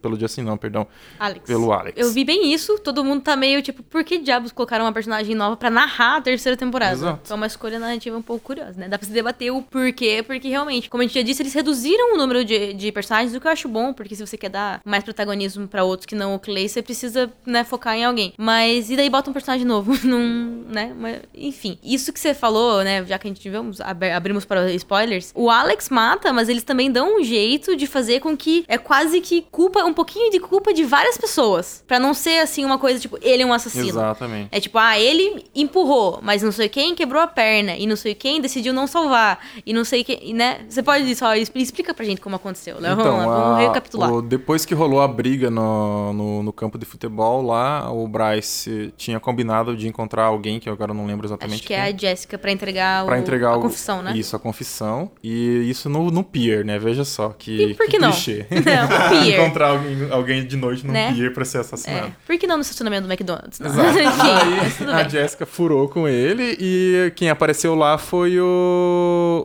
pelo 0.00 0.16
Justin 0.24 0.40
assim, 0.40 0.48
não, 0.48 0.56
perdão. 0.56 0.86
Alex. 1.18 1.46
Pelo 1.46 1.72
Alex. 1.72 1.98
Eu 1.98 2.12
vi 2.12 2.24
bem 2.24 2.52
isso, 2.52 2.78
todo 2.78 3.04
mundo 3.04 3.22
tá 3.22 3.36
meio 3.36 3.62
tipo, 3.62 3.82
por 3.82 4.04
que 4.04 4.18
diabos 4.18 4.52
colocaram 4.52 4.84
uma 4.84 4.92
personagem 4.92 5.34
nova 5.34 5.56
pra 5.56 5.70
narrar 5.70 6.16
a 6.16 6.20
terceira 6.20 6.56
temporada? 6.56 6.92
Exato. 6.92 7.32
É 7.32 7.36
uma 7.36 7.46
escolha 7.46 7.78
narrativa 7.78 8.16
um 8.16 8.22
pouco 8.22 8.44
curiosa, 8.44 8.78
né? 8.78 8.88
Dá 8.88 8.98
pra 8.98 9.06
se 9.06 9.12
debater 9.12 9.50
o 9.52 9.62
porquê, 9.62 10.22
porque 10.26 10.48
realmente, 10.48 10.90
como 10.90 11.02
a 11.02 11.06
gente 11.06 11.14
já 11.14 11.22
disse, 11.22 11.42
eles 11.42 11.54
reduziram 11.54 12.14
o 12.14 12.16
número 12.16 12.44
de, 12.44 12.72
de 12.74 12.92
personagens, 12.92 13.34
o 13.34 13.40
que 13.40 13.46
eu 13.46 13.50
acho 13.50 13.68
bom, 13.68 13.92
porque 13.92 14.14
se 14.14 14.26
você 14.26 14.36
quer 14.36 14.50
dar 14.50 14.80
mais 14.84 15.04
protagonismo 15.04 15.66
pra 15.68 15.84
outros 15.84 16.06
que 16.06 16.14
não 16.14 16.34
o 16.34 16.38
Clay, 16.38 16.68
você 16.68 16.82
precisa, 16.82 17.32
né, 17.46 17.64
focar 17.64 17.96
em 17.96 18.04
alguém. 18.04 18.32
Mas, 18.36 18.90
e 18.90 18.96
daí 18.96 19.08
bota 19.08 19.30
um 19.30 19.32
personagem 19.32 19.66
novo, 19.66 19.92
num, 20.06 20.64
né? 20.68 20.94
Mas, 20.96 21.20
enfim, 21.34 21.78
isso 21.82 22.12
que 22.12 22.20
você 22.20 22.34
falou, 22.34 22.82
né, 22.82 23.04
já 23.04 23.18
que 23.18 23.26
a 23.26 23.30
gente 23.30 23.40
tivemos, 23.40 23.80
abrimos 23.80 24.44
para 24.44 24.72
spoilers, 24.72 25.32
o 25.34 25.50
Alex 25.50 25.88
mata, 25.88 26.32
mas 26.32 26.48
eles 26.48 26.62
também 26.62 26.90
dão 26.90 27.20
um 27.20 27.24
jeito 27.24 27.76
de 27.76 27.86
fazer 27.86 28.20
com 28.20 28.36
que 28.36 28.64
é 28.68 28.78
quase 28.78 29.20
que 29.20 29.42
culpa 29.50 29.84
um 29.84 29.92
pouquinho 29.92 30.13
pouquinho 30.14 30.30
de 30.30 30.38
culpa 30.38 30.72
de 30.72 30.84
várias 30.84 31.18
pessoas. 31.18 31.82
para 31.86 31.98
não 31.98 32.14
ser 32.14 32.38
assim 32.38 32.64
uma 32.64 32.78
coisa 32.78 33.00
tipo, 33.00 33.18
ele 33.20 33.42
é 33.42 33.46
um 33.46 33.52
assassino. 33.52 33.88
Exatamente. 33.88 34.48
É 34.52 34.60
tipo, 34.60 34.78
ah, 34.78 34.98
ele 34.98 35.44
empurrou, 35.54 36.20
mas 36.22 36.42
não 36.42 36.52
sei 36.52 36.68
quem 36.68 36.94
quebrou 36.94 37.20
a 37.20 37.26
perna. 37.26 37.76
E 37.76 37.86
não 37.86 37.96
sei 37.96 38.14
quem 38.14 38.40
decidiu 38.40 38.72
não 38.72 38.86
salvar. 38.86 39.40
E 39.66 39.72
não 39.72 39.84
sei 39.84 40.04
quem, 40.04 40.32
né? 40.32 40.60
Você 40.68 40.82
pode 40.82 41.14
só 41.16 41.34
explica 41.34 41.92
pra 41.92 42.04
gente 42.04 42.20
como 42.20 42.36
aconteceu, 42.36 42.80
né? 42.80 42.92
Então, 42.92 43.04
vamos 43.04 43.26
lá, 43.26 43.40
vamos 43.40 43.58
a, 43.58 43.68
recapitular. 43.68 44.12
O, 44.12 44.22
depois 44.22 44.64
que 44.64 44.74
rolou 44.74 45.00
a 45.00 45.08
briga 45.08 45.50
no, 45.50 46.12
no, 46.12 46.42
no, 46.44 46.52
campo 46.52 46.78
de 46.78 46.86
futebol 46.86 47.42
lá, 47.42 47.90
o 47.90 48.06
Bryce 48.06 48.92
tinha 48.96 49.18
combinado 49.18 49.76
de 49.76 49.88
encontrar 49.88 50.24
alguém, 50.24 50.60
que 50.60 50.68
eu 50.68 50.72
agora 50.72 50.94
não 50.94 51.06
lembro 51.06 51.26
exatamente. 51.26 51.54
Acho 51.54 51.62
que 51.62 51.68
quem. 51.68 51.76
é 51.76 51.82
a 51.82 51.96
Jessica, 51.96 52.38
pra 52.38 52.52
entregar, 52.52 53.04
pra 53.04 53.16
o, 53.16 53.18
entregar 53.18 53.50
a 53.50 53.56
o, 53.56 53.62
confissão, 53.62 54.02
né? 54.02 54.12
Isso, 54.16 54.36
a 54.36 54.38
confissão. 54.38 55.10
E 55.22 55.68
isso 55.68 55.88
no, 55.88 56.10
no 56.10 56.22
pier, 56.22 56.64
né? 56.64 56.78
Veja 56.78 57.04
só 57.04 57.30
que. 57.30 57.70
E 57.70 57.74
por 57.74 57.86
que, 57.86 57.92
que 57.92 57.98
não? 57.98 58.10
Clichê. 58.10 58.46
Não, 58.54 59.20
pier. 59.20 59.40
encontrar 59.40 59.70
alguém, 59.70 59.96
alguém 60.10 60.46
de 60.46 60.56
noite 60.56 60.86
no 60.86 60.92
né? 60.92 61.12
pier 61.12 61.32
pra 61.32 61.44
ser 61.44 61.58
assassinado. 61.58 62.08
É. 62.08 62.12
Por 62.26 62.38
que 62.38 62.46
não 62.46 62.56
no 62.56 62.62
estacionamento 62.62 63.06
do 63.06 63.12
McDonald's? 63.12 63.58
Não? 63.60 63.70
Exato. 63.70 63.98
Enfim, 64.66 64.84
Aí 64.86 65.04
a 65.04 65.08
Jessica 65.08 65.46
furou 65.46 65.88
com 65.88 66.08
ele 66.08 66.56
e 66.60 67.12
quem 67.16 67.30
apareceu 67.30 67.74
lá 67.74 67.98
foi 67.98 68.38
o, 68.40 69.44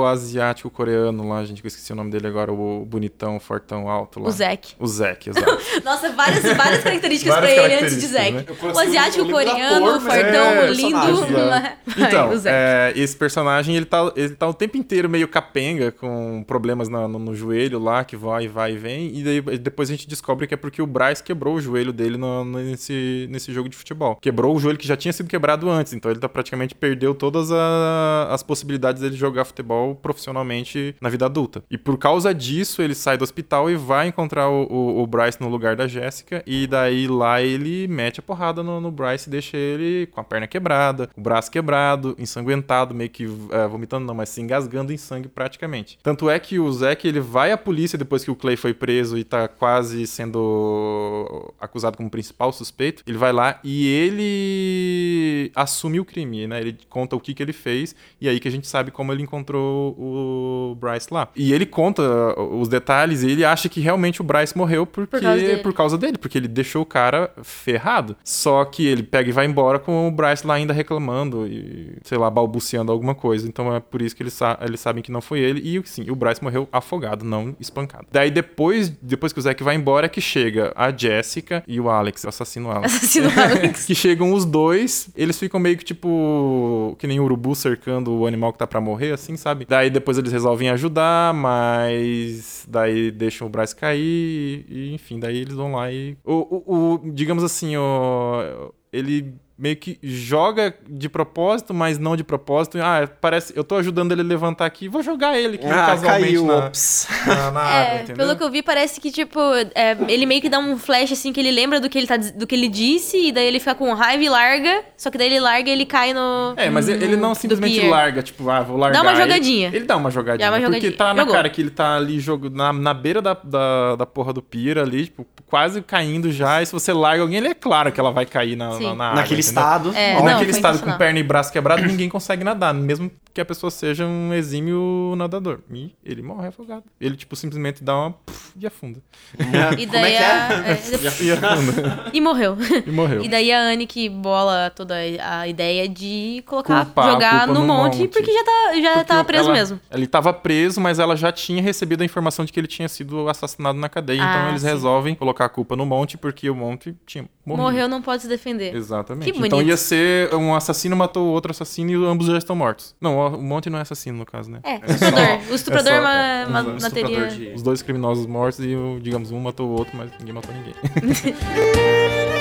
o 0.00 0.06
asiático 0.06 0.70
coreano 0.70 1.28
lá, 1.28 1.44
gente, 1.44 1.60
que 1.60 1.66
eu 1.66 1.68
esqueci 1.68 1.92
o 1.92 1.96
nome 1.96 2.10
dele 2.10 2.26
agora, 2.26 2.52
o 2.52 2.84
bonitão, 2.84 3.38
fortão, 3.40 3.88
alto 3.88 4.20
lá. 4.20 4.28
O 4.28 4.32
Zack. 4.32 4.74
O 4.78 4.86
Zack, 4.86 5.30
exato. 5.30 5.58
Nossa, 5.84 6.10
várias, 6.10 6.42
várias 6.56 6.82
características 6.82 7.34
várias 7.34 7.54
pra 7.54 7.64
ele 7.64 7.74
antes 7.84 8.00
de 8.00 8.06
Zack. 8.06 8.32
Né? 8.32 8.44
O 8.62 8.78
asiático 8.78 9.30
coreano, 9.30 9.96
o 9.96 10.00
fortão, 10.00 10.46
é, 10.46 10.70
lindo. 10.70 11.26
Né? 11.30 11.76
Então, 11.96 12.30
é, 12.44 12.92
esse 12.96 13.16
personagem, 13.16 13.76
ele 13.76 13.86
tá, 13.86 14.12
ele 14.16 14.34
tá 14.34 14.48
o 14.48 14.54
tempo 14.54 14.76
inteiro 14.76 15.08
meio 15.08 15.28
capenga, 15.28 15.92
com 15.92 16.44
problemas 16.46 16.88
na, 16.88 17.06
no, 17.06 17.18
no, 17.18 17.34
joelho 17.34 17.78
lá, 17.78 18.04
que 18.04 18.16
vai, 18.16 18.48
vai 18.48 18.72
e 18.72 18.76
vem, 18.76 19.18
e 19.18 19.22
daí, 19.22 19.58
depois 19.74 19.90
a 19.90 19.92
gente 19.92 20.08
descobre 20.08 20.46
que 20.46 20.54
é 20.54 20.56
porque 20.56 20.80
o 20.80 20.86
Bryce 20.86 21.22
quebrou 21.22 21.56
o 21.56 21.60
joelho 21.60 21.92
dele 21.92 22.16
no, 22.16 22.44
nesse, 22.44 23.26
nesse 23.28 23.52
jogo 23.52 23.68
de 23.68 23.76
futebol. 23.76 24.16
Quebrou 24.16 24.54
o 24.54 24.60
joelho 24.60 24.78
que 24.78 24.86
já 24.86 24.96
tinha 24.96 25.12
sido 25.12 25.28
quebrado 25.28 25.68
antes, 25.68 25.92
então 25.92 26.10
ele 26.10 26.20
tá 26.20 26.28
praticamente 26.28 26.74
perdeu 26.74 27.14
todas 27.14 27.50
a, 27.50 28.28
as 28.30 28.42
possibilidades 28.42 29.02
dele 29.02 29.16
jogar 29.16 29.44
futebol 29.44 29.96
profissionalmente 29.96 30.94
na 31.00 31.08
vida 31.08 31.26
adulta. 31.26 31.64
E 31.68 31.76
por 31.76 31.98
causa 31.98 32.32
disso, 32.32 32.80
ele 32.80 32.94
sai 32.94 33.18
do 33.18 33.24
hospital 33.24 33.68
e 33.68 33.74
vai 33.74 34.06
encontrar 34.06 34.48
o, 34.48 34.64
o, 34.70 35.02
o 35.02 35.06
Bryce 35.06 35.40
no 35.40 35.48
lugar 35.48 35.74
da 35.74 35.88
Jéssica, 35.88 36.42
e 36.46 36.66
daí 36.66 37.08
lá 37.08 37.42
ele 37.42 37.88
mete 37.88 38.20
a 38.20 38.22
porrada 38.22 38.62
no, 38.62 38.80
no, 38.80 38.92
Bryce 38.92 39.28
e 39.28 39.30
deixa 39.30 39.56
ele 39.56 40.06
com 40.06 40.20
a 40.20 40.24
perna 40.24 40.46
quebrada, 40.46 41.10
o 41.16 41.20
braço 41.20 41.50
quebrado, 41.50 42.14
ensanguentado, 42.16 42.94
meio 42.94 43.10
que 43.10 43.24
é, 43.50 43.66
vomitando 43.66 44.06
não, 44.06 44.14
mas 44.14 44.28
se 44.28 44.40
engasgando 44.40 44.92
em 44.92 44.96
sangue 44.96 45.28
praticamente. 45.28 45.98
Tanto 46.02 46.30
é 46.30 46.38
que 46.38 46.60
o 46.60 46.72
Zack, 46.72 47.06
ele 47.08 47.20
vai 47.20 47.50
à 47.50 47.58
polícia 47.58 47.98
depois 47.98 48.24
que 48.24 48.30
o 48.30 48.36
Clay 48.36 48.56
foi 48.56 48.72
preso 48.72 49.18
e 49.18 49.24
tá 49.24 49.48
quase 49.64 50.06
sendo 50.06 51.54
acusado 51.58 51.96
como 51.96 52.10
principal 52.10 52.52
suspeito, 52.52 53.02
ele 53.06 53.16
vai 53.16 53.32
lá 53.32 53.58
e 53.64 53.88
ele 53.88 55.50
assume 55.54 55.98
o 55.98 56.04
crime, 56.04 56.46
né? 56.46 56.60
Ele 56.60 56.76
conta 56.90 57.16
o 57.16 57.20
que 57.20 57.32
que 57.32 57.42
ele 57.42 57.54
fez 57.54 57.96
e 58.20 58.28
aí 58.28 58.38
que 58.38 58.46
a 58.46 58.50
gente 58.50 58.66
sabe 58.66 58.90
como 58.90 59.10
ele 59.10 59.22
encontrou 59.22 59.96
o 59.98 60.76
Bryce 60.78 61.08
lá. 61.10 61.28
E 61.34 61.54
ele 61.54 61.64
conta 61.64 62.02
os 62.38 62.68
detalhes 62.68 63.22
e 63.22 63.30
ele 63.30 63.42
acha 63.42 63.66
que 63.66 63.80
realmente 63.80 64.20
o 64.20 64.24
Bryce 64.24 64.54
morreu 64.54 64.84
porque 64.84 65.16
por 65.16 65.22
causa 65.22 65.40
dele, 65.40 65.62
por 65.62 65.72
causa 65.72 65.96
dele 65.96 66.18
porque 66.18 66.36
ele 66.36 66.48
deixou 66.48 66.82
o 66.82 66.86
cara 66.86 67.32
ferrado. 67.42 68.14
Só 68.22 68.66
que 68.66 68.86
ele 68.86 69.02
pega 69.02 69.30
e 69.30 69.32
vai 69.32 69.46
embora 69.46 69.78
com 69.78 70.08
o 70.08 70.10
Bryce 70.10 70.46
lá 70.46 70.54
ainda 70.56 70.74
reclamando 70.74 71.46
e, 71.46 71.96
sei 72.04 72.18
lá, 72.18 72.28
balbuciando 72.28 72.92
alguma 72.92 73.14
coisa. 73.14 73.48
Então 73.48 73.74
é 73.74 73.80
por 73.80 74.02
isso 74.02 74.14
que 74.14 74.22
eles, 74.22 74.34
sa 74.34 74.58
eles 74.60 74.78
sabem 74.78 75.02
que 75.02 75.10
não 75.10 75.22
foi 75.22 75.40
ele. 75.40 75.60
E 75.60 75.82
sim, 75.88 76.10
o 76.10 76.14
Bryce 76.14 76.44
morreu 76.44 76.68
afogado, 76.70 77.24
não 77.24 77.56
espancado. 77.58 78.06
Daí 78.12 78.30
depois, 78.30 78.90
depois 79.00 79.32
que 79.32 79.38
o 79.38 79.42
Zack 79.42 79.53
vai 79.62 79.76
embora, 79.76 80.08
que 80.08 80.20
chega 80.20 80.72
a 80.74 80.90
Jessica 80.90 81.62
e 81.66 81.78
o 81.80 81.88
Alex, 81.88 82.24
o 82.24 82.28
assassino 82.28 82.70
Alex. 82.70 82.94
Assassino 82.94 83.28
Alex. 83.28 83.84
que 83.84 83.94
chegam 83.94 84.32
os 84.32 84.44
dois, 84.44 85.08
eles 85.14 85.38
ficam 85.38 85.60
meio 85.60 85.76
que 85.76 85.84
tipo. 85.84 86.96
que 86.98 87.06
nem 87.06 87.20
o 87.20 87.24
urubu 87.24 87.54
cercando 87.54 88.12
o 88.12 88.26
animal 88.26 88.52
que 88.52 88.58
tá 88.58 88.66
pra 88.66 88.80
morrer, 88.80 89.12
assim, 89.12 89.36
sabe? 89.36 89.66
Daí 89.68 89.90
depois 89.90 90.18
eles 90.18 90.32
resolvem 90.32 90.70
ajudar, 90.70 91.34
mas. 91.34 92.66
Daí 92.68 93.10
deixam 93.10 93.46
o 93.46 93.50
Bryce 93.50 93.76
cair 93.76 94.64
e, 94.68 94.92
enfim, 94.94 95.18
daí 95.20 95.38
eles 95.38 95.54
vão 95.54 95.72
lá 95.72 95.92
e. 95.92 96.16
O, 96.24 96.32
o, 96.32 96.94
o 96.94 97.12
digamos 97.12 97.44
assim, 97.44 97.76
o, 97.76 98.72
ele 98.92 99.34
meio 99.56 99.76
que 99.76 99.98
joga 100.02 100.74
de 100.88 101.08
propósito, 101.08 101.72
mas 101.72 101.98
não 101.98 102.16
de 102.16 102.24
propósito. 102.24 102.78
Ah, 102.82 103.08
parece. 103.20 103.56
Eu 103.56 103.62
tô 103.62 103.76
ajudando 103.76 104.12
ele 104.12 104.20
a 104.20 104.24
levantar 104.24 104.66
aqui, 104.66 104.88
vou 104.88 105.02
jogar 105.02 105.38
ele 105.38 105.54
aqui 105.56 105.66
ah, 105.66 105.86
casualmente 105.86 106.24
caiu, 106.24 106.46
na, 106.46 106.66
ops. 106.66 107.08
na, 107.26 107.50
na 107.52 107.70
é, 107.70 107.82
água, 107.82 107.94
entendeu? 107.96 108.16
Pelo 108.16 108.36
que 108.36 108.42
eu 108.42 108.50
vi, 108.50 108.62
parece 108.62 109.00
que, 109.00 109.12
tipo, 109.12 109.40
é, 109.74 109.96
ele 110.08 110.26
meio 110.26 110.40
que 110.40 110.48
dá 110.48 110.58
um 110.58 110.76
flash 110.76 111.12
assim 111.12 111.32
que 111.32 111.38
ele 111.38 111.52
lembra 111.52 111.78
do 111.78 111.88
que 111.88 111.96
ele, 111.96 112.06
tá, 112.06 112.16
do 112.16 112.46
que 112.46 112.54
ele 112.54 112.68
disse, 112.68 113.28
e 113.28 113.32
daí 113.32 113.46
ele 113.46 113.60
fica 113.60 113.74
com 113.74 113.92
raiva 113.94 114.24
e 114.24 114.28
larga. 114.28 114.84
Só 114.96 115.10
que 115.10 115.16
daí 115.16 115.28
ele 115.28 115.40
larga 115.40 115.68
e 115.70 115.72
ele 115.72 115.86
cai 115.86 116.12
no. 116.12 116.54
É, 116.56 116.68
mas 116.68 116.88
no, 116.88 116.94
ele 116.94 117.16
não 117.16 117.34
simplesmente 117.34 117.80
larga, 117.86 118.22
tipo, 118.22 118.50
ah, 118.50 118.60
vou 118.60 118.76
largar. 118.76 119.02
Dá 119.02 119.08
uma 119.08 119.20
jogadinha. 119.20 119.68
Ele, 119.68 119.76
ele 119.76 119.84
dá 119.84 119.96
uma 119.96 120.10
jogadinha. 120.10 120.50
Dá 120.50 120.52
uma 120.52 120.60
jogadinha. 120.60 120.90
Porque 120.90 120.96
tá 120.96 121.14
na 121.14 121.22
Jogou. 121.22 121.34
cara 121.34 121.48
que 121.48 121.60
ele 121.60 121.70
tá 121.70 121.96
ali 121.96 122.18
jogo, 122.18 122.50
na, 122.50 122.72
na 122.72 122.92
beira 122.92 123.22
da, 123.22 123.34
da, 123.34 123.96
da 123.96 124.06
porra 124.06 124.32
do 124.32 124.42
pira 124.42 124.82
ali, 124.82 125.04
tipo, 125.04 125.24
quase 125.46 125.80
caindo 125.80 126.32
já. 126.32 126.60
E 126.60 126.66
se 126.66 126.72
você 126.72 126.92
larga 126.92 127.22
alguém, 127.22 127.38
ele 127.38 127.48
é 127.48 127.54
claro 127.54 127.92
que 127.92 128.00
ela 128.00 128.10
vai 128.10 128.26
cair 128.26 128.56
na, 128.56 128.70
na, 128.80 128.94
na 128.94 129.04
água. 129.10 129.22
Naquele? 129.22 129.43
Estado. 129.48 129.94
É, 129.94 130.14
não, 130.14 130.24
naquele 130.24 130.50
estado 130.50 130.78
com 130.78 130.92
perna 130.92 131.18
e 131.18 131.22
braço 131.22 131.52
quebrado, 131.52 131.82
ninguém 131.84 132.08
consegue 132.08 132.44
nadar, 132.44 132.72
mesmo 132.74 133.10
que 133.34 133.40
a 133.40 133.44
pessoa 133.44 133.70
seja 133.70 134.06
um 134.06 134.32
exímio 134.32 135.14
nadador. 135.16 135.58
E 135.68 135.92
ele 136.04 136.22
morre 136.22 136.46
afogado. 136.48 136.84
Ele, 137.00 137.16
tipo, 137.16 137.34
simplesmente 137.34 137.82
dá 137.82 137.96
uma 137.96 138.12
puf, 138.12 138.52
e 138.56 138.66
afunda. 138.66 139.02
É. 139.38 139.74
E 139.84 139.86
daí 139.86 140.12
é 140.12 140.24
a... 140.24 140.68
é, 140.68 140.80
e 141.20 141.32
afunda. 141.32 142.10
E 142.12 142.20
morreu. 142.20 142.56
E 142.86 142.90
morreu. 142.90 143.24
E 143.24 143.28
daí 143.28 143.50
a 143.50 143.60
Anne 143.60 143.86
que 143.86 144.08
bola 144.08 144.70
toda 144.70 144.94
a 144.94 145.48
ideia 145.48 145.88
de 145.88 146.42
colocar, 146.46 146.84
culpa, 146.84 147.10
jogar 147.10 147.46
no, 147.48 147.54
no 147.54 147.66
monte, 147.66 147.98
monte, 147.98 148.08
porque 148.08 148.32
já, 148.32 148.44
tá, 148.44 148.80
já 148.80 148.92
porque 148.92 149.04
tava 149.04 149.24
preso 149.24 149.44
ela, 149.44 149.52
mesmo. 149.52 149.80
Ele 149.90 150.06
tava 150.06 150.32
preso, 150.32 150.80
mas 150.80 150.98
ela 150.98 151.16
já 151.16 151.32
tinha 151.32 151.60
recebido 151.60 152.02
a 152.02 152.04
informação 152.04 152.44
de 152.44 152.52
que 152.52 152.60
ele 152.60 152.68
tinha 152.68 152.88
sido 152.88 153.28
assassinado 153.28 153.78
na 153.78 153.88
cadeia. 153.88 154.18
Então 154.18 154.28
ah, 154.28 154.34
então 154.44 154.48
eles 154.50 154.62
sim. 154.62 154.68
resolvem 154.68 155.14
colocar 155.14 155.46
a 155.46 155.48
culpa 155.48 155.74
no 155.74 155.84
monte, 155.84 156.16
porque 156.16 156.48
o 156.48 156.54
monte 156.54 156.96
tinha 157.04 157.28
morrido. 157.44 157.62
Morreu, 157.62 157.88
não 157.88 158.00
pode 158.00 158.22
se 158.22 158.28
defender. 158.28 158.74
Exatamente. 158.74 159.32
Que 159.32 159.38
então 159.38 159.60
ia 159.60 159.76
ser 159.76 160.32
um 160.34 160.54
assassino 160.54 160.94
matou 160.94 161.26
outro 161.28 161.50
assassino 161.50 161.90
e 161.90 161.94
ambos 162.06 162.26
já 162.26 162.38
estão 162.38 162.54
mortos. 162.54 162.94
Não, 163.00 163.23
o 163.28 163.42
Monte 163.42 163.70
não 163.70 163.78
é 163.78 163.82
assassino, 163.82 164.18
no 164.18 164.26
caso, 164.26 164.50
né? 164.50 164.60
É, 164.62 164.74
é 164.74 164.80
estuprador. 164.86 165.38
o 165.50 165.54
estuprador 165.54 165.92
é 165.92 166.02
só, 166.02 166.08
é, 166.08 166.46
ma 166.46 166.62
materia... 166.62 167.26
De... 167.28 167.48
Os 167.54 167.62
dois 167.62 167.82
criminosos 167.82 168.26
mortos 168.26 168.60
e, 168.60 168.74
digamos, 169.00 169.30
um 169.30 169.40
matou 169.40 169.68
o 169.68 169.72
outro, 169.72 169.96
mas 169.96 170.10
ninguém 170.18 170.34
matou 170.34 170.54
ninguém. 170.54 170.74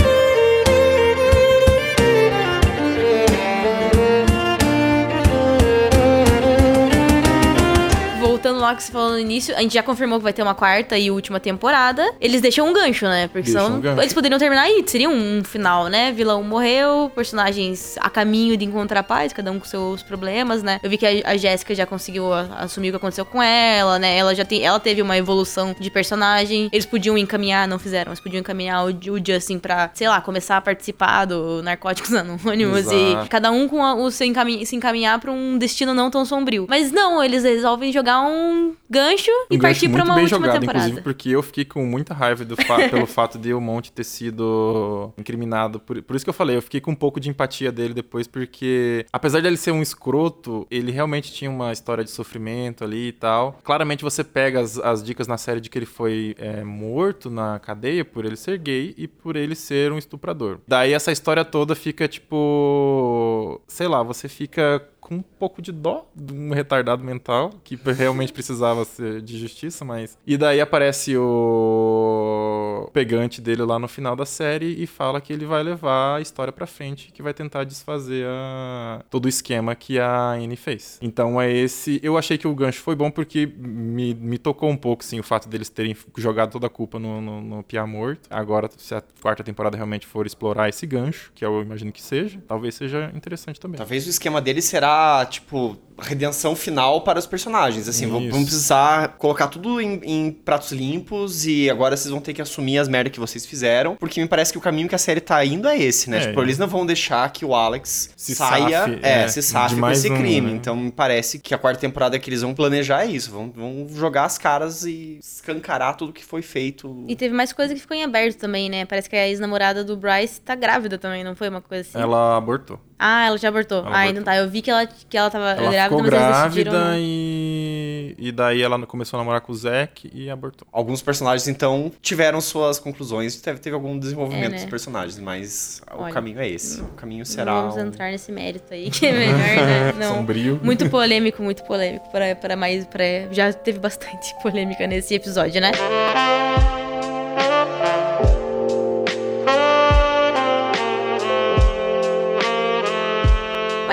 voltando 8.44 8.60
lá 8.60 8.76
que 8.76 8.84
você 8.84 8.92
falou 8.92 9.12
no 9.12 9.20
início, 9.20 9.56
a 9.56 9.62
gente 9.62 9.74
já 9.74 9.82
confirmou 9.82 10.20
que 10.20 10.24
vai 10.24 10.34
ter 10.34 10.44
uma 10.44 10.54
quarta 10.54 10.98
e 10.98 11.10
última 11.10 11.40
temporada. 11.40 12.14
Eles 12.20 12.42
deixam 12.42 12.68
um 12.68 12.74
gancho, 12.74 13.06
né? 13.06 13.30
Porque 13.30 13.50
são, 13.50 13.80
um 13.80 14.02
eles 14.02 14.14
poderiam 14.14 14.38
terminar 14.38 14.64
aí, 14.64 14.84
seria 14.86 15.10
um, 15.10 15.42
final, 15.46 15.88
né? 15.88 16.12
Vilão 16.12 16.44
morreu, 16.44 17.10
personagens 17.16 17.96
a 18.02 18.10
caminho 18.10 18.58
de 18.58 18.66
encontrar 18.66 19.04
paz, 19.04 19.32
cada 19.32 19.50
um 19.50 19.60
com 19.60 19.66
seus 19.66 20.04
problemas, 20.04 20.62
né? 20.62 20.80
Eu 20.84 20.90
vi 20.90 20.98
que 20.98 21.06
a, 21.06 21.32
a 21.32 21.38
Jéssica 21.38 21.74
já 21.74 21.86
conseguiu 21.86 22.34
assumir 22.34 22.90
o 22.90 22.92
que 22.92 22.98
aconteceu 22.98 23.26
com 23.26 23.42
ela, 23.42 23.98
né? 23.98 24.18
Ela 24.18 24.36
já 24.36 24.44
tem, 24.44 24.62
ela 24.62 24.80
teve 24.80 25.02
uma 25.02 25.18
evolução 25.18 25.74
de 25.80 25.90
personagem. 25.90 26.68
Eles 26.74 26.86
podiam 26.86 27.18
encaminhar, 27.18 27.66
não 27.66 27.80
fizeram, 27.80 28.12
eles 28.12 28.20
podiam 28.20 28.42
encaminhar 28.42 28.86
o, 28.86 28.90
o 28.90 29.26
Justin 29.26 29.58
pra, 29.58 29.90
sei 29.94 30.10
lá, 30.10 30.20
começar 30.20 30.58
a 30.58 30.62
participar 30.62 31.26
do 31.26 31.62
Narcóticos 31.64 32.12
Anônimos 32.14 32.80
Exato. 32.80 33.26
e 33.26 33.30
cada 33.30 33.52
um 33.52 33.70
com 33.70 33.82
a, 33.82 33.96
o 33.96 34.12
seu 34.12 34.28
encaminhar, 34.28 34.66
se 34.66 34.76
encaminhar 34.76 35.18
pra 35.20 35.32
um 35.32 35.58
destino 35.58 35.94
não 35.94 36.12
tão 36.12 36.26
sombrio. 36.26 36.66
Mas 36.68 36.92
não, 36.92 37.24
eles 37.24 37.44
resolvem 37.44 37.92
jogar 37.92 38.22
um 38.22 38.33
um 38.34 38.76
gancho 38.90 39.32
um 39.50 39.56
e 39.56 39.60
partir 39.60 39.90
para 39.90 40.04
uma 40.04 40.16
bem 40.16 40.24
última 40.24 40.40
jogado, 40.40 40.60
temporada. 40.60 40.86
Inclusive 40.86 41.02
porque 41.02 41.30
eu 41.30 41.44
fiquei 41.44 41.66
com 41.66 41.86
muita 41.86 42.14
raiva 42.14 42.46
fa 42.56 42.76
pelo 42.90 43.06
fato 43.06 43.38
de 43.38 43.54
o 43.54 43.62
Monte 43.62 43.92
ter 43.92 44.04
sido 44.04 45.14
incriminado. 45.18 45.80
Por, 45.80 46.02
por 46.02 46.16
isso 46.16 46.26
que 46.26 46.30
eu 46.30 46.34
falei, 46.34 46.58
eu 46.58 46.62
fiquei 46.62 46.82
com 46.82 46.92
um 46.92 46.96
pouco 46.96 47.20
de 47.20 47.30
empatia 47.30 47.72
dele 47.72 47.94
depois, 47.94 48.28
porque 48.28 49.06
apesar 49.12 49.40
de 49.40 49.48
ele 49.48 49.58
ser 49.58 49.72
um 49.72 49.82
escroto, 49.82 50.68
ele 50.70 50.92
realmente 50.92 51.32
tinha 51.32 51.50
uma 51.50 51.72
história 51.72 52.04
de 52.04 52.12
sofrimento 52.12 52.84
ali 52.84 53.10
e 53.10 53.12
tal. 53.12 53.60
Claramente 53.64 54.04
você 54.04 54.24
pega 54.24 54.60
as, 54.60 54.78
as 54.80 55.04
dicas 55.04 55.28
na 55.28 55.38
série 55.38 55.62
de 55.62 55.70
que 55.70 55.78
ele 55.78 55.86
foi 55.86 56.36
é, 56.38 56.64
morto 56.64 57.30
na 57.30 57.60
cadeia 57.60 58.04
por 58.04 58.26
ele 58.26 58.36
ser 58.36 58.58
gay 58.58 58.94
e 58.98 59.08
por 59.08 59.36
ele 59.36 59.56
ser 59.56 59.92
um 59.92 59.98
estuprador. 59.98 60.60
Daí 60.68 60.94
essa 60.94 61.12
história 61.12 61.44
toda 61.46 61.76
fica 61.76 62.08
tipo. 62.08 63.62
Sei 63.68 63.88
lá, 63.88 64.04
você 64.04 64.28
fica 64.28 64.88
com 65.04 65.16
um 65.16 65.22
pouco 65.22 65.62
de 65.62 65.72
dó 65.72 66.08
de 66.16 66.34
um 66.34 66.52
retardado 66.52 67.04
mental 67.04 67.52
que 67.64 67.76
realmente 67.92 68.32
precisava 68.32 68.86
ser 68.86 69.22
de 69.22 69.38
justiça, 69.38 69.84
mas. 69.84 70.18
E 70.26 70.38
daí 70.38 70.62
aparece 70.62 71.16
o 71.18 72.90
pegante 72.94 73.42
dele 73.42 73.64
lá 73.64 73.78
no 73.78 73.88
final 73.88 74.16
da 74.16 74.26
série 74.26 74.82
e 74.82 74.88
fala 74.88 75.20
que 75.20 75.34
ele 75.34 75.46
vai 75.46 75.62
levar 75.62 76.18
a 76.18 76.22
história 76.22 76.54
pra 76.54 76.66
frente, 76.66 77.12
que 77.12 77.22
vai 77.22 77.34
tentar 77.34 77.64
desfazer 77.66 78.26
a... 78.28 79.04
todo 79.10 79.26
o 79.26 79.30
esquema 79.30 79.76
que 79.76 80.00
a 80.00 80.32
Anne 80.32 80.56
fez. 80.56 81.00
Então 81.02 81.42
é 81.42 81.52
esse. 81.52 82.00
Eu 82.02 82.18
achei 82.18 82.38
que 82.38 82.48
o 82.48 82.56
gancho 82.56 82.82
foi 82.82 82.96
bom 82.96 83.12
porque 83.12 83.52
me, 83.58 84.14
me 84.14 84.38
tocou 84.38 84.70
um 84.70 84.78
pouco, 84.78 85.04
sim, 85.04 85.20
o 85.20 85.24
fato 85.24 85.50
deles 85.50 85.70
terem 85.70 85.96
jogado 86.18 86.52
toda 86.52 86.68
a 86.68 86.70
culpa 86.70 86.98
no, 86.98 87.20
no, 87.20 87.42
no 87.42 87.64
Pia 87.64 87.86
Morto. 87.86 88.28
Agora, 88.30 88.70
se 88.78 88.96
a 88.96 89.04
quarta 89.22 89.44
temporada 89.44 89.76
realmente 89.76 90.08
for 90.08 90.26
explorar 90.26 90.70
esse 90.70 90.86
gancho, 90.86 91.32
que 91.36 91.44
eu 91.44 91.62
imagino 91.62 91.92
que 91.92 92.02
seja, 92.02 92.42
talvez 92.48 92.76
seja 92.76 93.12
interessante 93.16 93.60
também. 93.60 93.78
Talvez 93.78 94.06
o 94.08 94.10
esquema 94.10 94.42
dele 94.42 94.62
será 94.62 94.93
tipo, 95.30 95.78
redenção 96.00 96.56
final 96.56 97.02
para 97.02 97.20
os 97.20 97.26
personagens. 97.26 97.88
Assim, 97.88 98.08
vão, 98.08 98.30
vão, 98.30 98.44
precisar 98.44 99.10
colocar 99.18 99.48
tudo 99.48 99.80
em, 99.80 100.00
em, 100.04 100.32
pratos 100.32 100.72
limpos 100.72 101.46
e 101.46 101.70
agora 101.70 101.96
vocês 101.96 102.12
vão 102.12 102.22
ter 102.22 102.34
que 102.34 102.42
assumir 102.42 102.78
as 102.78 102.88
merdas 102.88 103.14
que 103.14 103.20
vocês 103.20 103.46
fizeram, 103.46 103.96
porque 103.96 104.22
me 104.22 104.28
parece 104.28 104.52
que 104.52 104.58
o 104.58 104.62
caminho 104.62 104.88
que 104.88 104.96
a 104.96 104.98
série 105.00 105.22
tá 105.22 105.44
indo 105.46 105.68
é 105.68 105.78
esse, 105.78 106.10
né? 106.10 106.18
É, 106.18 106.28
tipo, 106.28 106.40
é. 106.40 106.44
eles 106.44 106.58
não 106.58 106.68
vão 106.68 106.86
deixar 106.86 107.30
que 107.32 107.46
o 107.46 107.54
Alex 107.54 108.12
se 108.16 108.36
saia, 108.36 108.82
safe, 108.82 109.00
é, 109.02 109.24
é, 109.24 109.28
se 109.28 109.42
safe 109.42 109.80
com 109.80 109.92
esse 109.92 110.12
um, 110.12 110.18
crime. 110.18 110.52
Né? 110.52 110.58
Então 110.58 110.76
me 110.76 110.92
parece 110.92 111.40
que 111.40 111.54
a 111.54 111.58
quarta 111.58 111.80
temporada 111.80 112.18
que 112.18 112.30
eles 112.30 112.42
vão 112.42 112.54
planejar 112.54 113.04
é 113.04 113.08
isso, 113.08 113.32
vão, 113.32 113.52
vão 113.52 113.88
jogar 113.90 114.26
as 114.26 114.38
caras 114.38 114.84
e 114.86 115.20
escancarar 115.22 115.98
tudo 115.98 116.14
que 116.14 116.24
foi 116.24 116.42
feito. 116.42 117.04
E 117.08 117.16
teve 117.16 117.34
mais 117.34 117.54
coisa 117.54 117.74
que 117.74 117.80
ficou 117.80 117.96
em 117.96 118.04
aberto 118.04 118.38
também, 118.38 118.70
né? 118.70 118.86
Parece 118.86 119.10
que 119.10 119.16
a 119.16 119.28
ex-namorada 119.28 119.84
do 119.84 119.96
Bryce 119.96 120.42
tá 120.42 120.56
grávida 120.56 120.98
também, 120.98 121.24
não 121.24 121.36
foi 121.36 121.50
uma 121.50 121.62
coisa 121.62 121.88
assim? 121.88 122.00
Ela 122.00 122.38
abortou. 122.38 122.80
Ah, 122.98 123.28
ela 123.28 123.38
já 123.38 123.50
abortou. 123.50 123.80
Ela 123.80 123.88
ah, 123.88 123.92
abortou. 123.92 124.12
então 124.12 124.24
tá. 124.24 124.38
Eu 124.38 124.50
vi 124.50 124.62
que 124.62 124.72
ela, 124.72 124.86
que 124.86 125.18
ela 125.18 125.30
tava 125.30 125.52
ela 125.52 125.83
grávida, 125.90 126.50
ficou 126.52 126.74
grávida 126.74 126.96
e... 126.98 128.16
e 128.18 128.32
daí 128.32 128.62
ela 128.62 128.86
começou 128.86 129.18
a 129.18 129.22
namorar 129.22 129.42
com 129.42 129.52
o 129.52 129.56
Zack 129.56 130.10
e 130.14 130.30
abortou. 130.30 130.68
Alguns 130.72 131.02
personagens, 131.02 131.48
então, 131.48 131.92
tiveram 132.02 132.40
suas 132.42 132.80
conclusões. 132.80 133.36
Teve, 133.38 133.60
teve 133.60 133.76
algum 133.76 133.98
desenvolvimento 133.98 134.46
é, 134.46 134.50
né? 134.50 134.56
dos 134.58 134.66
personagens, 134.66 135.20
mas 135.20 135.82
Olha, 135.92 136.10
o 136.10 136.14
caminho 136.14 136.40
é 136.40 136.48
esse. 136.48 136.82
O 136.82 136.88
caminho 136.90 137.26
será... 137.26 137.62
Vamos 137.62 137.78
entrar 137.78 138.12
nesse 138.12 138.32
mérito 138.32 138.74
aí, 138.74 138.90
que 138.92 139.06
é 139.06 139.12
melhor, 139.12 139.38
né? 139.38 139.94
Não. 139.98 140.16
Sombrio. 140.16 140.60
Muito 140.64 140.90
polêmico, 140.90 141.42
muito 141.42 141.64
polêmico. 141.64 142.10
Para, 142.12 142.36
para 142.36 142.56
mais... 142.56 142.86
Para... 142.86 143.04
Já 143.32 143.52
teve 143.54 143.80
bastante 143.80 144.34
polêmica 144.42 144.86
nesse 144.88 145.14
episódio, 145.14 145.62
né? 145.62 145.72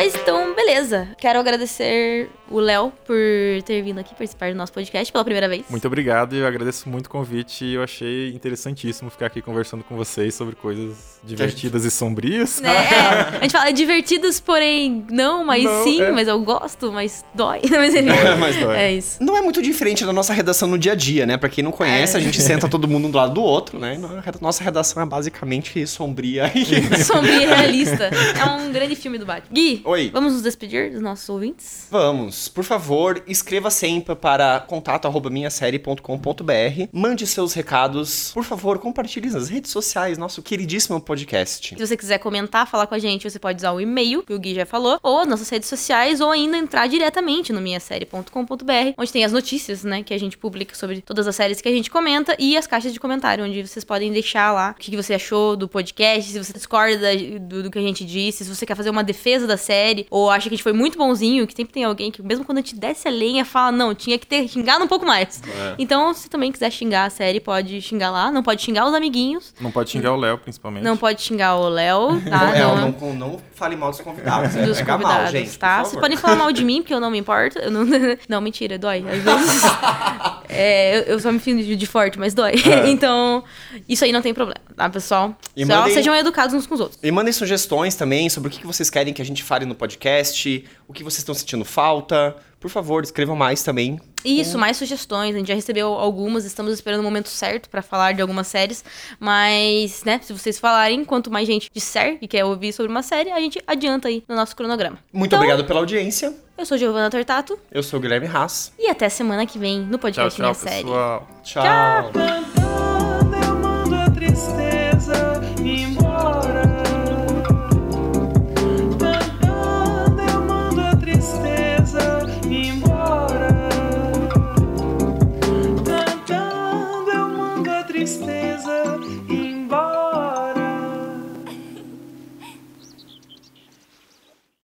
Mas 0.01 0.15
então, 0.15 0.55
beleza. 0.55 1.09
Quero 1.19 1.39
agradecer 1.39 2.31
o 2.51 2.59
Léo 2.59 2.93
por 3.07 3.17
ter 3.65 3.83
vindo 3.83 3.99
aqui 3.99 4.15
participar 4.15 4.51
do 4.51 4.57
nosso 4.57 4.73
podcast 4.73 5.11
pela 5.13 5.25
primeira 5.25 5.49
vez. 5.49 5.65
Muito 5.71 5.87
obrigado 5.87 6.35
e 6.35 6.41
eu 6.41 6.47
agradeço 6.47 6.89
muito 6.89 7.07
o 7.07 7.11
convite. 7.11 7.65
Eu 7.65 7.83
achei 7.83 8.31
interessantíssimo 8.33 9.09
ficar 9.11 9.27
aqui 9.27 9.41
conversando 9.41 9.85
com 9.85 9.97
vocês 9.97 10.35
sobre 10.35 10.57
coisas 10.57 11.21
divertidas 11.23 11.85
e 11.85 11.91
sombrias. 11.91 12.61
É, 12.63 13.37
a 13.39 13.43
gente 13.43 13.53
fala 13.53 13.71
divertidas, 13.71 14.41
porém 14.41 15.05
não, 15.11 15.45
mas 15.45 15.65
não, 15.65 15.85
sim, 15.85 16.03
é. 16.03 16.11
mas 16.11 16.27
eu 16.29 16.41
gosto, 16.41 16.93
mas 16.93 17.25
dói. 17.35 17.61
Mas, 17.71 17.95
é, 17.95 18.35
mas 18.37 18.57
dói. 18.57 18.77
É 18.77 18.93
isso. 18.93 19.23
Não 19.23 19.37
é 19.37 19.41
muito 19.41 19.63
diferente 19.63 20.05
da 20.05 20.13
nossa 20.13 20.33
redação 20.33 20.69
no 20.69 20.79
dia 20.79 20.93
a 20.93 20.95
dia, 20.95 21.25
né? 21.25 21.37
Pra 21.37 21.49
quem 21.49 21.65
não 21.65 21.73
conhece, 21.73 22.15
é. 22.15 22.21
a 22.21 22.23
gente 22.23 22.41
senta 22.43 22.69
todo 22.69 22.87
mundo 22.87 23.09
um 23.09 23.11
do 23.11 23.17
lado 23.17 23.35
do 23.35 23.43
outro, 23.43 23.79
né? 23.79 23.99
Nossa 24.41 24.63
redação 24.63 25.03
é 25.03 25.07
basicamente 25.07 25.87
sombria 25.87 26.51
e... 26.55 26.65
sombria 27.03 27.43
e 27.43 27.47
realista. 27.47 28.11
É 28.39 28.45
um 28.45 28.71
grande 28.71 28.97
filme 28.97 29.19
do 29.19 29.25
Batman. 29.25 29.55
Gui, 29.55 29.81
Oi. 29.85 30.11
vamos 30.13 30.35
nos 30.35 30.43
despedir 30.43 30.91
dos 30.91 31.01
nossos 31.01 31.29
ouvintes? 31.29 31.87
Vamos. 31.91 32.40
Por 32.49 32.65
favor, 32.65 33.23
escreva 33.27 33.71
sempre 33.71 34.15
para 34.15 34.61
contato@minhasérie.com.br. 34.61 36.89
Mande 36.93 37.27
seus 37.27 37.53
recados. 37.53 38.31
Por 38.33 38.45
favor, 38.45 38.79
compartilhe 38.79 39.31
nas 39.31 39.49
redes 39.49 39.71
sociais 39.71 40.19
nosso 40.19 40.43
queridíssimo 40.43 41.01
podcast. 41.01 41.75
Se 41.77 41.87
você 41.87 41.97
quiser 41.97 42.19
comentar, 42.19 42.67
falar 42.67 42.87
com 42.87 42.95
a 42.95 42.99
gente, 42.99 43.29
você 43.29 43.39
pode 43.39 43.59
usar 43.59 43.73
o 43.73 43.81
e-mail 43.81 44.23
que 44.23 44.33
o 44.33 44.39
Gui 44.39 44.55
já 44.55 44.67
falou, 44.67 44.99
ou 45.03 45.21
as 45.21 45.29
nossas 45.29 45.49
redes 45.49 45.69
sociais, 45.69 46.21
ou 46.21 46.31
ainda 46.31 46.57
entrar 46.57 46.87
diretamente 46.87 47.53
no 47.53 47.61
minhasérie.com.br, 47.61 48.95
onde 48.97 49.13
tem 49.13 49.25
as 49.25 49.33
notícias, 49.33 49.85
né, 49.85 50.03
que 50.03 50.15
a 50.15 50.19
gente 50.19 50.39
publica 50.39 50.75
sobre 50.75 51.01
todas 51.01 51.27
as 51.27 51.37
séries 51.37 51.61
que 51.61 51.69
a 51.69 51.73
gente 51.73 51.91
comenta 51.91 52.37
e 52.39 52.57
as 52.57 52.67
caixas 52.67 52.93
de 52.93 53.01
comentário, 53.01 53.45
onde 53.45 53.67
vocês 53.67 53.85
podem 53.85 54.13
deixar 54.13 54.53
lá 54.53 54.75
o 54.77 54.81
que 54.81 54.97
você 54.97 55.15
achou 55.15 55.57
do 55.57 55.69
podcast, 55.69 56.31
se 56.31 56.39
você 56.39 56.53
discorda 56.53 57.17
do, 57.41 57.65
do 57.65 57.71
que 57.71 57.79
a 57.79 57.83
gente 57.83 58.05
disse, 58.05 58.45
se 58.45 58.55
você 58.55 58.67
quer 58.67 58.75
fazer 58.75 58.91
uma 58.91 59.05
defesa 59.05 59.47
da 59.47 59.57
série, 59.57 60.07
ou 60.11 60.31
acha 60.31 60.49
que 60.49 60.55
a 60.55 60.57
gente 60.57 60.63
foi 60.63 60.73
muito 60.73 60.99
bonzinho, 60.99 61.47
que 61.47 61.55
sempre 61.55 61.73
tem 61.73 61.85
alguém 61.85 62.11
que, 62.11 62.23
mesmo 62.31 62.45
quando 62.45 62.59
a 62.59 62.61
gente 62.61 62.77
desce 62.77 63.09
a 63.09 63.11
lenha, 63.11 63.45
fala, 63.45 63.73
não, 63.73 63.93
tinha 63.93 64.17
que 64.17 64.25
ter 64.25 64.47
xingado 64.47 64.85
um 64.85 64.87
pouco 64.87 65.05
mais. 65.05 65.43
É. 65.43 65.75
Então, 65.81 66.15
se 66.15 66.31
também 66.31 66.53
quiser 66.53 66.71
xingar 66.71 67.07
a 67.07 67.11
série, 67.11 67.41
pode 67.41 67.83
xingar 67.83 68.13
lá, 68.13 68.31
não 68.31 68.41
pode 68.41 68.63
xingar 68.63 68.87
os 68.87 68.95
amiguinhos. 68.95 69.53
Não 69.61 69.73
pode 69.73 69.91
xingar 69.91 70.13
o 70.13 70.17
Léo, 70.17 70.39
principalmente. 70.39 70.85
Não 70.85 70.97
pode 70.97 71.21
xingar 71.21 71.57
o 71.57 71.69
Léo, 71.69 72.23
tá? 72.31 72.53
não, 72.57 72.77
não, 72.77 72.91
não, 72.93 73.15
não 73.15 73.41
fale 73.53 73.75
mal 73.75 73.91
dos 73.91 74.01
convidados. 74.01 74.55
Dos 74.55 74.79
convidados, 74.79 75.03
mal, 75.03 75.27
gente, 75.27 75.59
tá? 75.59 75.85
Vocês 75.85 76.01
podem 76.01 76.17
falar 76.17 76.37
mal 76.37 76.53
de 76.53 76.65
mim, 76.65 76.83
porque 76.83 76.95
eu 76.95 77.01
não 77.01 77.11
me 77.11 77.19
importo. 77.19 77.59
Eu 77.59 77.71
não, 77.73 77.85
não, 78.29 78.41
mentira, 78.41 78.79
dói. 78.79 79.05
Às 79.09 79.23
vezes. 79.23 79.63
é, 80.53 80.99
eu, 80.99 81.03
eu, 81.03 81.21
só 81.21 81.31
me 81.31 81.39
fingo 81.39 81.63
de, 81.63 81.77
de 81.77 81.87
forte, 81.87 82.19
mas 82.19 82.35
dói. 82.35 82.53
É. 82.53 82.89
então, 82.91 83.45
isso 83.89 84.05
aí 84.05 84.13
não 84.13 84.21
tem 84.21 84.35
problema, 84.35 84.61
tá, 84.77 84.89
pessoal? 84.89 85.37
E 85.57 85.65
só 85.65 85.77
mandem... 85.77 85.95
sejam 85.95 86.15
educados 86.15 86.55
uns 86.55 86.67
com 86.67 86.75
os 86.75 86.81
outros. 86.81 86.99
E 87.03 87.11
mandem 87.11 87.33
sugestões 87.33 87.95
também 87.95 88.29
sobre 88.29 88.49
o 88.49 88.51
que 88.51 88.67
vocês 88.67 88.91
querem 88.91 89.15
que 89.15 89.23
a 89.23 89.25
gente 89.25 89.43
fale 89.43 89.65
no 89.65 89.75
podcast, 89.75 90.65
o 90.89 90.93
que 90.93 91.05
vocês 91.05 91.19
estão 91.19 91.35
sentindo 91.35 91.65
falta. 91.65 92.37
Por 92.59 92.69
favor, 92.69 93.03
escrevam 93.03 93.35
mais 93.35 93.63
também. 93.63 93.99
Isso, 94.25 94.59
mais 94.59 94.77
sugestões. 94.77 95.35
A 95.35 95.39
gente 95.39 95.49
já 95.49 95.55
recebeu 95.55 95.89
algumas, 95.89 96.45
estamos 96.45 96.73
esperando 96.73 97.01
o 97.01 97.03
momento 97.03 97.29
certo 97.29 97.69
para 97.69 97.83
falar 97.83 98.13
de 98.13 98.23
algumas 98.23 98.47
séries. 98.47 98.85
Mas, 99.19 100.05
né, 100.05 100.21
se 100.23 100.33
vocês 100.33 100.59
falarem, 100.59 101.05
quanto 101.05 101.31
mais 101.31 101.47
gente 101.47 101.71
disser 101.73 102.19
e 102.21 102.29
quer 102.29 102.45
ouvir 102.45 102.73
sobre 102.73 102.91
uma 102.91 103.03
série, 103.03 103.31
a 103.31 103.41
gente 103.41 103.63
adianta 103.67 104.09
aí 104.09 104.23
no 104.29 104.35
nosso 104.35 104.55
cronograma. 104.55 104.99
Muito 105.13 105.31
então, 105.31 105.39
obrigado 105.39 105.67
pela 105.67 105.81
audiência. 105.81 106.35
Eu 106.57 106.67
sou 106.67 106.77
Giovana 106.77 107.09
Tortato. 107.09 107.59
Eu 107.73 107.83
sou 107.83 107.99
o 107.99 108.03
Guilherme 108.03 108.27
Haas. 108.27 108.73
E 108.79 108.89
até 108.91 109.09
semana 109.09 109.47
que 109.47 109.59
vem 109.59 109.81
no 109.81 109.99
podcast 109.99 110.37
tchau, 110.37 110.55
tchau, 110.55 110.63
Minha 110.65 110.83
pessoal. 110.83 111.29
Série. 111.43 111.43
Tchau. 111.43 112.13
tchau. 112.53 112.60